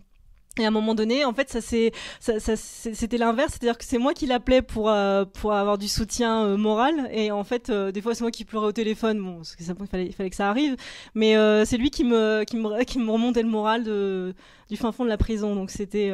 Et 0.58 0.64
à 0.64 0.68
un 0.68 0.72
moment 0.72 0.96
donné, 0.96 1.24
en 1.24 1.32
fait, 1.32 1.48
ça 1.48 1.60
c'est, 1.60 1.92
c'était 2.18 3.18
l'inverse, 3.18 3.52
c'est-à-dire 3.52 3.78
que 3.78 3.84
c'est 3.84 3.98
moi 3.98 4.14
qui 4.14 4.26
l'appelais 4.26 4.62
pour 4.62 4.90
euh, 4.90 5.24
pour 5.24 5.52
avoir 5.52 5.78
du 5.78 5.86
soutien 5.86 6.44
euh, 6.44 6.56
moral, 6.56 7.08
et 7.12 7.30
en 7.30 7.44
fait, 7.44 7.70
euh, 7.70 7.92
des 7.92 8.02
fois 8.02 8.16
c'est 8.16 8.24
moi 8.24 8.32
qui 8.32 8.44
pleurais 8.44 8.66
au 8.66 8.72
téléphone, 8.72 9.22
bon, 9.22 9.36
parce 9.36 9.54
que 9.54 9.62
ça, 9.62 9.74
il 9.78 9.86
fallait, 9.86 10.06
il 10.06 10.12
fallait 10.12 10.28
que 10.28 10.36
ça 10.36 10.50
arrive, 10.50 10.76
mais 11.14 11.34
c'est 11.64 11.76
lui 11.76 11.90
qui 11.90 12.04
me 12.04 12.42
qui 12.44 12.56
me 12.56 12.82
qui 12.82 12.98
me 12.98 13.10
remontait 13.10 13.42
le 13.42 13.48
moral 13.48 13.84
de 13.84 14.34
du 14.68 14.76
fin 14.76 14.90
fond 14.90 15.04
de 15.04 15.08
la 15.08 15.18
prison, 15.18 15.54
donc 15.54 15.70
c'était 15.70 16.12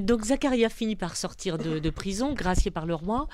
Donc 0.00 0.24
Zacharia 0.24 0.68
finit 0.68 0.96
par 0.96 1.16
sortir 1.16 1.58
de, 1.58 1.90
prison, 1.90 2.32
gracié 2.32 2.70
par 2.70 2.86
le 2.86 2.94
roi. 2.94 3.28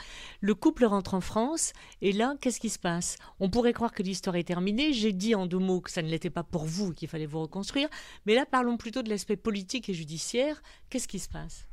Le 0.45 0.57
couple 0.57 0.85
rentre 0.85 1.15
en 1.15 1.21
France. 1.21 1.73
Et 2.01 2.11
là, 2.11 2.35
qu'est-ce 2.41 2.59
qui 2.59 2.69
se 2.69 2.79
passe? 2.81 3.17
On 3.39 3.49
pourrait 3.49 3.73
croire 3.73 3.93
que 3.93 4.03
l'histoire 4.03 4.35
est 4.35 4.43
terminée. 4.43 4.93
J'ai 4.93 5.13
dit 5.13 5.37
en 5.37 5.47
deux 5.47 5.61
mots 5.61 5.81
que 5.81 5.91
ça 5.91 6.03
ne 6.03 6.09
l'était 6.09 6.31
pas 6.31 6.43
pour 6.43 6.65
vous, 6.65 6.93
qu'il 6.93 7.07
fallait 7.07 7.27
vous 7.27 7.43
reconstruire. 7.43 7.89
Mais 8.27 8.35
là, 8.35 8.45
parlons 8.45 8.77
plutôt 8.77 9.03
de 9.03 9.09
l'aspect 9.09 9.37
politique 9.37 9.89
et 9.89 9.95
judiciaire. 9.95 10.61
Qu'est-ce 10.91 11.07
qui 11.07 11.21
se 11.21 11.29
passe? 11.29 11.69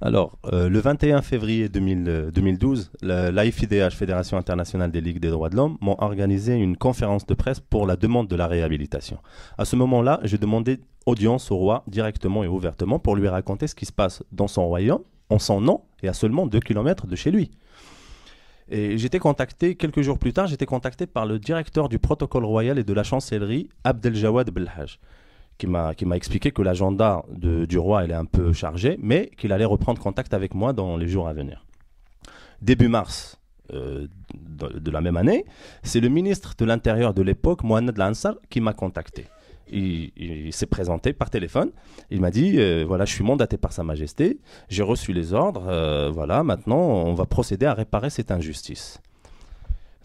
Alors, 0.00 0.36
euh, 0.52 0.68
le 0.68 0.80
21 0.80 1.22
février 1.22 1.68
2012, 1.68 2.90
l'AIFIDH, 3.02 3.92
Fédération 3.92 4.36
internationale 4.36 4.90
des 4.90 5.00
ligues 5.00 5.20
des 5.20 5.30
droits 5.30 5.48
de 5.48 5.54
l'homme, 5.54 5.78
m'ont 5.80 5.96
organisé 6.02 6.56
une 6.56 6.76
conférence 6.76 7.24
de 7.24 7.34
presse 7.34 7.60
pour 7.60 7.86
la 7.86 7.94
demande 7.94 8.26
de 8.26 8.34
la 8.34 8.48
réhabilitation. 8.48 9.18
À 9.58 9.64
ce 9.64 9.76
moment-là, 9.76 10.18
j'ai 10.24 10.38
demandé 10.38 10.80
audience 11.06 11.52
au 11.52 11.56
roi 11.56 11.84
directement 11.86 12.42
et 12.42 12.48
ouvertement 12.48 12.98
pour 12.98 13.14
lui 13.14 13.28
raconter 13.28 13.68
ce 13.68 13.76
qui 13.76 13.86
se 13.86 13.92
passe 13.92 14.24
dans 14.32 14.48
son 14.48 14.66
royaume, 14.66 15.02
en 15.32 15.38
son 15.38 15.60
nom 15.60 15.82
et 16.02 16.08
à 16.08 16.12
seulement 16.12 16.46
2 16.46 16.60
km 16.60 17.06
de 17.06 17.16
chez 17.16 17.30
lui. 17.30 17.50
Et 18.70 18.96
j'étais 18.96 19.18
contacté, 19.18 19.74
quelques 19.74 20.02
jours 20.02 20.18
plus 20.18 20.32
tard, 20.32 20.46
j'étais 20.46 20.66
contacté 20.66 21.06
par 21.06 21.26
le 21.26 21.38
directeur 21.38 21.88
du 21.88 21.98
protocole 21.98 22.44
royal 22.44 22.78
et 22.78 22.84
de 22.84 22.92
la 22.92 23.02
chancellerie, 23.02 23.68
Abdeljawad 23.84 24.50
Belhaj, 24.50 24.98
qui 25.58 25.66
m'a, 25.66 25.92
expliqué 26.14 26.52
que 26.52 26.62
l'agenda 26.62 27.22
du 27.32 27.78
roi 27.78 28.04
est 28.04 28.12
un 28.12 28.24
peu 28.24 28.52
chargé, 28.52 28.98
mais 29.00 29.30
qu'il 29.36 29.52
allait 29.52 29.64
reprendre 29.64 30.00
contact 30.00 30.32
avec 30.32 30.54
moi 30.54 30.72
dans 30.72 30.96
les 30.96 31.08
jours 31.08 31.28
à 31.28 31.32
venir. 31.32 31.66
Début 32.62 32.88
mars 32.88 33.38
euh, 33.72 34.06
de, 34.34 34.78
de, 34.78 34.90
la 34.90 35.00
même 35.00 35.16
année, 35.16 35.44
c'est 35.82 36.00
le 36.00 36.08
ministre 36.08 36.54
de 36.56 36.64
l'Intérieur 36.64 37.14
de 37.14 37.22
l'époque, 37.22 37.64
Mohamed 37.64 37.98
Lansar, 37.98 38.36
qui 38.48 38.60
m'a 38.60 38.72
contacté 38.72 39.26
il, 39.70 40.52
s'est 40.52 40.66
présenté 40.66 41.12
par 41.12 41.30
téléphone. 41.30 41.70
Il 42.10 42.20
m'a 42.20 42.30
dit 42.30 42.58
euh, 42.58 42.84
voilà, 42.86 43.04
je 43.04 43.12
suis 43.12 43.24
mandaté 43.24 43.56
par 43.56 43.72
Sa 43.72 43.84
Majesté, 43.84 44.38
j'ai 44.68 44.82
reçu 44.82 45.12
les 45.12 45.32
ordres, 45.32 45.66
euh, 45.68 46.10
voilà, 46.10 46.42
maintenant 46.42 46.80
on 46.80 47.14
va 47.14 47.26
procéder 47.26 47.66
à 47.66 47.74
réparer 47.74 48.10
cette 48.10 48.30
injustice. 48.30 49.00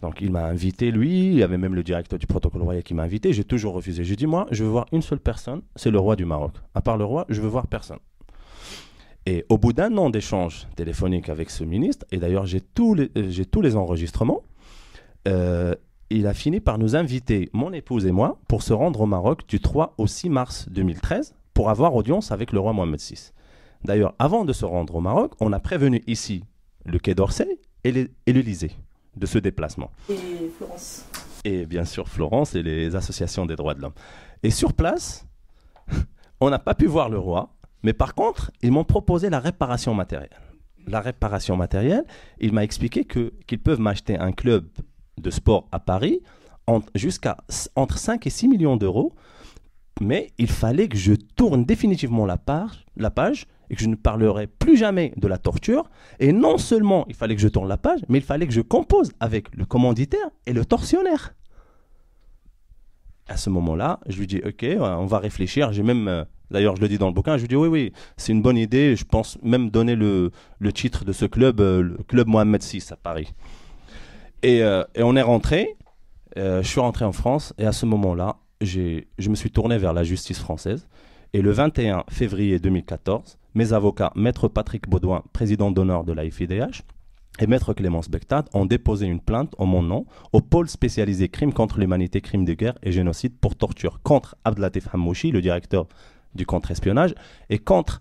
Donc 0.02 0.20
il 0.20 0.30
m'a 0.30 0.44
invité, 0.44 0.90
lui, 0.90 1.26
il 1.26 1.34
y 1.34 1.42
avait 1.42 1.58
même 1.58 1.74
le 1.74 1.82
directeur 1.82 2.18
du 2.18 2.26
protocole 2.26 2.62
royal 2.62 2.82
qui 2.82 2.94
m'a 2.94 3.02
invité, 3.02 3.32
j'ai 3.32 3.44
toujours 3.44 3.74
refusé. 3.74 4.04
J'ai 4.04 4.16
dit 4.16 4.26
moi, 4.26 4.46
je 4.50 4.64
veux 4.64 4.70
voir 4.70 4.86
une 4.92 5.02
seule 5.02 5.20
personne, 5.20 5.62
c'est 5.76 5.90
le 5.90 5.98
roi 5.98 6.14
du 6.14 6.24
Maroc. 6.24 6.52
À 6.74 6.80
part 6.80 6.96
le 6.96 7.04
roi, 7.04 7.26
je 7.28 7.40
veux 7.40 7.48
voir 7.48 7.66
personne. 7.66 7.98
Et 9.26 9.44
au 9.48 9.58
bout 9.58 9.72
d'un 9.72 9.96
an 9.98 10.08
d'échange 10.08 10.68
téléphonique 10.76 11.28
avec 11.28 11.50
ce 11.50 11.64
ministre, 11.64 12.06
et 12.12 12.18
d'ailleurs 12.18 12.46
j'ai 12.46 12.60
tous 12.60 12.94
les, 12.94 13.10
euh, 13.16 13.44
tous 13.50 13.60
les 13.60 13.76
enregistrements, 13.76 14.42
il 16.10 16.26
a 16.26 16.34
fini 16.34 16.60
par 16.60 16.78
nous 16.78 16.96
inviter, 16.96 17.50
mon 17.52 17.72
épouse 17.72 18.06
et 18.06 18.12
moi, 18.12 18.38
pour 18.48 18.62
se 18.62 18.72
rendre 18.72 19.02
au 19.02 19.06
Maroc 19.06 19.46
du 19.46 19.60
3 19.60 19.94
au 19.98 20.06
6 20.06 20.30
mars 20.30 20.68
2013 20.70 21.34
pour 21.52 21.70
avoir 21.70 21.94
audience 21.94 22.32
avec 22.32 22.52
le 22.52 22.60
roi 22.60 22.72
Mohamed 22.72 23.00
VI. 23.00 23.32
D'ailleurs, 23.84 24.14
avant 24.18 24.44
de 24.44 24.52
se 24.52 24.64
rendre 24.64 24.96
au 24.96 25.00
Maroc, 25.00 25.32
on 25.40 25.52
a 25.52 25.60
prévenu 25.60 26.02
ici 26.06 26.44
le 26.84 26.98
Quai 26.98 27.14
d'Orsay 27.14 27.58
et 27.84 27.92
l'Élysée 28.26 28.72
de 29.16 29.26
ce 29.26 29.38
déplacement. 29.38 29.90
Et 30.08 30.50
Florence. 30.56 31.04
Et 31.44 31.66
bien 31.66 31.84
sûr 31.84 32.08
Florence 32.08 32.54
et 32.54 32.62
les 32.62 32.96
associations 32.96 33.46
des 33.46 33.56
droits 33.56 33.74
de 33.74 33.82
l'homme. 33.82 33.94
Et 34.42 34.50
sur 34.50 34.72
place, 34.72 35.26
on 36.40 36.50
n'a 36.50 36.58
pas 36.58 36.74
pu 36.74 36.86
voir 36.86 37.08
le 37.08 37.18
roi, 37.18 37.54
mais 37.82 37.92
par 37.92 38.14
contre, 38.14 38.50
ils 38.62 38.72
m'ont 38.72 38.84
proposé 38.84 39.28
la 39.30 39.40
réparation 39.40 39.94
matérielle. 39.94 40.40
La 40.86 41.00
réparation 41.00 41.56
matérielle, 41.56 42.04
il 42.40 42.52
m'a 42.52 42.64
expliqué 42.64 43.04
qu'ils 43.04 43.58
peuvent 43.58 43.80
m'acheter 43.80 44.18
un 44.18 44.32
club 44.32 44.66
de 45.20 45.30
sport 45.30 45.68
à 45.72 45.78
Paris 45.78 46.20
jusqu'à 46.94 47.36
entre 47.76 47.98
5 47.98 48.26
et 48.26 48.30
6 48.30 48.48
millions 48.48 48.76
d'euros. 48.76 49.12
Mais 50.00 50.30
il 50.38 50.48
fallait 50.48 50.88
que 50.88 50.96
je 50.96 51.14
tourne 51.14 51.64
définitivement 51.64 52.24
la 52.24 52.36
page, 52.36 52.86
la 52.96 53.10
page 53.10 53.46
et 53.70 53.74
que 53.74 53.82
je 53.82 53.88
ne 53.88 53.96
parlerai 53.96 54.46
plus 54.46 54.76
jamais 54.76 55.12
de 55.16 55.26
la 55.26 55.38
torture. 55.38 55.90
Et 56.20 56.32
non 56.32 56.56
seulement 56.56 57.04
il 57.08 57.14
fallait 57.14 57.34
que 57.34 57.42
je 57.42 57.48
tourne 57.48 57.68
la 57.68 57.78
page, 57.78 58.00
mais 58.08 58.18
il 58.18 58.24
fallait 58.24 58.46
que 58.46 58.52
je 58.52 58.60
compose 58.60 59.10
avec 59.18 59.54
le 59.56 59.64
commanditaire 59.64 60.30
et 60.46 60.52
le 60.52 60.64
tortionnaire. 60.64 61.34
À 63.26 63.36
ce 63.36 63.50
moment-là, 63.50 63.98
je 64.08 64.18
lui 64.18 64.26
dis 64.26 64.40
OK, 64.44 64.64
on 64.78 65.06
va 65.06 65.18
réfléchir. 65.18 65.72
J'ai 65.72 65.82
même, 65.82 66.08
euh, 66.08 66.24
d'ailleurs, 66.50 66.76
je 66.76 66.80
le 66.80 66.88
dis 66.88 66.96
dans 66.96 67.08
le 67.08 67.12
bouquin, 67.12 67.36
je 67.36 67.42
lui 67.42 67.48
dis 67.48 67.56
oui, 67.56 67.68
oui, 67.68 67.92
c'est 68.16 68.32
une 68.32 68.40
bonne 68.40 68.56
idée. 68.56 68.94
Je 68.96 69.04
pense 69.04 69.36
même 69.42 69.68
donner 69.68 69.96
le, 69.96 70.30
le 70.60 70.72
titre 70.72 71.04
de 71.04 71.12
ce 71.12 71.26
club, 71.26 71.60
euh, 71.60 71.82
le 71.82 71.98
club 72.04 72.28
Mohamed 72.28 72.62
VI 72.62 72.82
à 72.90 72.96
Paris. 72.96 73.34
Euh, 74.44 74.84
et, 74.94 75.02
on 75.02 75.16
est 75.16 75.22
rentré. 75.22 75.76
Euh, 76.36 76.62
je 76.62 76.68
suis 76.68 76.80
rentré 76.80 77.04
en 77.04 77.12
France 77.12 77.54
et 77.58 77.66
à 77.66 77.72
ce 77.72 77.86
moment-là, 77.86 78.36
je 78.60 79.28
me 79.28 79.34
suis 79.34 79.50
tourné 79.50 79.78
vers 79.78 79.92
la 79.92 80.04
justice 80.04 80.38
française. 80.38 80.88
Et 81.32 81.42
le 81.42 81.50
21 81.50 82.04
février 82.08 82.58
2014, 82.58 83.38
mes 83.54 83.72
avocats, 83.72 84.12
Maître 84.14 84.48
Patrick 84.48 84.88
Baudouin, 84.88 85.22
président 85.32 85.70
d'honneur 85.70 86.04
de 86.04 86.12
la 86.12 86.28
FIDH, 86.30 86.82
et 87.40 87.46
Maître 87.46 87.72
Clémence 87.72 88.08
Bectad 88.08 88.48
ont 88.52 88.66
déposé 88.66 89.06
une 89.06 89.20
plainte 89.20 89.54
en 89.58 89.66
mon 89.66 89.82
nom 89.82 90.06
au 90.32 90.40
pôle 90.40 90.68
spécialisé 90.68 91.28
crimes 91.28 91.52
contre 91.52 91.78
l'humanité, 91.78 92.20
crimes 92.20 92.44
de 92.44 92.54
guerre 92.54 92.78
et 92.82 92.92
génocide 92.92 93.36
pour 93.38 93.56
torture 93.56 94.00
contre 94.02 94.36
Abdelatif 94.44 94.92
Hammouchi, 94.92 95.30
le 95.30 95.40
directeur 95.40 95.86
du 96.34 96.46
contre-espionnage, 96.46 97.14
et 97.48 97.58
contre 97.58 98.00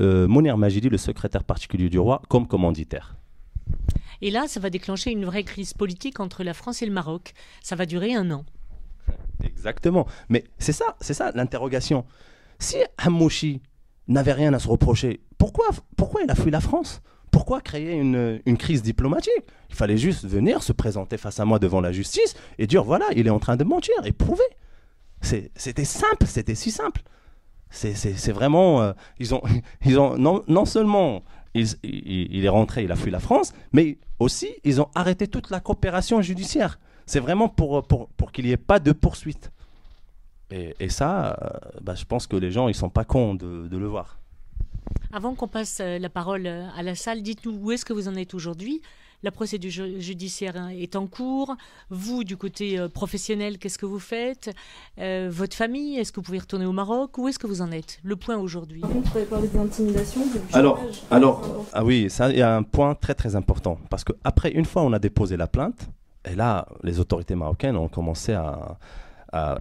euh, 0.00 0.26
Mounir 0.26 0.56
Majidi, 0.56 0.88
le 0.88 0.96
secrétaire 0.96 1.44
particulier 1.44 1.88
du 1.88 1.98
roi, 1.98 2.22
comme 2.28 2.46
commanditaire. 2.46 3.16
Et 4.24 4.30
là, 4.30 4.48
ça 4.48 4.58
va 4.58 4.70
déclencher 4.70 5.10
une 5.10 5.26
vraie 5.26 5.44
crise 5.44 5.74
politique 5.74 6.18
entre 6.18 6.44
la 6.44 6.54
France 6.54 6.80
et 6.80 6.86
le 6.86 6.92
Maroc. 6.92 7.34
Ça 7.62 7.76
va 7.76 7.84
durer 7.84 8.14
un 8.14 8.30
an. 8.30 8.46
Exactement. 9.44 10.06
Mais 10.30 10.44
c'est 10.58 10.72
ça, 10.72 10.96
c'est 11.02 11.12
ça 11.12 11.30
l'interrogation. 11.34 12.06
Si 12.58 12.76
Hamouchi 12.96 13.60
n'avait 14.08 14.32
rien 14.32 14.54
à 14.54 14.58
se 14.58 14.66
reprocher, 14.66 15.20
pourquoi, 15.36 15.66
pourquoi 15.98 16.22
il 16.22 16.30
a 16.30 16.34
fui 16.34 16.50
la 16.50 16.62
France? 16.62 17.02
Pourquoi 17.30 17.60
créer 17.60 17.92
une, 17.92 18.40
une, 18.46 18.56
crise 18.56 18.80
diplomatique? 18.80 19.44
Il 19.68 19.74
fallait 19.74 19.98
juste 19.98 20.24
venir 20.24 20.62
se 20.62 20.72
présenter 20.72 21.18
face 21.18 21.38
à 21.38 21.44
moi 21.44 21.58
devant 21.58 21.82
la 21.82 21.92
justice 21.92 22.34
et 22.56 22.66
dire 22.66 22.82
voilà, 22.82 23.04
il 23.14 23.26
est 23.26 23.30
en 23.30 23.40
train 23.40 23.56
de 23.56 23.64
mentir 23.64 23.94
et 24.06 24.12
prouver. 24.12 24.42
C'était 25.20 25.84
simple, 25.84 26.26
c'était 26.26 26.54
si 26.54 26.70
simple. 26.70 27.02
C'est 27.68 28.32
vraiment. 28.32 28.80
Euh, 28.80 28.92
ils 29.18 29.34
ont, 29.34 29.42
ils 29.84 29.98
ont 29.98 30.16
non, 30.16 30.42
non 30.48 30.64
seulement 30.64 31.24
il, 31.54 32.44
est 32.44 32.48
rentré, 32.48 32.84
il 32.84 32.92
a 32.92 32.96
fui 32.96 33.10
la 33.10 33.20
France, 33.20 33.52
mais 33.72 33.98
aussi, 34.18 34.48
ils 34.64 34.80
ont 34.80 34.88
arrêté 34.94 35.28
toute 35.28 35.50
la 35.50 35.60
coopération 35.60 36.20
judiciaire. 36.20 36.78
C'est 37.06 37.20
vraiment 37.20 37.48
pour, 37.48 37.86
pour, 37.86 38.08
pour 38.08 38.32
qu'il 38.32 38.46
n'y 38.46 38.50
ait 38.50 38.56
pas 38.56 38.80
de 38.80 38.92
poursuite. 38.92 39.50
Et, 40.50 40.88
ça, 40.88 41.36
euh, 41.42 41.58
bah, 41.80 41.94
je 41.94 42.04
pense 42.04 42.26
que 42.28 42.36
les 42.36 42.52
gens, 42.52 42.68
ils 42.68 42.74
sont 42.74 42.90
pas 42.90 43.04
cons 43.04 43.34
de, 43.34 43.66
de 43.66 43.76
le 43.76 43.86
voir. 43.86 44.18
Avant 45.12 45.34
qu'on 45.34 45.48
passe 45.48 45.78
euh, 45.80 45.98
la 45.98 46.08
parole 46.08 46.46
euh, 46.46 46.68
à 46.76 46.82
la 46.82 46.94
salle, 46.94 47.22
dites-nous 47.22 47.52
où 47.52 47.72
est-ce 47.72 47.84
que 47.84 47.92
vous 47.92 48.08
en 48.08 48.14
êtes 48.14 48.34
aujourd'hui 48.34 48.82
la 49.24 49.30
procédure 49.30 49.86
judiciaire 49.98 50.56
hein, 50.56 50.68
est 50.68 50.96
en 50.96 51.06
cours. 51.06 51.56
Vous, 51.88 52.24
du 52.24 52.36
côté 52.36 52.78
euh, 52.78 52.88
professionnel, 52.88 53.58
qu'est-ce 53.58 53.78
que 53.78 53.86
vous 53.86 53.98
faites? 53.98 54.54
Euh, 54.98 55.30
Votre 55.32 55.56
famille, 55.56 55.96
est-ce 55.96 56.12
que 56.12 56.16
vous 56.16 56.24
pouvez 56.24 56.38
retourner 56.38 56.66
au 56.66 56.72
Maroc? 56.72 57.16
Où 57.16 57.26
est-ce 57.26 57.38
que 57.38 57.46
vous 57.46 57.62
en 57.62 57.72
êtes? 57.72 57.98
Le 58.04 58.16
point 58.16 58.36
aujourd'hui. 58.36 58.82
Par 58.82 58.90
contre, 58.90 59.18
vous 59.18 60.38
Alors, 60.52 60.78
alors 61.10 61.66
ah 61.72 61.82
oui, 61.82 62.10
ça, 62.10 62.30
il 62.30 62.36
y 62.36 62.42
a 62.42 62.54
un 62.54 62.62
point 62.62 62.94
très 62.94 63.14
très 63.14 63.34
important. 63.34 63.78
Parce 63.88 64.04
qu'après, 64.04 64.50
une 64.50 64.66
fois 64.66 64.82
on 64.82 64.92
a 64.92 64.98
déposé 64.98 65.38
la 65.38 65.46
plainte, 65.46 65.88
et 66.30 66.34
là, 66.34 66.66
les 66.82 67.00
autorités 67.00 67.34
marocaines 67.34 67.76
ont 67.76 67.88
commencé 67.88 68.32
à, 68.34 68.78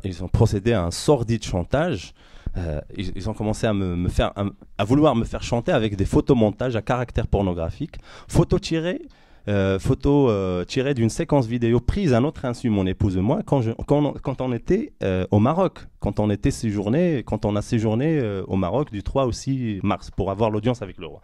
ils 0.03 0.24
ont 0.24 0.28
procédé 0.28 0.74
à 0.74 0.84
un 0.84 0.91
sordide 0.91 1.43
chantage. 1.43 2.14
Euh, 2.55 2.80
ils, 2.95 3.28
ont 3.30 3.34
commencé 3.34 3.66
à 3.66 3.74
me, 3.74 4.07
faire, 4.09 4.32
à, 4.78 4.84
vouloir 4.84 5.16
me 5.16 5.26
faire 5.26 5.41
chanter 5.41 5.72
avec 5.72 5.95
des 5.95 6.05
photomontages 6.05 6.76
à 6.76 6.84
caractère 6.84 7.26
pornographique, 7.26 7.95
photos 8.28 8.61
tirées 8.61 9.01
euh, 9.50 9.78
photo 9.78 10.30
euh, 10.30 10.64
tirée 10.64 10.94
d'une 10.94 11.10
séquence 11.10 11.48
vidéo 11.48 11.82
prise 11.82 12.14
à 12.14 12.22
notre 12.22 12.46
insu, 12.46 12.70
mon 12.70 12.86
épouse 12.86 13.18
et 13.18 13.22
moi, 13.22 13.41
quand, 13.46 14.41
on 14.41 14.54
était 14.54 14.94
euh, 15.04 15.26
au 15.32 15.39
Maroc, 15.39 15.80
quand 16.00 16.20
on 16.20 16.30
était 16.30 16.52
séjourné, 16.52 17.24
quand 17.26 17.46
on 17.46 17.56
a 17.56 17.62
séjourné 17.62 18.22
au 18.48 18.56
Maroc 18.56 18.91
du 18.91 19.04
3 19.04 19.26
au 19.26 19.32
6 19.32 19.82
mars 19.84 20.12
pour 20.12 20.32
avoir 20.32 20.50
l'audience 20.50 20.82
avec 20.82 20.98
le 20.98 21.08
roi. 21.08 21.22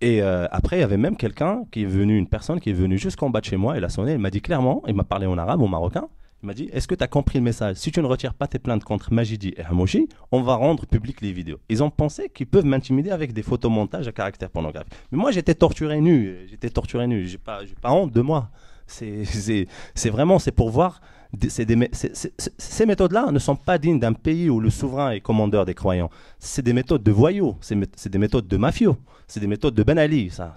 Et 0.00 0.20
après, 0.20 0.78
il 0.78 0.80
y 0.80 0.84
avait 0.84 0.96
même 0.96 1.16
quelqu'un 1.16 1.62
qui 1.70 1.82
est 1.82 1.86
venu, 1.86 2.18
une 2.18 2.26
personne 2.26 2.58
qui 2.58 2.70
est 2.70 2.74
venue 2.74 2.98
jusqu'en 2.98 3.30
bas 3.30 3.40
de 3.40 3.44
chez 3.44 3.56
moi, 3.56 3.76
elle 3.76 3.84
a 3.84 3.88
sonné, 3.88 4.12
elle 4.12 4.18
m'a 4.18 4.30
dit 4.30 4.40
clairement, 4.40 4.82
il 4.88 4.94
m'a 4.94 5.04
parlé 5.04 5.26
en 5.26 5.38
arabe, 5.38 5.62
en 5.62 5.68
marocain, 5.68 6.08
il 6.42 6.46
m'a 6.46 6.54
dit 6.54 6.68
Est-ce 6.72 6.88
que 6.88 6.94
tu 6.94 7.04
as 7.04 7.08
compris 7.08 7.38
le 7.38 7.44
message? 7.44 7.76
Si 7.76 7.92
tu 7.92 8.00
ne 8.00 8.06
retires 8.06 8.34
pas 8.34 8.48
tes 8.48 8.58
plaintes 8.58 8.84
contre 8.84 9.12
Majidi 9.12 9.54
et 9.56 9.62
Hamouchi, 9.62 10.08
on 10.32 10.42
va 10.42 10.56
rendre 10.56 10.86
public 10.86 11.20
les 11.20 11.32
vidéos. 11.32 11.58
Ils 11.68 11.82
ont 11.82 11.90
pensé 11.90 12.28
qu'ils 12.28 12.46
peuvent 12.46 12.64
m'intimider 12.64 13.10
avec 13.10 13.32
des 13.32 13.42
photomontages 13.42 14.08
à 14.08 14.12
caractère 14.12 14.50
pornographique. 14.50 14.92
Mais 15.12 15.18
moi, 15.18 15.30
j'étais 15.30 15.54
torturé 15.54 16.00
nu. 16.00 16.46
J'étais 16.48 16.70
torturé 16.70 17.06
nu. 17.06 17.26
J'ai 17.26 17.38
pas, 17.38 17.60
pas 17.80 17.92
honte 17.92 18.12
de 18.12 18.20
moi. 18.20 18.50
C'est 18.86 20.10
vraiment, 20.10 20.38
c'est 20.38 20.52
pour 20.52 20.70
voir. 20.70 21.00
Des, 21.32 21.48
ces 21.48 22.86
méthodes-là 22.86 23.30
ne 23.30 23.38
sont 23.38 23.56
pas 23.56 23.78
dignes 23.78 23.98
d'un 23.98 24.12
pays 24.12 24.50
où 24.50 24.60
le 24.60 24.68
souverain 24.68 25.12
est 25.12 25.20
commandeur 25.20 25.64
des 25.64 25.72
croyants. 25.72 26.10
C'est 26.38 26.60
des 26.60 26.74
méthodes 26.74 27.02
de 27.02 27.10
voyous, 27.10 27.56
c'est 27.62 28.08
des 28.10 28.18
méthodes 28.18 28.46
de 28.46 28.56
mafieux, 28.58 28.92
c'est 29.26 29.40
des 29.40 29.46
méthodes 29.46 29.74
de 29.74 29.82
Ben 29.82 29.96
Ali. 29.96 30.28
Ça, 30.28 30.54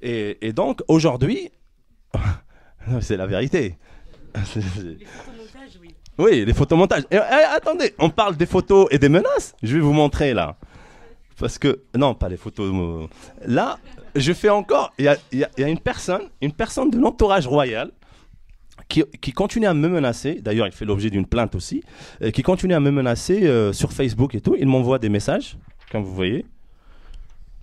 et, 0.00 0.38
et 0.40 0.52
donc, 0.52 0.82
aujourd'hui, 0.88 1.50
c'est 3.00 3.16
la 3.16 3.26
vérité. 3.26 3.76
Les 4.54 5.06
photomontages, 5.06 5.78
oui. 5.80 5.94
Oui, 6.18 6.44
les 6.44 6.54
photomontages. 6.54 7.04
Et, 7.10 7.16
eh, 7.16 7.56
attendez, 7.56 7.94
on 7.98 8.10
parle 8.10 8.36
des 8.36 8.46
photos 8.46 8.88
et 8.90 8.98
des 8.98 9.08
menaces. 9.08 9.54
Je 9.62 9.74
vais 9.74 9.80
vous 9.80 9.92
montrer 9.92 10.34
là. 10.34 10.56
Parce 11.38 11.58
que, 11.58 11.82
non, 11.96 12.14
pas 12.14 12.28
les 12.28 12.36
photos. 12.36 12.74
Euh, 12.74 13.06
là, 13.46 13.78
je 14.16 14.32
fais 14.32 14.48
encore. 14.48 14.92
Il 14.98 15.04
y 15.32 15.44
a, 15.44 15.68
une 15.68 15.78
personne, 15.78 16.22
une 16.42 16.52
personne 16.52 16.90
de 16.90 16.98
l'entourage 16.98 17.46
royal 17.46 17.92
qui, 18.88 19.32
continue 19.32 19.66
à 19.66 19.74
me 19.74 19.88
menacer. 19.88 20.40
D'ailleurs, 20.40 20.66
il 20.66 20.72
fait 20.72 20.84
l'objet 20.84 21.10
d'une 21.10 21.26
plainte 21.26 21.54
aussi. 21.54 21.84
qui 22.32 22.42
continue 22.42 22.74
à 22.74 22.80
me 22.80 22.90
menacer 22.90 23.46
euh, 23.46 23.72
sur 23.72 23.92
Facebook 23.92 24.34
et 24.34 24.40
tout. 24.40 24.56
Il 24.58 24.66
m'envoie 24.66 24.98
des 24.98 25.08
messages, 25.08 25.56
comme 25.92 26.02
vous 26.02 26.14
voyez. 26.14 26.46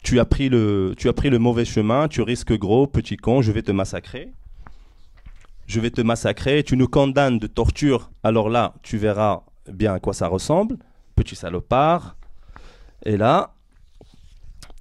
Tu 0.04 0.20
as, 0.20 0.26
pris 0.26 0.48
le, 0.48 0.94
tu 0.96 1.10
as 1.10 1.14
pris 1.14 1.30
le 1.30 1.40
mauvais 1.40 1.66
chemin, 1.66 2.08
tu 2.08 2.22
risques 2.22 2.54
gros, 2.54 2.86
petit 2.86 3.18
con, 3.18 3.42
je 3.42 3.52
vais 3.52 3.64
te 3.64 3.72
massacrer 3.72 4.32
je 5.68 5.80
vais 5.80 5.90
te 5.90 6.02
massacrer, 6.02 6.64
tu 6.64 6.78
nous 6.78 6.88
condamnes 6.88 7.40
de 7.40 7.48
torture, 7.48 8.12
alors 8.24 8.50
là, 8.50 8.74
tu 8.84 8.98
verras 8.98 9.44
bien 9.72 9.94
à 9.94 10.00
quoi 10.00 10.14
ça 10.14 10.28
ressemble, 10.28 10.78
petit 11.16 11.36
salopard. 11.36 12.18
Et 13.04 13.18
là, 13.18 13.56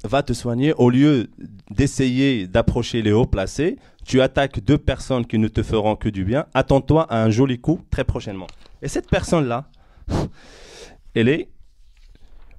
va 0.05 0.23
te 0.23 0.33
soigner, 0.33 0.75
au 0.75 0.91
lieu 0.91 1.31
d'essayer 1.71 2.47
d'approcher 2.47 3.03
les 3.03 3.13
hauts 3.13 3.27
placés, 3.27 3.79
tu 4.05 4.21
attaques 4.21 4.61
deux 4.61 4.79
personnes 4.79 5.27
qui 5.27 5.39
ne 5.39 5.49
te 5.49 5.63
feront 5.63 5.97
que 5.97 6.11
du 6.11 6.25
bien, 6.25 6.47
attends-toi 6.53 7.07
à 7.11 7.23
un 7.23 7.31
joli 7.31 7.59
coup 7.59 7.81
très 7.91 8.05
prochainement. 8.05 8.47
Et 8.83 8.89
cette 8.89 9.09
personne-là, 9.09 9.69
elle 11.15 11.29
est 11.29 11.49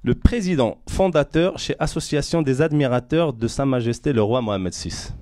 le 0.02 0.14
président 0.14 0.78
fondateur 0.88 1.58
chez 1.58 1.74
Association 1.78 2.42
des 2.42 2.62
admirateurs 2.62 3.32
de 3.32 3.48
Sa 3.48 3.64
Majesté 3.64 4.12
le 4.12 4.22
roi 4.22 4.40
Mohamed 4.40 4.72
VI. 4.72 5.12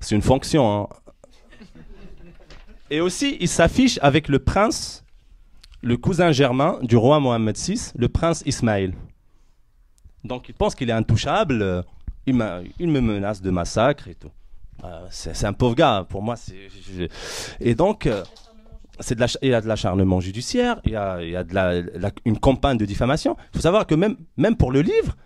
C'est 0.00 0.14
une 0.14 0.22
fonction, 0.22 0.82
hein. 0.82 0.88
Et 2.90 3.00
aussi, 3.00 3.36
il 3.40 3.48
s'affiche 3.48 3.98
avec 4.02 4.28
le 4.28 4.38
prince 4.38 5.04
le 5.82 5.96
cousin 5.96 6.32
germain 6.32 6.78
du 6.82 6.96
roi 6.96 7.20
Mohamed 7.20 7.56
VI, 7.56 7.92
le 7.96 8.08
prince 8.08 8.42
Ismaël. 8.46 8.94
Donc 10.24 10.48
il 10.48 10.54
pense 10.54 10.74
qu'il 10.74 10.90
est 10.90 10.94
intouchable, 10.94 11.62
euh, 11.62 11.82
il, 12.26 12.34
me 12.34 13.00
menace 13.00 13.40
de 13.40 13.50
massacre 13.50 14.08
et 14.08 14.14
tout. 14.14 14.30
Euh, 14.84 15.06
c'est 15.10 15.44
un 15.44 15.52
pauvre 15.52 15.74
gars, 15.74 16.06
pour 16.08 16.22
moi. 16.22 16.34
Et 17.60 17.74
donc, 17.74 18.06
euh, 18.06 18.22
de 19.08 19.26
il 19.42 19.48
y 19.48 19.54
a 19.54 19.60
de 19.60 19.68
l'acharnement 19.68 20.20
judiciaire, 20.20 20.80
il 20.84 20.92
y 20.92 20.96
a, 20.96 21.44
de 21.44 22.12
une 22.24 22.38
campagne 22.38 22.76
de 22.76 22.84
diffamation. 22.84 23.36
Il 23.52 23.56
faut 23.56 23.62
savoir 23.62 23.86
que 23.86 23.94
même, 23.94 24.16
même 24.36 24.56
pour 24.56 24.70
le 24.70 24.82
livre, 24.82 25.16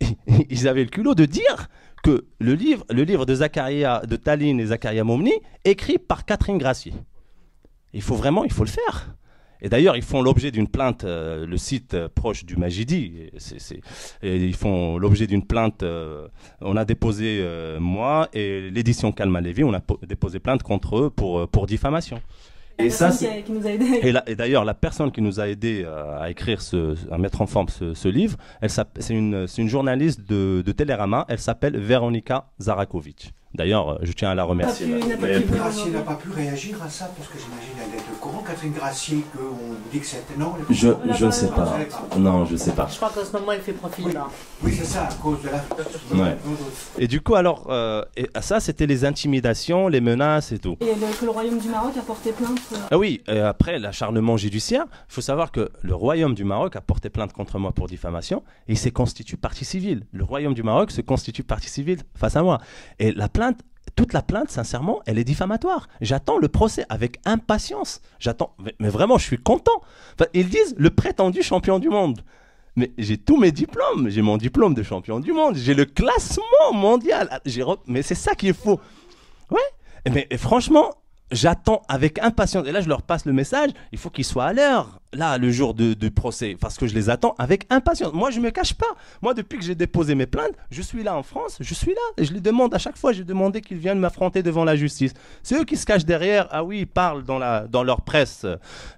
ils 0.50 0.68
avaient 0.68 0.84
le 0.84 0.90
culot 0.90 1.14
de 1.14 1.24
dire 1.24 1.68
que 2.04 2.26
le 2.38 2.54
livre, 2.54 2.84
le 2.90 3.02
livre 3.02 3.24
de 3.24 3.34
Zakaria, 3.34 4.02
de 4.06 4.16
Tallinn 4.16 4.60
et 4.60 4.66
Zakaria 4.66 5.02
Momni, 5.04 5.32
écrit 5.64 5.98
par 5.98 6.26
Catherine 6.26 6.58
Gracier. 6.58 6.92
Il 7.94 8.02
faut 8.02 8.14
vraiment, 8.14 8.44
il 8.44 8.52
faut 8.52 8.64
le 8.64 8.70
faire. 8.70 9.16
Et 9.62 9.70
d'ailleurs, 9.70 9.96
ils 9.96 10.02
font 10.02 10.20
l'objet 10.20 10.50
d'une 10.50 10.68
plainte, 10.68 11.04
euh, 11.04 11.46
le 11.46 11.56
site 11.56 11.94
euh, 11.94 12.08
proche 12.14 12.44
du 12.44 12.56
Majidi, 12.56 13.30
et 14.22 14.36
ils 14.36 14.54
font 14.54 14.98
l'objet 14.98 15.26
d'une 15.26 15.46
plainte. 15.46 15.82
Euh, 15.82 16.28
on 16.60 16.76
a 16.76 16.84
déposé, 16.84 17.42
moi 17.80 18.28
et 18.34 18.70
l'édition 18.70 19.10
Kalma 19.10 19.40
Levi, 19.40 19.64
on 19.64 19.72
a 19.72 19.80
déposé 20.06 20.38
plainte 20.40 20.62
contre 20.62 20.98
eux 20.98 21.10
pour, 21.10 21.48
pour 21.48 21.66
diffamation. 21.66 22.20
Et 22.78 22.90
ça, 22.90 23.10
qui, 23.10 23.52
nous 23.52 23.66
a 23.66 23.70
aidé. 23.70 24.00
Et, 24.26 24.34
d'ailleurs, 24.34 24.64
la 24.64 24.74
personne 24.74 25.12
qui 25.12 25.22
nous 25.22 25.40
a 25.40 25.48
aidé 25.48 25.86
à 26.18 26.30
écrire, 26.30 26.60
ce, 26.60 26.94
à 27.10 27.18
mettre 27.18 27.40
en 27.40 27.46
forme 27.46 27.68
ce, 27.68 28.08
livre, 28.08 28.36
c'est 28.66 29.14
une, 29.14 29.46
une, 29.58 29.68
journaliste 29.68 30.20
de, 30.28 30.62
de 30.64 30.72
Télérama. 30.72 31.24
Elle 31.28 31.38
s'appelle 31.38 31.78
Veronika 31.78 32.50
Zarakovic. 32.60 33.32
D'ailleurs, 33.54 33.98
je 34.02 34.12
tiens 34.12 34.30
à 34.30 34.34
la 34.34 34.44
remercier. 34.44 34.98
Catherine 35.00 35.46
Gracier 35.50 35.90
n'a 35.90 36.00
pas 36.00 36.16
pu 36.16 36.30
réagir 36.30 36.82
à 36.82 36.88
ça 36.88 37.10
parce 37.16 37.28
que 37.28 37.38
j'imagine 37.38 37.74
elle 37.78 37.98
est 37.98 38.02
de 38.02 38.20
courant. 38.20 38.42
Catherine 38.46 38.72
Gracier, 38.72 39.24
qu'on 39.32 39.74
dit 39.92 40.00
que 40.00 40.06
c'est 40.06 40.24
non. 40.38 40.54
Je, 40.70 40.88
je 41.16 41.26
ne 41.26 41.30
sais 41.30 41.48
pas. 41.48 41.78
Non, 42.18 42.44
je 42.44 42.52
ne 42.52 42.56
sais 42.56 42.72
pas. 42.72 42.88
Je 42.90 42.96
crois 42.96 43.10
qu'en 43.10 43.24
ce 43.24 43.32
moment, 43.32 43.52
elle 43.52 43.60
fait 43.60 43.72
profil 43.72 44.12
bas. 44.12 44.28
Oui, 44.62 44.74
c'est 44.76 44.84
ça, 44.84 45.04
à 45.04 45.14
cause 45.14 45.38
de 45.42 45.48
la. 45.48 46.24
Ouais. 46.24 46.36
Et 46.98 47.06
du 47.06 47.20
coup, 47.20 47.34
alors, 47.34 47.66
euh, 47.70 48.02
et 48.16 48.28
ça, 48.40 48.60
c'était 48.60 48.86
les 48.86 49.04
intimidations, 49.04 49.88
les 49.88 50.00
menaces 50.00 50.52
et 50.52 50.58
tout. 50.58 50.76
Et 50.80 50.86
que 50.86 51.24
le 51.24 51.30
Royaume 51.30 51.58
du 51.58 51.68
Maroc 51.68 51.92
a 51.96 52.02
porté 52.02 52.32
plainte. 52.32 52.58
Euh. 52.72 52.76
Ah 52.90 52.98
oui, 52.98 53.22
et 53.28 53.38
après 53.38 53.78
l'acharnement 53.78 54.36
judiciaire, 54.36 54.84
il 54.90 55.14
faut 55.14 55.20
savoir 55.20 55.52
que 55.52 55.70
le 55.82 55.94
Royaume 55.94 56.34
du 56.34 56.44
Maroc 56.44 56.76
a 56.76 56.80
porté 56.80 57.08
plainte 57.10 57.32
contre 57.32 57.58
moi 57.58 57.72
pour 57.72 57.86
diffamation 57.86 58.42
et 58.68 58.72
il 58.72 58.78
s'est 58.78 58.90
constitué 58.90 59.36
partie 59.36 59.64
civile. 59.64 60.06
Le 60.12 60.24
Royaume 60.24 60.54
du 60.54 60.62
Maroc 60.62 60.90
se 60.90 61.00
constitue 61.00 61.44
partie 61.44 61.68
civile 61.68 62.00
face 62.14 62.36
à 62.36 62.42
moi. 62.42 62.58
Et 62.98 63.12
la 63.12 63.28
plainte 63.28 63.43
toute 63.96 64.12
la 64.12 64.22
plainte, 64.22 64.50
sincèrement, 64.50 65.02
elle 65.06 65.18
est 65.18 65.24
diffamatoire. 65.24 65.88
J'attends 66.00 66.38
le 66.38 66.48
procès 66.48 66.84
avec 66.88 67.20
impatience. 67.24 68.00
J'attends, 68.18 68.54
mais, 68.80 68.88
vraiment, 68.88 69.18
je 69.18 69.24
suis 69.24 69.38
content. 69.38 69.82
ils 70.32 70.48
disent 70.48 70.74
le 70.76 70.90
prétendu 70.90 71.42
champion 71.42 71.78
du 71.78 71.88
monde. 71.88 72.20
Mais 72.76 72.92
j'ai 72.98 73.18
tous 73.18 73.36
mes 73.36 73.52
diplômes. 73.52 74.08
J'ai 74.08 74.22
mon 74.22 74.36
diplôme 74.36 74.74
de 74.74 74.82
champion 74.82 75.20
du 75.20 75.32
monde. 75.32 75.54
J'ai 75.54 75.74
le 75.74 75.84
classement 75.84 76.72
mondial. 76.72 77.40
Mais 77.86 78.02
c'est 78.02 78.16
ça 78.16 78.34
qui 78.34 78.48
est 78.48 78.58
faux. 78.58 78.80
Ouais. 79.50 79.60
Mais 80.10 80.26
franchement, 80.36 80.90
j'attends 81.34 81.82
avec 81.88 82.18
impatience. 82.18 82.66
Et 82.66 82.72
là, 82.72 82.80
je 82.80 82.88
leur 82.88 83.02
passe 83.02 83.26
le 83.26 83.32
message. 83.32 83.70
Il 83.92 83.98
faut 83.98 84.10
qu'ils 84.10 84.24
soient 84.24 84.46
à 84.46 84.52
l'heure, 84.52 85.00
là, 85.12 85.36
le 85.38 85.50
jour 85.50 85.74
du 85.74 86.10
procès, 86.10 86.56
parce 86.58 86.78
que 86.78 86.86
je 86.86 86.94
les 86.94 87.10
attends 87.10 87.34
avec 87.38 87.66
impatience. 87.70 88.12
Moi, 88.12 88.30
je 88.30 88.40
me 88.40 88.50
cache 88.50 88.74
pas. 88.74 88.86
Moi, 89.22 89.34
depuis 89.34 89.58
que 89.58 89.64
j'ai 89.64 89.74
déposé 89.74 90.14
mes 90.14 90.26
plaintes, 90.26 90.54
je 90.70 90.82
suis 90.82 91.02
là 91.02 91.16
en 91.16 91.22
France, 91.22 91.58
je 91.60 91.74
suis 91.74 91.92
là. 91.92 92.00
Et 92.16 92.24
je 92.24 92.32
les 92.32 92.40
demande 92.40 92.74
à 92.74 92.78
chaque 92.78 92.96
fois, 92.96 93.12
j'ai 93.12 93.24
demandé 93.24 93.60
qu'ils 93.60 93.78
viennent 93.78 93.98
m'affronter 93.98 94.42
devant 94.42 94.64
la 94.64 94.76
justice. 94.76 95.12
C'est 95.42 95.56
eux 95.56 95.64
qui 95.64 95.76
se 95.76 95.84
cachent 95.84 96.06
derrière. 96.06 96.48
Ah 96.50 96.64
oui, 96.64 96.80
ils 96.80 96.86
parlent 96.86 97.24
dans, 97.24 97.38
la, 97.38 97.66
dans 97.66 97.82
leur 97.82 98.02
presse, 98.02 98.46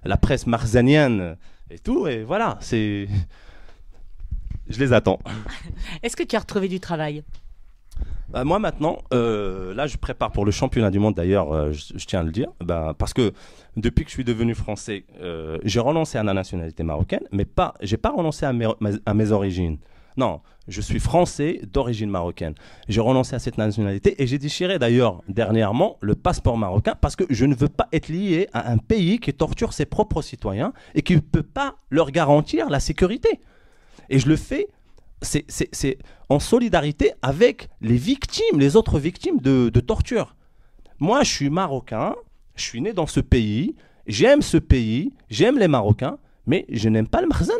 la 0.03 0.17
presse 0.17 0.47
marzanienne 0.47 1.35
et 1.69 1.79
tout. 1.79 2.07
Et 2.07 2.23
voilà, 2.23 2.57
c'est. 2.61 3.07
Je 4.69 4.79
les 4.79 4.91
attends. 4.91 5.19
Est-ce 6.03 6.15
que 6.15 6.23
tu 6.23 6.35
as 6.35 6.39
retrouvé 6.39 6.67
du 6.67 6.79
travail? 6.79 7.23
Bah, 8.29 8.43
moi 8.43 8.59
maintenant, 8.59 8.97
euh, 9.13 9.73
là 9.73 9.87
je 9.87 9.97
prépare 9.97 10.31
pour 10.31 10.45
le 10.45 10.51
championnat 10.51 10.91
du 10.91 10.99
monde 10.99 11.15
d'ailleurs, 11.15 11.53
euh, 11.53 11.71
je, 11.71 12.05
tiens 12.05 12.19
à 12.19 12.23
le 12.23 12.31
dire, 12.31 12.49
bah, 12.59 12.93
parce 12.97 13.13
que 13.13 13.31
depuis 13.77 14.03
que 14.03 14.09
je 14.09 14.15
suis 14.15 14.25
devenu 14.25 14.53
français, 14.53 15.05
euh, 15.21 15.57
j'ai 15.63 15.79
renoncé 15.79 16.17
à 16.17 16.23
la 16.23 16.33
nationalité 16.33 16.83
marocaine, 16.83 17.23
mais 17.31 17.45
pas, 17.45 17.73
j'ai 17.81 17.97
pas 17.97 18.09
renoncé 18.09 18.45
à 18.45 18.53
mes, 18.53 18.67
à 19.05 19.13
mes 19.13 19.31
origines. 19.31 19.77
Non, 20.17 20.41
je 20.67 20.81
suis 20.81 20.99
français 20.99 21.61
d'origine 21.71 22.09
marocaine. 22.09 22.55
J'ai 22.89 23.01
renoncé 23.01 23.35
à 23.35 23.39
cette 23.39 23.59
nationalité 23.59 24.21
et 24.21 24.25
j'ai 24.25 24.39
déchiré 24.39 24.79
d'ailleurs 24.79 25.21
dernièrement 25.29 25.97
le 26.01 26.15
passeport 26.15 26.57
marocain 26.57 26.95
parce 26.99 27.15
que 27.15 27.23
je 27.29 27.45
ne 27.45 27.53
veux 27.53 27.69
pas 27.69 27.87
être 27.93 28.09
lié 28.09 28.49
à 28.51 28.71
un 28.71 28.77
pays 28.77 29.19
qui 29.19 29.31
torture 29.31 29.73
ses 29.73 29.85
propres 29.85 30.23
citoyens 30.23 30.73
et 30.95 31.03
qui 31.03 31.15
ne 31.15 31.21
peut 31.21 31.43
pas 31.43 31.75
leur 31.91 32.09
garantir 32.09 32.67
la 32.69 32.79
sécurité. 32.79 33.39
Et 34.09 34.17
je 34.17 34.27
le 34.27 34.37
fais 34.37 34.67
c'est 35.21 35.97
en 36.29 36.39
solidarité 36.39 37.13
avec 37.21 37.69
les 37.81 37.97
victimes, 37.97 38.59
les 38.59 38.75
autres 38.75 38.99
victimes 38.99 39.39
de, 39.39 39.79
torture. 39.79 40.35
Moi, 40.99 41.23
je 41.23 41.31
suis 41.31 41.49
marocain, 41.49 42.15
je 42.55 42.63
suis 42.63 42.81
né 42.81 42.93
dans 42.93 43.07
ce 43.07 43.19
pays, 43.19 43.75
j'aime 44.07 44.41
ce 44.41 44.57
pays, 44.57 45.13
j'aime 45.29 45.59
les 45.59 45.67
Marocains, 45.67 46.17
mais 46.45 46.65
je 46.69 46.89
n'aime 46.89 47.07
pas 47.07 47.21
le 47.21 47.27
Marzan. 47.27 47.53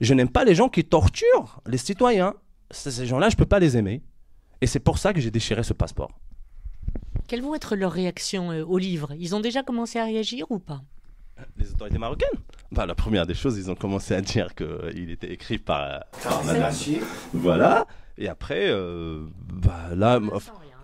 Je 0.00 0.14
n'aime 0.14 0.30
pas 0.30 0.44
les 0.44 0.54
gens 0.54 0.68
qui 0.68 0.84
torturent 0.84 1.60
les 1.66 1.76
citoyens. 1.76 2.34
Ces 2.70 3.06
gens-là, 3.06 3.28
je 3.28 3.34
ne 3.34 3.38
peux 3.38 3.46
pas 3.46 3.58
les 3.58 3.76
aimer. 3.76 4.02
Et 4.60 4.66
c'est 4.66 4.80
pour 4.80 4.98
ça 4.98 5.12
que 5.12 5.20
j'ai 5.20 5.30
déchiré 5.30 5.62
ce 5.62 5.72
passeport. 5.72 6.10
Quelles 7.28 7.42
vont 7.42 7.54
être 7.54 7.76
leurs 7.76 7.92
réactions 7.92 8.50
euh, 8.50 8.64
au 8.64 8.78
livre? 8.78 9.12
Ils 9.18 9.34
ont 9.34 9.40
déjà 9.40 9.62
commencé 9.62 9.98
à 9.98 10.04
réagir 10.04 10.50
ou 10.50 10.58
pas? 10.58 10.82
Les 11.56 11.70
autorités 11.70 11.98
marocaines 11.98 12.28
bah, 12.72 12.86
La 12.86 12.94
première 12.94 13.26
des 13.26 13.34
choses, 13.34 13.58
ils 13.58 13.70
ont 13.70 13.74
commencé 13.74 14.14
à 14.14 14.20
dire 14.20 14.54
qu'il 14.54 15.10
était 15.10 15.32
écrit 15.32 15.58
par, 15.58 16.04
par 16.22 16.42
Voilà. 17.32 17.86
Et 18.18 18.28
après, 18.28 18.68
euh, 18.68 19.24
bah, 19.52 19.94
là, 19.94 20.20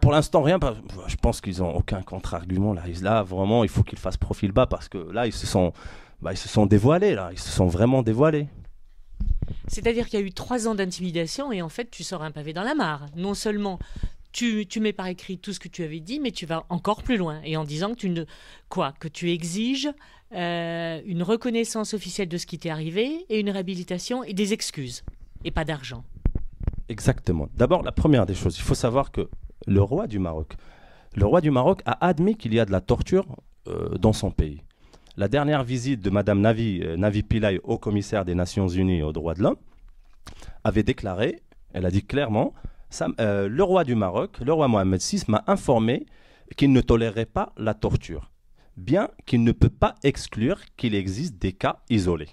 pour 0.00 0.12
l'instant, 0.12 0.42
rien. 0.42 0.58
je 1.06 1.16
pense 1.16 1.40
qu'ils 1.40 1.58
n'ont 1.58 1.74
aucun 1.74 2.02
contre-argument. 2.02 2.72
Là. 2.72 2.84
là, 3.02 3.22
vraiment, 3.22 3.64
il 3.64 3.70
faut 3.70 3.82
qu'ils 3.82 3.98
fassent 3.98 4.16
profil 4.16 4.52
bas 4.52 4.66
parce 4.66 4.88
que 4.88 4.98
là, 4.98 5.26
ils 5.26 5.32
se 5.32 5.46
sont, 5.46 5.72
bah, 6.22 6.32
ils 6.32 6.38
se 6.38 6.48
sont 6.48 6.66
dévoilés. 6.66 7.14
Là. 7.14 7.30
Ils 7.32 7.38
se 7.38 7.50
sont 7.50 7.66
vraiment 7.66 8.02
dévoilés. 8.02 8.48
C'est-à-dire 9.68 10.06
qu'il 10.06 10.18
y 10.18 10.22
a 10.22 10.26
eu 10.26 10.32
trois 10.32 10.66
ans 10.68 10.74
d'intimidation 10.74 11.52
et 11.52 11.62
en 11.62 11.68
fait, 11.68 11.90
tu 11.90 12.04
sors 12.04 12.22
un 12.22 12.30
pavé 12.30 12.52
dans 12.52 12.62
la 12.62 12.74
mare. 12.74 13.06
Non 13.16 13.34
seulement 13.34 13.78
tu, 14.32 14.66
tu, 14.66 14.80
mets 14.80 14.92
par 14.92 15.06
écrit 15.06 15.38
tout 15.38 15.52
ce 15.52 15.58
que 15.58 15.68
tu 15.68 15.82
avais 15.82 16.00
dit, 16.00 16.20
mais 16.20 16.30
tu 16.30 16.46
vas 16.46 16.66
encore 16.68 17.02
plus 17.02 17.16
loin 17.16 17.40
et 17.44 17.56
en 17.56 17.64
disant 17.64 17.90
que 17.90 18.00
tu 18.00 18.10
ne 18.10 18.24
quoi 18.68 18.92
que 19.00 19.08
tu 19.08 19.30
exiges 19.30 19.88
euh, 20.34 21.00
une 21.06 21.22
reconnaissance 21.22 21.94
officielle 21.94 22.28
de 22.28 22.36
ce 22.36 22.46
qui 22.46 22.58
t'est 22.58 22.70
arrivé 22.70 23.24
et 23.28 23.40
une 23.40 23.50
réhabilitation 23.50 24.24
et 24.24 24.34
des 24.34 24.52
excuses 24.52 25.04
et 25.44 25.50
pas 25.50 25.64
d'argent. 25.64 26.04
Exactement. 26.88 27.48
D'abord, 27.54 27.82
la 27.82 27.92
première 27.92 28.26
des 28.26 28.34
choses, 28.34 28.56
il 28.58 28.62
faut 28.62 28.74
savoir 28.74 29.10
que 29.10 29.28
le 29.66 29.82
roi 29.82 30.06
du 30.06 30.18
Maroc, 30.18 30.54
le 31.14 31.26
roi 31.26 31.40
du 31.40 31.50
Maroc 31.50 31.82
a 31.86 32.06
admis 32.06 32.36
qu'il 32.36 32.54
y 32.54 32.60
a 32.60 32.64
de 32.64 32.72
la 32.72 32.80
torture 32.80 33.26
euh, 33.68 33.96
dans 33.98 34.12
son 34.12 34.30
pays. 34.30 34.62
La 35.16 35.28
dernière 35.28 35.64
visite 35.64 36.00
de 36.02 36.10
Madame 36.10 36.40
Navi, 36.40 36.82
euh, 36.82 37.22
Pillay 37.26 37.58
au 37.64 37.78
commissaire 37.78 38.24
des 38.24 38.34
Nations 38.34 38.68
Unies 38.68 39.02
aux 39.02 39.12
droits 39.12 39.34
de 39.34 39.42
l'homme 39.42 39.56
avait 40.62 40.82
déclaré, 40.82 41.40
elle 41.72 41.86
a 41.86 41.90
dit 41.90 42.04
clairement, 42.04 42.52
euh, 43.20 43.48
le 43.48 43.62
roi 43.62 43.84
du 43.84 43.94
Maroc, 43.94 44.38
le 44.44 44.52
roi 44.52 44.68
Mohamed 44.68 45.00
VI, 45.00 45.22
m'a 45.28 45.42
informé 45.46 46.06
qu'il 46.56 46.72
ne 46.72 46.80
tolérait 46.80 47.26
pas 47.26 47.52
la 47.56 47.74
torture, 47.74 48.30
bien 48.76 49.08
qu'il 49.24 49.42
ne 49.42 49.52
peut 49.52 49.70
pas 49.70 49.94
exclure 50.02 50.60
qu'il 50.76 50.94
existe 50.94 51.36
des 51.38 51.52
cas 51.52 51.82
isolés. 51.88 52.28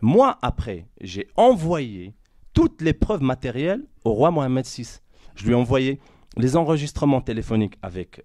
Moi, 0.00 0.38
après, 0.42 0.86
j'ai 1.00 1.28
envoyé 1.36 2.14
toutes 2.52 2.82
les 2.82 2.92
preuves 2.92 3.22
matérielles 3.22 3.84
au 4.04 4.12
roi 4.12 4.30
Mohamed 4.30 4.66
VI. 4.66 5.00
Je 5.34 5.44
lui 5.44 5.52
ai 5.52 5.56
envoyé 5.56 6.00
les 6.36 6.56
enregistrements 6.56 7.20
téléphoniques 7.20 7.78
avec 7.82 8.24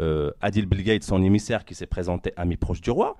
euh, 0.00 0.30
Adil 0.40 0.66
Bilgate, 0.66 1.04
son 1.04 1.22
émissaire 1.22 1.64
qui 1.64 1.74
s'est 1.74 1.86
présenté 1.86 2.32
ami 2.36 2.56
proche 2.56 2.80
du 2.80 2.90
roi 2.90 3.16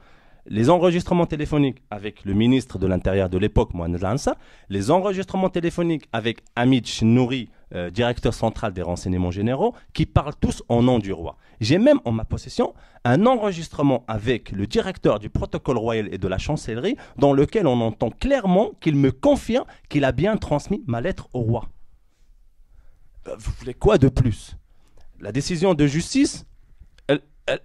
les 0.46 0.70
enregistrements 0.70 1.26
téléphoniques 1.26 1.82
avec 1.90 2.24
le 2.24 2.34
ministre 2.34 2.78
de 2.78 2.86
l'Intérieur 2.86 3.28
de 3.28 3.38
l'époque, 3.38 3.74
Mohamed 3.74 4.00
Lansa, 4.00 4.36
les 4.68 4.90
enregistrements 4.90 5.50
téléphoniques 5.50 6.08
avec 6.12 6.40
Hamid 6.56 6.86
Chnouri, 6.86 7.48
euh, 7.74 7.90
directeur 7.90 8.34
central 8.34 8.72
des 8.72 8.82
renseignements 8.82 9.30
généraux, 9.30 9.74
qui 9.92 10.06
parlent 10.06 10.34
tous 10.40 10.62
en 10.68 10.82
nom 10.82 10.98
du 10.98 11.12
roi. 11.12 11.36
J'ai 11.60 11.78
même 11.78 12.00
en 12.04 12.12
ma 12.12 12.24
possession 12.24 12.74
un 13.04 13.26
enregistrement 13.26 14.04
avec 14.08 14.52
le 14.52 14.66
directeur 14.66 15.18
du 15.18 15.30
protocole 15.30 15.78
royal 15.78 16.08
et 16.12 16.18
de 16.18 16.28
la 16.28 16.38
chancellerie, 16.38 16.96
dans 17.16 17.32
lequel 17.32 17.66
on 17.66 17.80
entend 17.80 18.10
clairement 18.10 18.72
qu'il 18.80 18.96
me 18.96 19.10
confirme 19.10 19.64
qu'il 19.88 20.04
a 20.04 20.12
bien 20.12 20.36
transmis 20.36 20.82
ma 20.86 21.00
lettre 21.00 21.28
au 21.32 21.40
roi. 21.40 21.68
Euh, 23.28 23.34
vous 23.38 23.52
voulez 23.58 23.74
quoi 23.74 23.98
de 23.98 24.08
plus? 24.08 24.56
La 25.20 25.32
décision 25.32 25.74
de 25.74 25.86
justice 25.86 26.46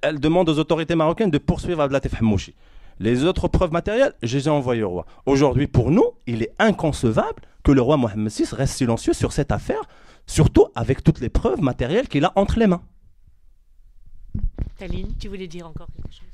elle, 0.01 0.19
demande 0.19 0.49
aux 0.49 0.59
autorités 0.59 0.95
marocaines 0.95 1.31
de 1.31 1.37
poursuivre 1.37 1.81
Abdelatif 1.81 2.19
Hamouchi. 2.19 2.55
Les 2.99 3.23
autres 3.23 3.47
preuves 3.47 3.71
matérielles, 3.71 4.13
je 4.23 4.37
les 4.37 4.47
ai 4.47 4.51
envoyées 4.51 4.83
au 4.83 4.89
roi. 4.89 5.05
Aujourd'hui, 5.25 5.67
pour 5.67 5.91
nous, 5.91 6.11
il 6.25 6.41
est 6.41 6.53
inconcevable 6.57 7.43
que 7.63 7.71
le 7.71 7.81
roi 7.81 7.97
Mohamed 7.97 8.31
VI 8.31 8.45
reste 8.51 8.75
silencieux 8.75 9.13
sur 9.13 9.31
cette 9.31 9.51
affaire, 9.51 9.81
surtout 10.25 10.67
avec 10.73 11.03
toutes 11.03 11.19
les 11.19 11.29
preuves 11.29 11.61
matérielles 11.61 12.07
qu'il 12.07 12.25
a 12.25 12.33
entre 12.35 12.59
les 12.59 12.67
mains. 12.67 12.81
Taline, 14.77 15.15
tu 15.19 15.27
voulais 15.27 15.47
dire 15.47 15.67
encore 15.67 15.87
quelque 15.95 16.13
chose? 16.13 16.27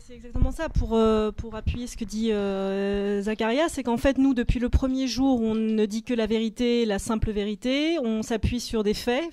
C'est 0.00 0.14
exactement 0.14 0.50
ça. 0.50 0.68
Pour, 0.68 0.94
euh, 0.94 1.30
pour 1.30 1.54
appuyer 1.54 1.86
ce 1.86 1.96
que 1.96 2.04
dit 2.04 2.32
euh, 2.32 3.22
Zacharia, 3.22 3.68
c'est 3.68 3.82
qu'en 3.82 3.96
fait, 3.96 4.18
nous, 4.18 4.34
depuis 4.34 4.58
le 4.58 4.68
premier 4.68 5.06
jour, 5.06 5.40
on 5.42 5.54
ne 5.54 5.86
dit 5.86 6.02
que 6.02 6.14
la 6.14 6.26
vérité, 6.26 6.84
la 6.86 6.98
simple 6.98 7.30
vérité. 7.30 7.98
On 8.02 8.22
s'appuie 8.22 8.60
sur 8.60 8.82
des 8.82 8.94
faits. 8.94 9.24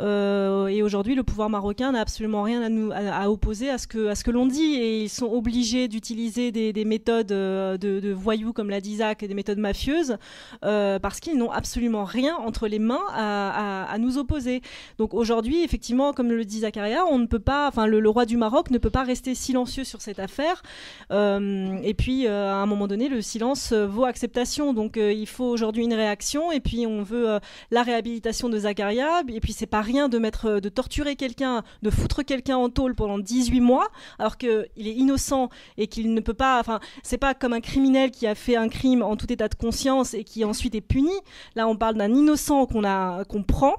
Euh, 0.00 0.66
et 0.66 0.82
aujourd'hui, 0.82 1.14
le 1.14 1.22
pouvoir 1.22 1.50
marocain 1.50 1.92
n'a 1.92 2.00
absolument 2.00 2.42
rien 2.42 2.62
à, 2.62 2.68
nous, 2.68 2.90
à, 2.92 3.30
opposer 3.30 3.70
à 3.70 3.78
ce 3.78 3.86
que, 3.86 4.22
que 4.22 4.30
l'on 4.30 4.46
dit. 4.46 4.74
Et 4.74 5.02
ils 5.02 5.08
sont 5.08 5.26
obligés 5.26 5.88
d'utiliser 5.88 6.52
des, 6.52 6.72
des, 6.72 6.84
méthodes 6.84 7.26
de, 7.26 7.76
de, 7.76 8.12
voyous, 8.12 8.52
comme 8.52 8.70
l'a 8.70 8.80
dit 8.80 8.98
et 9.20 9.28
des 9.28 9.34
méthodes 9.34 9.58
mafieuses, 9.58 10.16
parce 10.60 11.20
qu'ils 11.20 11.36
n'ont 11.36 11.50
absolument 11.50 12.04
rien 12.04 12.36
entre 12.36 12.68
les 12.68 12.78
mains 12.78 13.04
à, 13.12 13.96
nous 13.98 14.18
opposer. 14.18 14.62
Donc 14.98 15.14
aujourd'hui, 15.14 15.62
effectivement, 15.62 16.12
comme 16.12 16.30
le 16.30 16.44
dit 16.44 16.60
Zacharia, 16.60 17.04
on 17.10 17.18
ne 17.18 17.26
peut 17.26 17.38
pas, 17.38 17.70
le, 17.86 18.00
le 18.00 18.08
roi 18.08 18.26
du 18.26 18.36
Maroc 18.36 18.70
ne 18.70 18.78
peut 18.78 18.90
pas 18.90 19.02
rester 19.02 19.34
silencieux 19.34 19.55
sur 19.64 20.00
cette 20.00 20.18
affaire. 20.18 20.62
Euh, 21.10 21.78
et 21.82 21.94
puis, 21.94 22.26
euh, 22.26 22.52
à 22.52 22.56
un 22.56 22.66
moment 22.66 22.86
donné, 22.86 23.08
le 23.08 23.22
silence 23.22 23.72
euh, 23.72 23.86
vaut 23.86 24.04
acceptation. 24.04 24.74
Donc, 24.74 24.96
il 24.96 25.26
faut 25.26 25.46
aujourd'hui 25.46 25.84
une 25.84 25.94
réaction. 25.94 26.52
Et 26.52 26.60
puis, 26.60 26.86
on 26.86 27.02
veut 27.02 27.38
la 27.70 27.82
réhabilitation 27.82 28.48
de 28.48 28.58
Zacharia. 28.58 29.22
Et 29.28 29.40
puis, 29.40 29.52
c'est 29.52 29.66
pas 29.66 29.80
rien 29.80 30.08
de 30.08 30.18
mettre, 30.18 30.60
de 30.60 30.68
torturer 30.68 31.16
quelqu'un, 31.16 31.62
de 31.82 31.90
foutre 31.90 32.24
quelqu'un 32.24 32.56
en 32.56 32.68
tôle 32.68 32.94
pendant 32.94 33.18
18 33.18 33.60
mois, 33.60 33.88
alors 34.18 34.36
qu'il 34.36 34.66
est 34.76 34.92
innocent 34.92 35.48
et 35.78 35.86
qu'il 35.86 36.12
ne 36.12 36.20
peut 36.20 36.34
pas. 36.34 36.60
Enfin, 36.60 36.80
c'est 37.02 37.18
pas 37.18 37.34
comme 37.34 37.52
un 37.52 37.60
criminel 37.60 38.10
qui 38.10 38.26
a 38.26 38.34
fait 38.34 38.56
un 38.56 38.68
crime 38.68 39.02
en 39.02 39.16
tout 39.16 39.32
état 39.32 39.48
de 39.48 39.54
conscience 39.54 40.14
et 40.14 40.24
qui 40.24 40.44
ensuite 40.44 40.74
est 40.74 40.80
puni. 40.80 41.14
Là, 41.54 41.68
on 41.68 41.76
parle 41.76 41.94
d'un 41.94 42.12
innocent 42.12 42.66
qu'on 42.66 42.84
a, 42.84 43.24
qu'on 43.24 43.42
prend. 43.42 43.76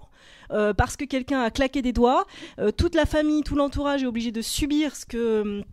Parce 0.49 0.97
que 0.97 1.05
quelqu'un 1.05 1.41
a 1.41 1.51
claqué 1.51 1.81
des 1.81 1.93
doigts. 1.93 2.25
toute 2.77 2.95
la 2.95 3.05
famille, 3.05 3.43
tout 3.43 3.55
l'entourage 3.55 4.03
est 4.03 4.07
obligé 4.07 4.31
de 4.31 4.41
subir 4.41 4.95
ce 4.95 5.05
que 5.05 5.63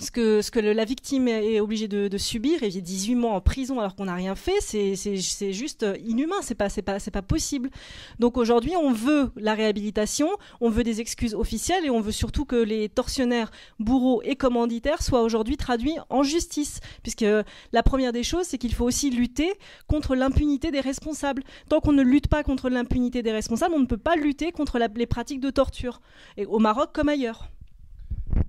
ce 0.00 0.10
que, 0.50 0.60
la 0.60 0.84
victime 0.84 1.28
est 1.28 1.60
obligée 1.60 1.88
de, 1.88 2.08
de 2.08 2.18
subir, 2.18 2.62
et 2.62 2.70
18 2.70 3.14
mois 3.16 3.32
en 3.32 3.40
prison 3.40 3.80
alors 3.80 3.96
qu'on 3.96 4.04
n'a 4.04 4.14
rien 4.14 4.34
fait, 4.34 4.60
c'est 4.60 5.52
juste 5.52 5.84
inhumain, 6.04 6.36
c'est 6.42 6.54
pas, 6.54 6.68
pas, 6.84 6.98
pas 7.00 7.22
possible. 7.22 7.70
Donc 8.18 8.36
aujourd'hui, 8.36 8.76
on 8.76 8.92
veut 8.92 9.30
la 9.36 9.54
réhabilitation, 9.54 10.28
on 10.60 10.70
veut 10.70 10.84
des 10.84 11.00
excuses 11.00 11.34
officielles 11.34 11.84
et 11.84 11.90
on 11.90 12.00
veut 12.00 12.12
surtout 12.12 12.44
que 12.44 12.56
les 12.56 12.88
tortionnaires, 12.88 13.50
bourreaux 13.78 14.22
et 14.22 14.36
commanditaires 14.36 15.02
soient 15.02 15.22
aujourd'hui 15.22 15.56
traduits 15.56 15.96
en 16.10 16.22
justice. 16.22 16.80
Puisque 17.02 17.26
la 17.72 17.82
première 17.82 18.12
des 18.12 18.22
choses, 18.22 18.46
c'est 18.46 18.58
qu'il 18.58 18.74
faut 18.74 18.84
aussi 18.84 19.10
lutter 19.10 19.52
contre 19.86 20.14
l'impunité 20.14 20.70
des 20.70 20.80
responsables. 20.80 21.42
Tant 21.68 21.80
qu'on 21.80 21.92
ne 21.92 22.02
lutte 22.02 22.28
pas 22.28 22.42
contre 22.42 22.70
l'impunité 22.70 23.22
des 23.22 23.32
responsables, 23.32 23.74
on 23.74 23.80
ne 23.80 23.86
peut 23.86 23.96
pas 23.96 24.16
lutter 24.16 24.52
contre 24.52 24.78
les 24.78 25.06
pratiques 25.06 25.40
de 25.40 25.50
torture, 25.50 26.00
et 26.36 26.46
au 26.46 26.58
Maroc 26.58 26.90
comme 26.92 27.08
ailleurs. 27.08 27.48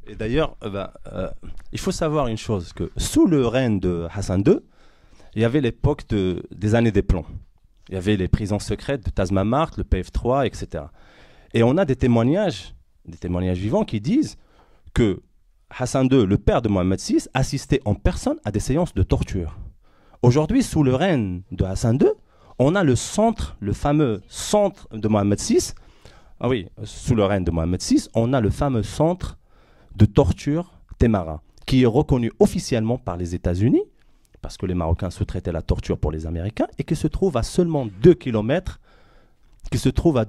Et 0.07 0.15
d'ailleurs, 0.15 0.57
euh, 0.63 0.69
bah, 0.69 0.93
euh, 1.13 1.29
il 1.71 1.79
faut 1.79 1.91
savoir 1.91 2.27
une 2.27 2.37
chose, 2.37 2.73
que 2.73 2.91
sous 2.97 3.25
le 3.25 3.45
règne 3.47 3.79
de 3.79 4.07
Hassan 4.13 4.43
II, 4.45 4.59
il 5.35 5.41
y 5.41 5.45
avait 5.45 5.61
l'époque 5.61 6.07
de, 6.09 6.43
des 6.51 6.75
années 6.75 6.91
des 6.91 7.03
plombs. 7.03 7.25
Il 7.89 7.95
y 7.95 7.97
avait 7.97 8.17
les 8.17 8.27
prisons 8.27 8.59
secrètes 8.59 9.05
de 9.05 9.09
Tazmamart, 9.09 9.71
le 9.77 9.83
PF3, 9.83 10.45
etc. 10.45 10.85
Et 11.53 11.63
on 11.63 11.77
a 11.77 11.85
des 11.85 11.95
témoignages, 11.95 12.75
des 13.05 13.17
témoignages 13.17 13.57
vivants 13.57 13.83
qui 13.83 13.99
disent 13.99 14.37
que 14.93 15.21
Hassan 15.69 16.07
II, 16.11 16.25
le 16.25 16.37
père 16.37 16.61
de 16.61 16.69
Mohamed 16.69 16.99
VI, 16.99 17.27
assistait 17.33 17.81
en 17.85 17.95
personne 17.95 18.37
à 18.43 18.51
des 18.51 18.59
séances 18.59 18.93
de 18.93 19.03
torture. 19.03 19.57
Aujourd'hui, 20.21 20.63
sous 20.63 20.83
le 20.83 20.93
règne 20.95 21.41
de 21.51 21.63
Hassan 21.63 21.97
II, 21.99 22.09
on 22.59 22.75
a 22.75 22.83
le 22.83 22.95
centre, 22.95 23.55
le 23.59 23.73
fameux 23.73 24.21
centre 24.27 24.87
de 24.91 25.07
Mohamed 25.07 25.39
VI. 25.39 25.73
Ah 26.39 26.49
oui, 26.49 26.67
sous 26.83 27.15
le 27.15 27.23
règne 27.23 27.43
de 27.43 27.51
Mohamed 27.51 27.81
VI, 27.81 28.07
on 28.13 28.33
a 28.33 28.41
le 28.41 28.49
fameux 28.49 28.83
centre 28.83 29.38
de 29.95 30.05
torture 30.05 30.73
Temara, 30.97 31.41
qui 31.65 31.83
est 31.83 31.87
reconnu 31.87 32.31
officiellement 32.39 32.97
par 32.97 33.17
les 33.17 33.35
États-Unis, 33.35 33.83
parce 34.41 34.57
que 34.57 34.65
les 34.65 34.73
Marocains 34.73 35.09
se 35.09 35.23
traitaient 35.23 35.51
la 35.51 35.61
torture 35.61 35.97
pour 35.97 36.11
les 36.11 36.25
Américains, 36.25 36.67
et 36.77 36.83
qui 36.83 36.95
se 36.95 37.07
trouve 37.07 37.37
à 37.37 37.43
seulement 37.43 37.87
2 38.01 38.13
km, 38.13 38.79
qui 39.71 39.77
se 39.77 39.89
trouve 39.89 40.17
à, 40.17 40.25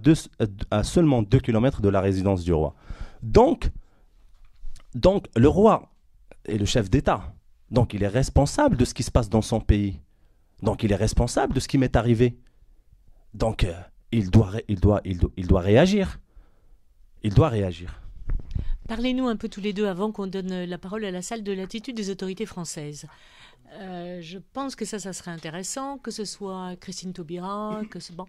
à 0.71 0.83
seulement 0.83 1.23
2 1.23 1.39
km 1.39 1.81
de 1.81 1.89
la 1.89 2.01
résidence 2.01 2.45
du 2.45 2.53
roi. 2.53 2.75
Donc, 3.23 3.71
le 5.37 5.49
roi 5.49 5.91
est 6.47 6.59
le 6.59 6.65
chef 6.65 6.91
d'État. 6.91 7.35
Donc, 7.71 7.95
il 7.95 8.03
est 8.03 8.09
responsable 8.09 8.77
de 8.77 8.85
ce 8.85 8.95
qui 8.95 9.03
se 9.03 9.11
passe 9.11 9.31
dans 9.31 9.43
son 9.43 9.61
pays. 9.61 10.01
Donc, 10.63 10.83
il 10.83 10.93
est 10.93 10.97
responsable 10.97 11.55
de 11.55 11.61
ce 11.61 11.69
qui 11.69 11.79
m'est 11.79 11.97
arrivé. 11.97 12.37
Donc, 13.33 13.65
euh, 13.65 13.73
il, 14.13 14.31
doit, 14.31 14.51
il, 14.69 14.75
il, 14.75 14.81
doit, 14.81 15.01
il 15.05 15.47
doit 15.47 15.61
réagir. 15.61 16.19
Il 17.23 17.33
doit 17.33 17.49
réagir. 17.49 18.01
Parlez-nous 18.91 19.29
un 19.29 19.37
peu 19.37 19.49
tous 19.49 19.61
les 19.61 19.73
deux 19.73 19.87
avant 19.87 20.11
qu'on 20.11 20.27
donne 20.27 20.65
la 20.65 20.77
parole 20.77 21.05
à 21.05 21.13
la 21.13 21.23
salle 21.23 21.45
de 21.45 21.53
l'attitude 21.53 21.95
des 21.95 22.11
autorités 22.11 22.45
françaises. 22.45 23.07
Euh, 23.75 24.19
je 24.21 24.39
pense 24.53 24.75
que 24.75 24.85
ça, 24.85 24.99
ça 24.99 25.13
serait 25.13 25.31
intéressant, 25.31 25.97
que 25.99 26.11
ce 26.11 26.25
soit 26.25 26.75
Christine 26.81 27.13
Taubira, 27.13 27.83
que 27.89 28.01
ce 28.01 28.13
bon. 28.13 28.27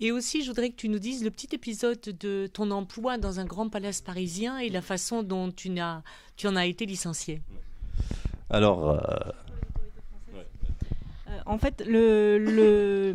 Et 0.00 0.10
aussi, 0.10 0.42
je 0.42 0.48
voudrais 0.48 0.70
que 0.70 0.74
tu 0.74 0.88
nous 0.88 0.98
dises 0.98 1.22
le 1.22 1.30
petit 1.30 1.54
épisode 1.54 2.00
de 2.00 2.48
ton 2.52 2.72
emploi 2.72 3.18
dans 3.18 3.38
un 3.38 3.44
grand 3.44 3.68
palace 3.68 4.00
parisien 4.00 4.58
et 4.58 4.68
la 4.68 4.82
façon 4.82 5.22
dont 5.22 5.52
tu, 5.52 5.78
as, 5.78 6.02
tu 6.34 6.48
en 6.48 6.56
as 6.56 6.66
été 6.66 6.86
licencié. 6.86 7.40
Alors, 8.50 8.90
euh, 8.90 8.96
en 11.50 11.58
fait, 11.58 11.82
le, 11.86 13.14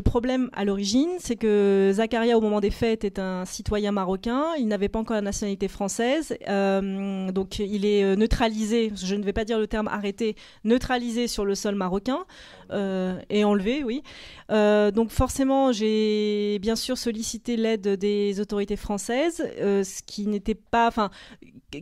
problème 0.00 0.48
à 0.54 0.64
l'origine, 0.64 1.10
c'est 1.18 1.36
que 1.36 1.90
Zakaria, 1.92 2.38
au 2.38 2.40
moment 2.40 2.60
des 2.60 2.70
fêtes, 2.70 3.04
est 3.04 3.18
un 3.18 3.44
citoyen 3.44 3.92
marocain. 3.92 4.44
Il 4.58 4.68
n'avait 4.68 4.88
pas 4.88 4.98
encore 4.98 5.16
la 5.16 5.22
nationalité 5.22 5.68
française. 5.68 6.36
Euh, 6.48 7.30
donc, 7.32 7.58
il 7.58 7.84
est 7.84 8.02
euh, 8.04 8.16
neutralisé, 8.16 8.90
je 8.96 9.14
ne 9.14 9.22
vais 9.22 9.34
pas 9.34 9.44
dire 9.44 9.58
le 9.58 9.66
terme 9.66 9.88
arrêté, 9.88 10.34
neutralisé 10.64 11.28
sur 11.28 11.44
le 11.44 11.54
sol 11.54 11.74
marocain 11.74 12.24
euh, 12.72 13.20
et 13.28 13.44
enlevé, 13.44 13.84
oui. 13.84 14.02
donc, 14.48 15.10
forcément, 15.10 15.72
j'ai 15.72 16.58
bien 16.60 16.76
sûr 16.76 16.96
sollicité 16.96 17.56
l'aide 17.56 17.86
des 17.86 18.40
autorités 18.40 18.76
françaises, 18.76 19.46
ce 19.58 20.02
qui 20.06 20.26
n'était 20.26 20.54
pas. 20.54 20.90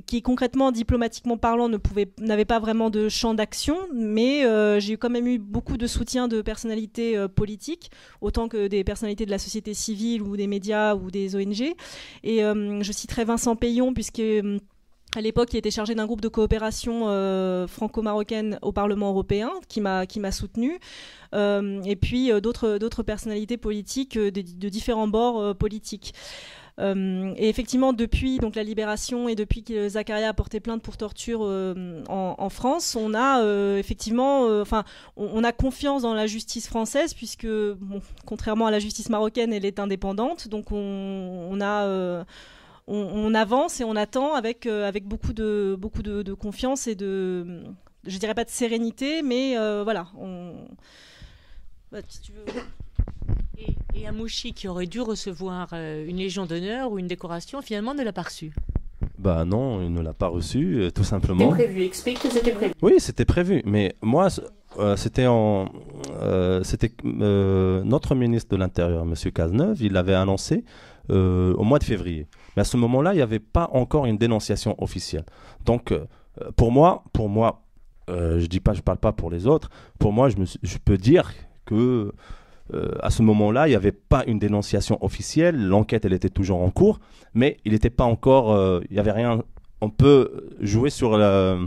Qui 0.07 0.23
concrètement, 0.23 0.73
diplomatiquement 0.73 1.37
parlant, 1.37 1.71
n'avait 2.19 2.45
pas 2.45 2.59
vraiment 2.59 2.91
de 2.91 3.09
champ 3.09 3.35
d'action, 3.35 3.77
mais 3.93 4.45
j'ai 4.81 4.97
quand 4.97 5.11
même 5.11 5.27
eu 5.27 5.39
beaucoup 5.39 5.77
de 5.77 5.87
soutien 5.87 6.29
de 6.29 6.43
personnalités 6.43 7.17
euh, 7.17 7.29
politiques, 7.29 7.91
autant 8.21 8.49
que 8.49 8.69
des 8.69 8.85
personnalités 8.85 9.27
de 9.27 9.31
la 9.31 9.39
société 9.39 9.75
civile 9.75 10.23
ou 10.23 10.37
des 10.37 10.47
médias 10.47 10.95
ou 10.95 11.11
des 11.11 11.37
ONG. 11.37 11.75
Et 12.23 12.45
euh, 12.45 12.83
je 12.83 12.93
citerai 12.93 13.25
Vincent 13.25 13.57
Payon, 13.57 13.93
puisque 13.95 14.21
euh, 14.21 14.59
à 15.17 15.21
l'époque, 15.21 15.53
il 15.53 15.59
était 15.59 15.71
chargé 15.71 15.95
d'un 15.95 16.07
groupe 16.07 16.21
de 16.21 16.29
coopération 16.29 17.07
franco-marocaine 17.69 18.59
au 18.63 18.73
Parlement 18.73 19.11
européen, 19.11 19.53
qui 19.69 19.81
m'a 19.81 20.07
qui 20.07 20.21
soutenu, 20.33 20.81
et 21.33 21.97
puis 22.01 22.33
d'autres 22.41 23.03
personnalités 23.05 23.57
politiques 23.57 24.19
de 24.19 24.69
différents 24.69 25.07
bords 25.07 25.55
politiques. 25.55 26.15
Euh, 26.81 27.33
et 27.37 27.49
effectivement, 27.49 27.93
depuis 27.93 28.39
donc 28.39 28.57
la 28.57 28.64
libération 28.64 29.29
et 29.29 29.37
depuis 29.37 29.62
que 29.62 29.89
Zakaria 29.89 30.31
a 30.31 30.35
porté 30.35 30.59
plainte 30.59 30.83
pour 30.83 30.97
torture 30.97 31.41
euh, 31.45 32.03
en, 32.09 32.49
France, 32.49 32.97
on 32.97 33.14
a 33.14 33.43
euh, 33.43 33.79
effectivement, 33.79 34.47
enfin, 34.61 34.85
on, 35.16 35.45
a 35.45 35.53
confiance 35.53 36.03
dans 36.03 36.14
la 36.14 36.27
justice 36.27 36.66
française 36.66 37.14
puisque, 37.14 37.47
contrairement 38.27 38.66
à 38.66 38.70
la 38.70 38.81
justice 38.81 39.09
marocaine, 39.09 39.53
elle 39.53 39.64
est 39.64 39.79
indépendante. 39.79 40.49
Donc 40.49 40.72
on, 40.72 41.61
a 41.61 42.25
on, 42.89 43.35
avance 43.35 43.81
et 43.81 43.85
on 43.85 43.95
attend 43.95 44.35
avec, 44.35 44.66
avec 44.66 45.05
beaucoup, 45.05 45.33
de, 45.33 45.77
beaucoup 45.79 46.03
de, 46.03 46.35
confiance 46.35 46.89
et 46.89 46.97
de, 46.97 47.62
je 48.05 48.18
dirais 48.18 48.35
pas 48.35 48.45
de 48.45 48.51
sérénité, 48.51 49.22
mais 49.22 49.55
voilà. 49.85 50.09
Bah, 51.93 52.01
si 52.09 52.20
tu 52.20 52.33
veux... 52.33 52.45
Et, 53.95 54.07
Amouchi, 54.07 54.53
qui 54.53 54.69
aurait 54.69 54.87
dû 54.87 55.01
recevoir 55.01 55.69
euh, 55.73 56.07
une 56.07 56.17
Légion 56.17 56.47
d'honneur 56.47 56.93
ou 56.93 56.99
une 56.99 57.07
décoration, 57.07 57.62
finalement 57.62 57.95
ne 57.95 58.03
l'a 58.03 58.12
pas 58.12 58.23
reçu. 58.23 58.53
Bah 59.19 59.45
non, 59.45 59.81
il 59.83 59.93
ne 59.93 60.01
l'a 60.01 60.12
pas 60.12 60.29
reçu, 60.29 60.77
euh, 60.77 60.91
tout 60.91 61.05
simplement. 61.05 61.51
C'était 61.53 61.65
prévu, 61.65 61.83
explique 61.85 62.21
que 62.21 62.29
c'était 62.29 62.53
prévu. 62.53 62.73
Oui, 62.83 62.95
c'était 62.99 63.25
prévu, 63.25 63.62
mais 63.65 63.95
moi, 64.03 64.29
euh, 64.79 64.97
c'était 64.97 65.27
en, 65.27 65.69
c'était 66.62 66.93
notre 67.05 68.15
ministre 68.15 68.51
de 68.51 68.57
l'Intérieur, 68.57 69.03
M. 69.03 69.15
Cazeneuve, 69.33 69.81
il 69.81 69.93
l'avait 69.93 70.15
annoncé 70.15 70.65
au 71.09 71.62
mois 71.62 71.79
de 71.79 71.85
février. 71.85 72.27
Mais 72.57 72.62
à 72.62 72.65
ce 72.65 72.77
moment-là, 72.77 73.12
il 73.12 73.17
n'y 73.17 73.23
avait 73.23 73.39
pas 73.39 73.69
encore 73.73 74.07
une 74.07 74.19
dénonciation 74.19 74.75
officielle. 74.83 75.25
Donc, 75.65 75.93
pour 76.57 76.73
moi, 76.73 77.05
pour 77.12 77.29
moi, 77.29 77.62
je 78.09 78.47
dis 78.47 78.61
pas, 78.61 78.73
je 78.73 78.81
parle 78.81 78.99
pas 78.99 79.12
pour 79.12 79.31
les 79.31 79.47
autres. 79.47 79.71
Pour 79.99 80.12
moi, 80.12 80.29
je, 80.29 80.37
me, 80.37 80.47
je 80.62 80.79
peux 80.79 80.99
dire 80.99 81.33
que 81.67 82.12
euh, 82.73 82.93
à 83.01 83.11
ce 83.11 83.23
moment-là, 83.23 83.67
il 83.67 83.71
n'y 83.71 83.77
avait 83.77 83.93
pas 83.93 84.25
une 84.27 84.39
dénonciation 84.39 85.03
officielle. 85.05 85.67
L'enquête, 85.67 86.05
elle 86.05 86.12
était 86.12 86.31
toujours 86.31 86.62
en 86.62 86.71
cours, 86.71 87.01
mais 87.35 87.59
il 87.65 87.73
n'était 87.73 87.91
pas 87.91 88.05
encore. 88.05 88.53
Euh, 88.53 88.81
il 88.89 88.95
n'y 88.95 89.01
avait 89.01 89.12
rien. 89.12 89.43
On 89.81 89.91
peut 89.91 90.49
jouer 90.61 90.89
sur 90.89 91.15
euh, 91.15 91.67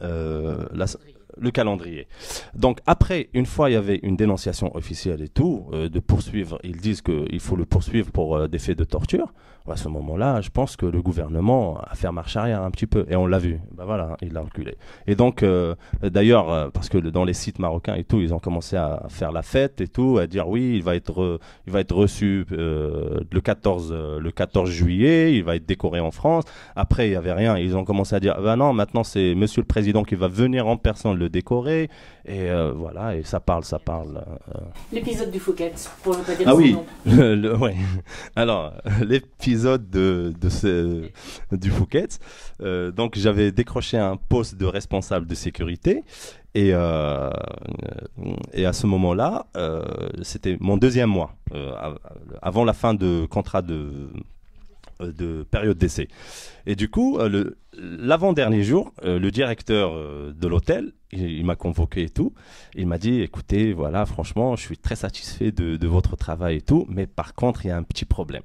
le 0.00 1.50
calendrier. 1.50 2.06
Donc 2.54 2.78
après, 2.86 3.28
une 3.34 3.46
fois 3.46 3.68
il 3.68 3.74
y 3.74 3.76
avait 3.76 4.00
une 4.02 4.16
dénonciation 4.16 4.74
officielle 4.74 5.22
et 5.22 5.28
tout, 5.28 5.66
de 5.72 6.00
poursuivre, 6.00 6.58
ils 6.62 6.76
disent 6.76 7.02
qu'il 7.02 7.40
faut 7.40 7.56
le 7.56 7.66
poursuivre 7.66 8.10
pour 8.10 8.48
des 8.48 8.58
faits 8.58 8.78
de 8.78 8.84
torture. 8.84 9.32
À 9.70 9.76
ce 9.76 9.88
moment-là, 9.88 10.40
je 10.40 10.50
pense 10.50 10.76
que 10.76 10.86
le 10.86 11.02
gouvernement 11.02 11.80
a 11.80 11.94
fait 11.94 12.10
marche 12.12 12.36
arrière 12.36 12.62
un 12.62 12.70
petit 12.70 12.86
peu. 12.86 13.06
Et 13.08 13.16
on 13.16 13.26
l'a 13.26 13.38
vu. 13.38 13.60
Ben 13.76 13.84
voilà, 13.84 14.16
il 14.22 14.32
l'a 14.32 14.40
reculé. 14.40 14.76
Et 15.06 15.14
donc, 15.14 15.42
euh, 15.42 15.74
d'ailleurs, 16.02 16.50
euh, 16.50 16.68
parce 16.70 16.88
que 16.88 16.98
dans 16.98 17.24
les 17.24 17.32
sites 17.32 17.58
marocains 17.58 17.94
et 17.94 18.04
tout, 18.04 18.20
ils 18.20 18.34
ont 18.34 18.38
commencé 18.38 18.76
à 18.76 19.04
faire 19.08 19.32
la 19.32 19.42
fête 19.42 19.80
et 19.80 19.88
tout, 19.88 20.18
à 20.18 20.26
dire 20.26 20.48
oui, 20.48 20.74
il 20.76 20.82
va 20.82 20.96
être, 20.96 21.40
il 21.66 21.72
va 21.72 21.80
être 21.80 21.94
reçu 21.94 22.46
euh, 22.52 23.20
le, 23.30 23.40
14, 23.40 23.92
le 23.92 24.30
14 24.30 24.70
juillet, 24.70 25.34
il 25.34 25.44
va 25.44 25.56
être 25.56 25.66
décoré 25.66 26.00
en 26.00 26.10
France. 26.10 26.44
Après, 26.76 27.08
il 27.08 27.10
n'y 27.10 27.16
avait 27.16 27.32
rien. 27.32 27.56
Ils 27.56 27.76
ont 27.76 27.84
commencé 27.84 28.14
à 28.14 28.20
dire, 28.20 28.40
ben 28.42 28.56
non, 28.56 28.72
maintenant 28.72 29.04
c'est 29.04 29.34
monsieur 29.34 29.62
le 29.62 29.66
président 29.66 30.02
qui 30.04 30.14
va 30.14 30.28
venir 30.28 30.66
en 30.66 30.76
personne 30.76 31.16
le 31.16 31.28
décorer. 31.28 31.88
Et 32.24 32.48
voilà, 32.76 33.16
et 33.16 33.24
ça 33.24 33.40
parle, 33.40 33.64
ça 33.64 33.78
parle. 33.78 34.24
L'épisode 34.92 35.30
du 35.30 35.40
Fouquet, 35.40 35.72
pour 36.02 36.16
ne 36.16 36.22
pas 36.22 36.34
dire 36.34 36.46
ah 36.48 36.52
son 36.52 36.56
oui, 36.56 36.72
nom. 36.72 36.84
le, 37.06 37.56
ouais. 37.56 37.76
Alors, 38.36 38.72
l'épisode 39.00 39.90
de, 39.90 40.32
de 40.40 40.48
ce, 40.48 41.08
du. 41.50 41.70
Euh, 42.60 42.90
donc 42.90 43.16
j'avais 43.16 43.52
décroché 43.52 43.98
un 43.98 44.16
poste 44.16 44.56
de 44.56 44.66
responsable 44.66 45.26
de 45.26 45.34
sécurité 45.34 46.04
et, 46.54 46.70
euh, 46.72 47.30
et 48.52 48.66
à 48.66 48.72
ce 48.72 48.86
moment-là, 48.86 49.46
euh, 49.56 49.82
c'était 50.22 50.56
mon 50.60 50.76
deuxième 50.76 51.08
mois, 51.08 51.34
avant 52.40 52.64
la 52.64 52.72
fin 52.72 52.94
de 52.94 53.26
contrat 53.26 53.62
de, 53.62 54.10
de 55.06 55.42
période 55.50 55.78
d'essai. 55.78 56.08
Et 56.66 56.76
du 56.76 56.88
coup, 56.88 57.18
l'avant-dernier 57.72 58.62
jour, 58.62 58.92
le 59.02 59.30
directeur 59.30 59.94
de 60.32 60.46
l'hôtel, 60.46 60.92
il, 61.12 61.44
m'a 61.44 61.56
convoqué 61.56 62.04
et 62.04 62.08
tout. 62.08 62.32
Il 62.74 62.86
m'a 62.86 62.98
dit, 62.98 63.20
écoutez, 63.20 63.72
voilà, 63.72 64.06
franchement, 64.06 64.56
je 64.56 64.62
suis 64.62 64.78
très 64.78 64.96
satisfait 64.96 65.52
de, 65.52 65.76
de 65.76 65.86
votre 65.86 66.16
travail 66.16 66.56
et 66.56 66.60
tout, 66.60 66.86
mais 66.88 67.06
par 67.06 67.34
contre, 67.34 67.64
il 67.64 67.68
y 67.68 67.70
a 67.70 67.76
un 67.76 67.82
petit 67.82 68.04
problème. 68.04 68.42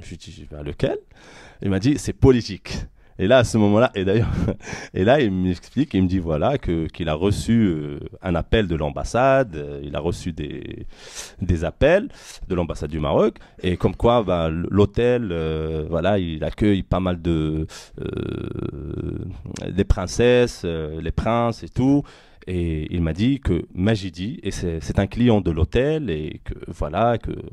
Je 0.00 0.08
lui 0.08 0.14
ai 0.14 0.18
dit, 0.18 0.46
lequel? 0.64 0.98
Il 1.62 1.70
m'a 1.70 1.78
dit, 1.78 1.98
c'est 1.98 2.12
politique. 2.12 2.86
Et 3.18 3.26
là, 3.26 3.38
à 3.38 3.44
ce 3.44 3.58
moment-là, 3.58 3.90
et 3.94 4.04
d'ailleurs, 4.04 4.32
et 4.94 5.04
là, 5.04 5.20
il 5.20 5.30
m'explique, 5.30 5.94
il 5.94 6.02
me 6.02 6.08
dit 6.08 6.18
voilà 6.18 6.58
que 6.58 6.86
qu'il 6.88 7.08
a 7.08 7.14
reçu 7.14 7.66
euh, 7.66 7.98
un 8.22 8.34
appel 8.34 8.68
de 8.68 8.76
l'ambassade, 8.76 9.56
euh, 9.56 9.80
il 9.82 9.96
a 9.96 10.00
reçu 10.00 10.32
des 10.32 10.86
des 11.40 11.64
appels 11.64 12.08
de 12.48 12.54
l'ambassade 12.54 12.90
du 12.90 13.00
Maroc, 13.00 13.38
et 13.62 13.76
comme 13.76 13.96
quoi, 13.96 14.22
bah, 14.22 14.50
l'hôtel, 14.50 15.28
euh, 15.32 15.86
voilà, 15.88 16.18
il 16.18 16.44
accueille 16.44 16.82
pas 16.82 17.00
mal 17.00 17.20
de 17.22 17.66
des 19.70 19.84
princesses, 19.84 20.64
les 20.64 21.12
princes 21.12 21.62
et 21.62 21.68
tout, 21.68 22.02
et 22.46 22.86
il 22.94 23.02
m'a 23.02 23.12
dit 23.12 23.40
que 23.40 23.66
Majidi, 23.74 24.38
et 24.42 24.50
c'est 24.52 24.98
un 24.98 25.06
client 25.06 25.40
de 25.40 25.50
l'hôtel, 25.50 26.10
et 26.10 26.40
que 26.44 26.54
voilà, 26.68 27.18
que 27.18 27.32
euh, 27.32 27.44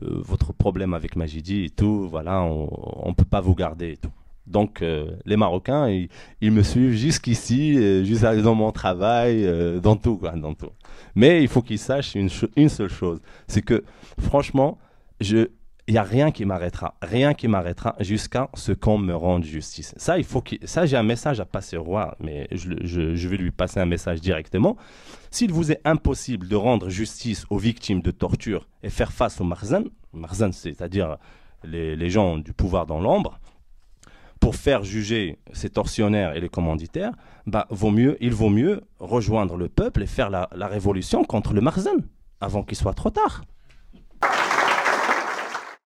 votre 0.00 0.52
problème 0.52 0.92
avec 0.92 1.14
Majidi 1.16 1.64
et 1.66 1.70
tout, 1.70 2.08
voilà, 2.08 2.42
on 2.42 3.08
ne 3.08 3.14
peut 3.14 3.24
pas 3.24 3.40
vous 3.40 3.54
garder 3.54 3.92
et 3.92 3.96
tout. 3.96 4.10
Donc 4.50 4.82
euh, 4.82 5.10
les 5.24 5.36
Marocains, 5.36 5.88
ils, 6.40 6.52
me 6.52 6.62
suivent 6.62 6.92
jusqu'ici, 6.92 7.78
euh, 7.78 8.04
jusqu'à 8.04 8.34
dans 8.36 8.54
mon 8.54 8.72
travail, 8.72 9.48
dans 9.80 9.96
tout, 9.96 10.16
quoi, 10.16 10.32
dans 10.32 10.54
tout. 10.54 10.70
Mais 11.14 11.42
il 11.42 11.48
faut 11.48 11.62
qu'ils 11.62 11.78
sachent 11.78 12.14
une, 12.14 12.28
seule 12.28 12.88
chose, 12.88 13.20
c'est 13.46 13.62
que 13.62 13.84
franchement, 14.18 14.78
je, 15.20 15.48
il 15.86 15.94
n'y 15.94 15.98
a 15.98 16.02
rien 16.02 16.30
qui 16.30 16.44
m'arrêtera, 16.44 16.94
rien 17.02 17.34
qui 17.34 17.48
m'arrêtera 17.48 17.96
jusqu'à 18.00 18.48
ce 18.54 18.72
qu'on 18.72 18.98
me 18.98 19.14
rende 19.14 19.44
justice. 19.44 19.94
Ça, 19.96 20.18
il 20.18 20.24
faut 20.24 20.42
ça, 20.64 20.86
j'ai 20.86 20.96
un 20.96 21.02
message 21.02 21.40
à 21.40 21.44
passer 21.44 21.76
au 21.76 21.82
roi, 21.82 22.16
mais 22.20 22.48
je, 22.52 23.28
vais 23.28 23.36
lui 23.36 23.50
passer 23.50 23.80
un 23.80 23.86
message 23.86 24.20
directement. 24.20 24.76
S'il 25.30 25.52
vous 25.52 25.72
est 25.72 25.80
impossible 25.84 26.48
de 26.48 26.56
rendre 26.56 26.88
justice 26.88 27.44
aux 27.50 27.58
victimes 27.58 28.02
de 28.02 28.10
torture 28.10 28.68
et 28.82 28.90
faire 28.90 29.12
face 29.12 29.40
aux 29.40 29.44
marzan, 29.44 29.84
marzan, 30.12 30.52
c'est-à-dire 30.52 31.16
les, 31.64 32.10
gens 32.10 32.38
du 32.38 32.52
pouvoir 32.52 32.86
dans 32.86 33.00
l'ombre, 33.00 33.40
pour 34.40 34.56
faire 34.56 34.82
juger 34.82 35.38
ces 35.52 35.70
tortionnaires 35.70 36.34
et 36.34 36.40
les 36.40 36.48
commanditaires, 36.48 37.12
bah, 37.46 37.66
vaut 37.70 37.90
mieux, 37.90 38.16
il 38.20 38.32
vaut 38.32 38.48
mieux 38.48 38.80
rejoindre 38.98 39.56
le 39.56 39.68
peuple 39.68 40.02
et 40.02 40.06
faire 40.06 40.30
la, 40.30 40.48
la 40.56 40.66
révolution 40.66 41.24
contre 41.24 41.52
le 41.52 41.60
marzan 41.60 41.96
avant 42.40 42.62
qu'il 42.62 42.76
soit 42.76 42.94
trop 42.94 43.10
tard. 43.10 43.42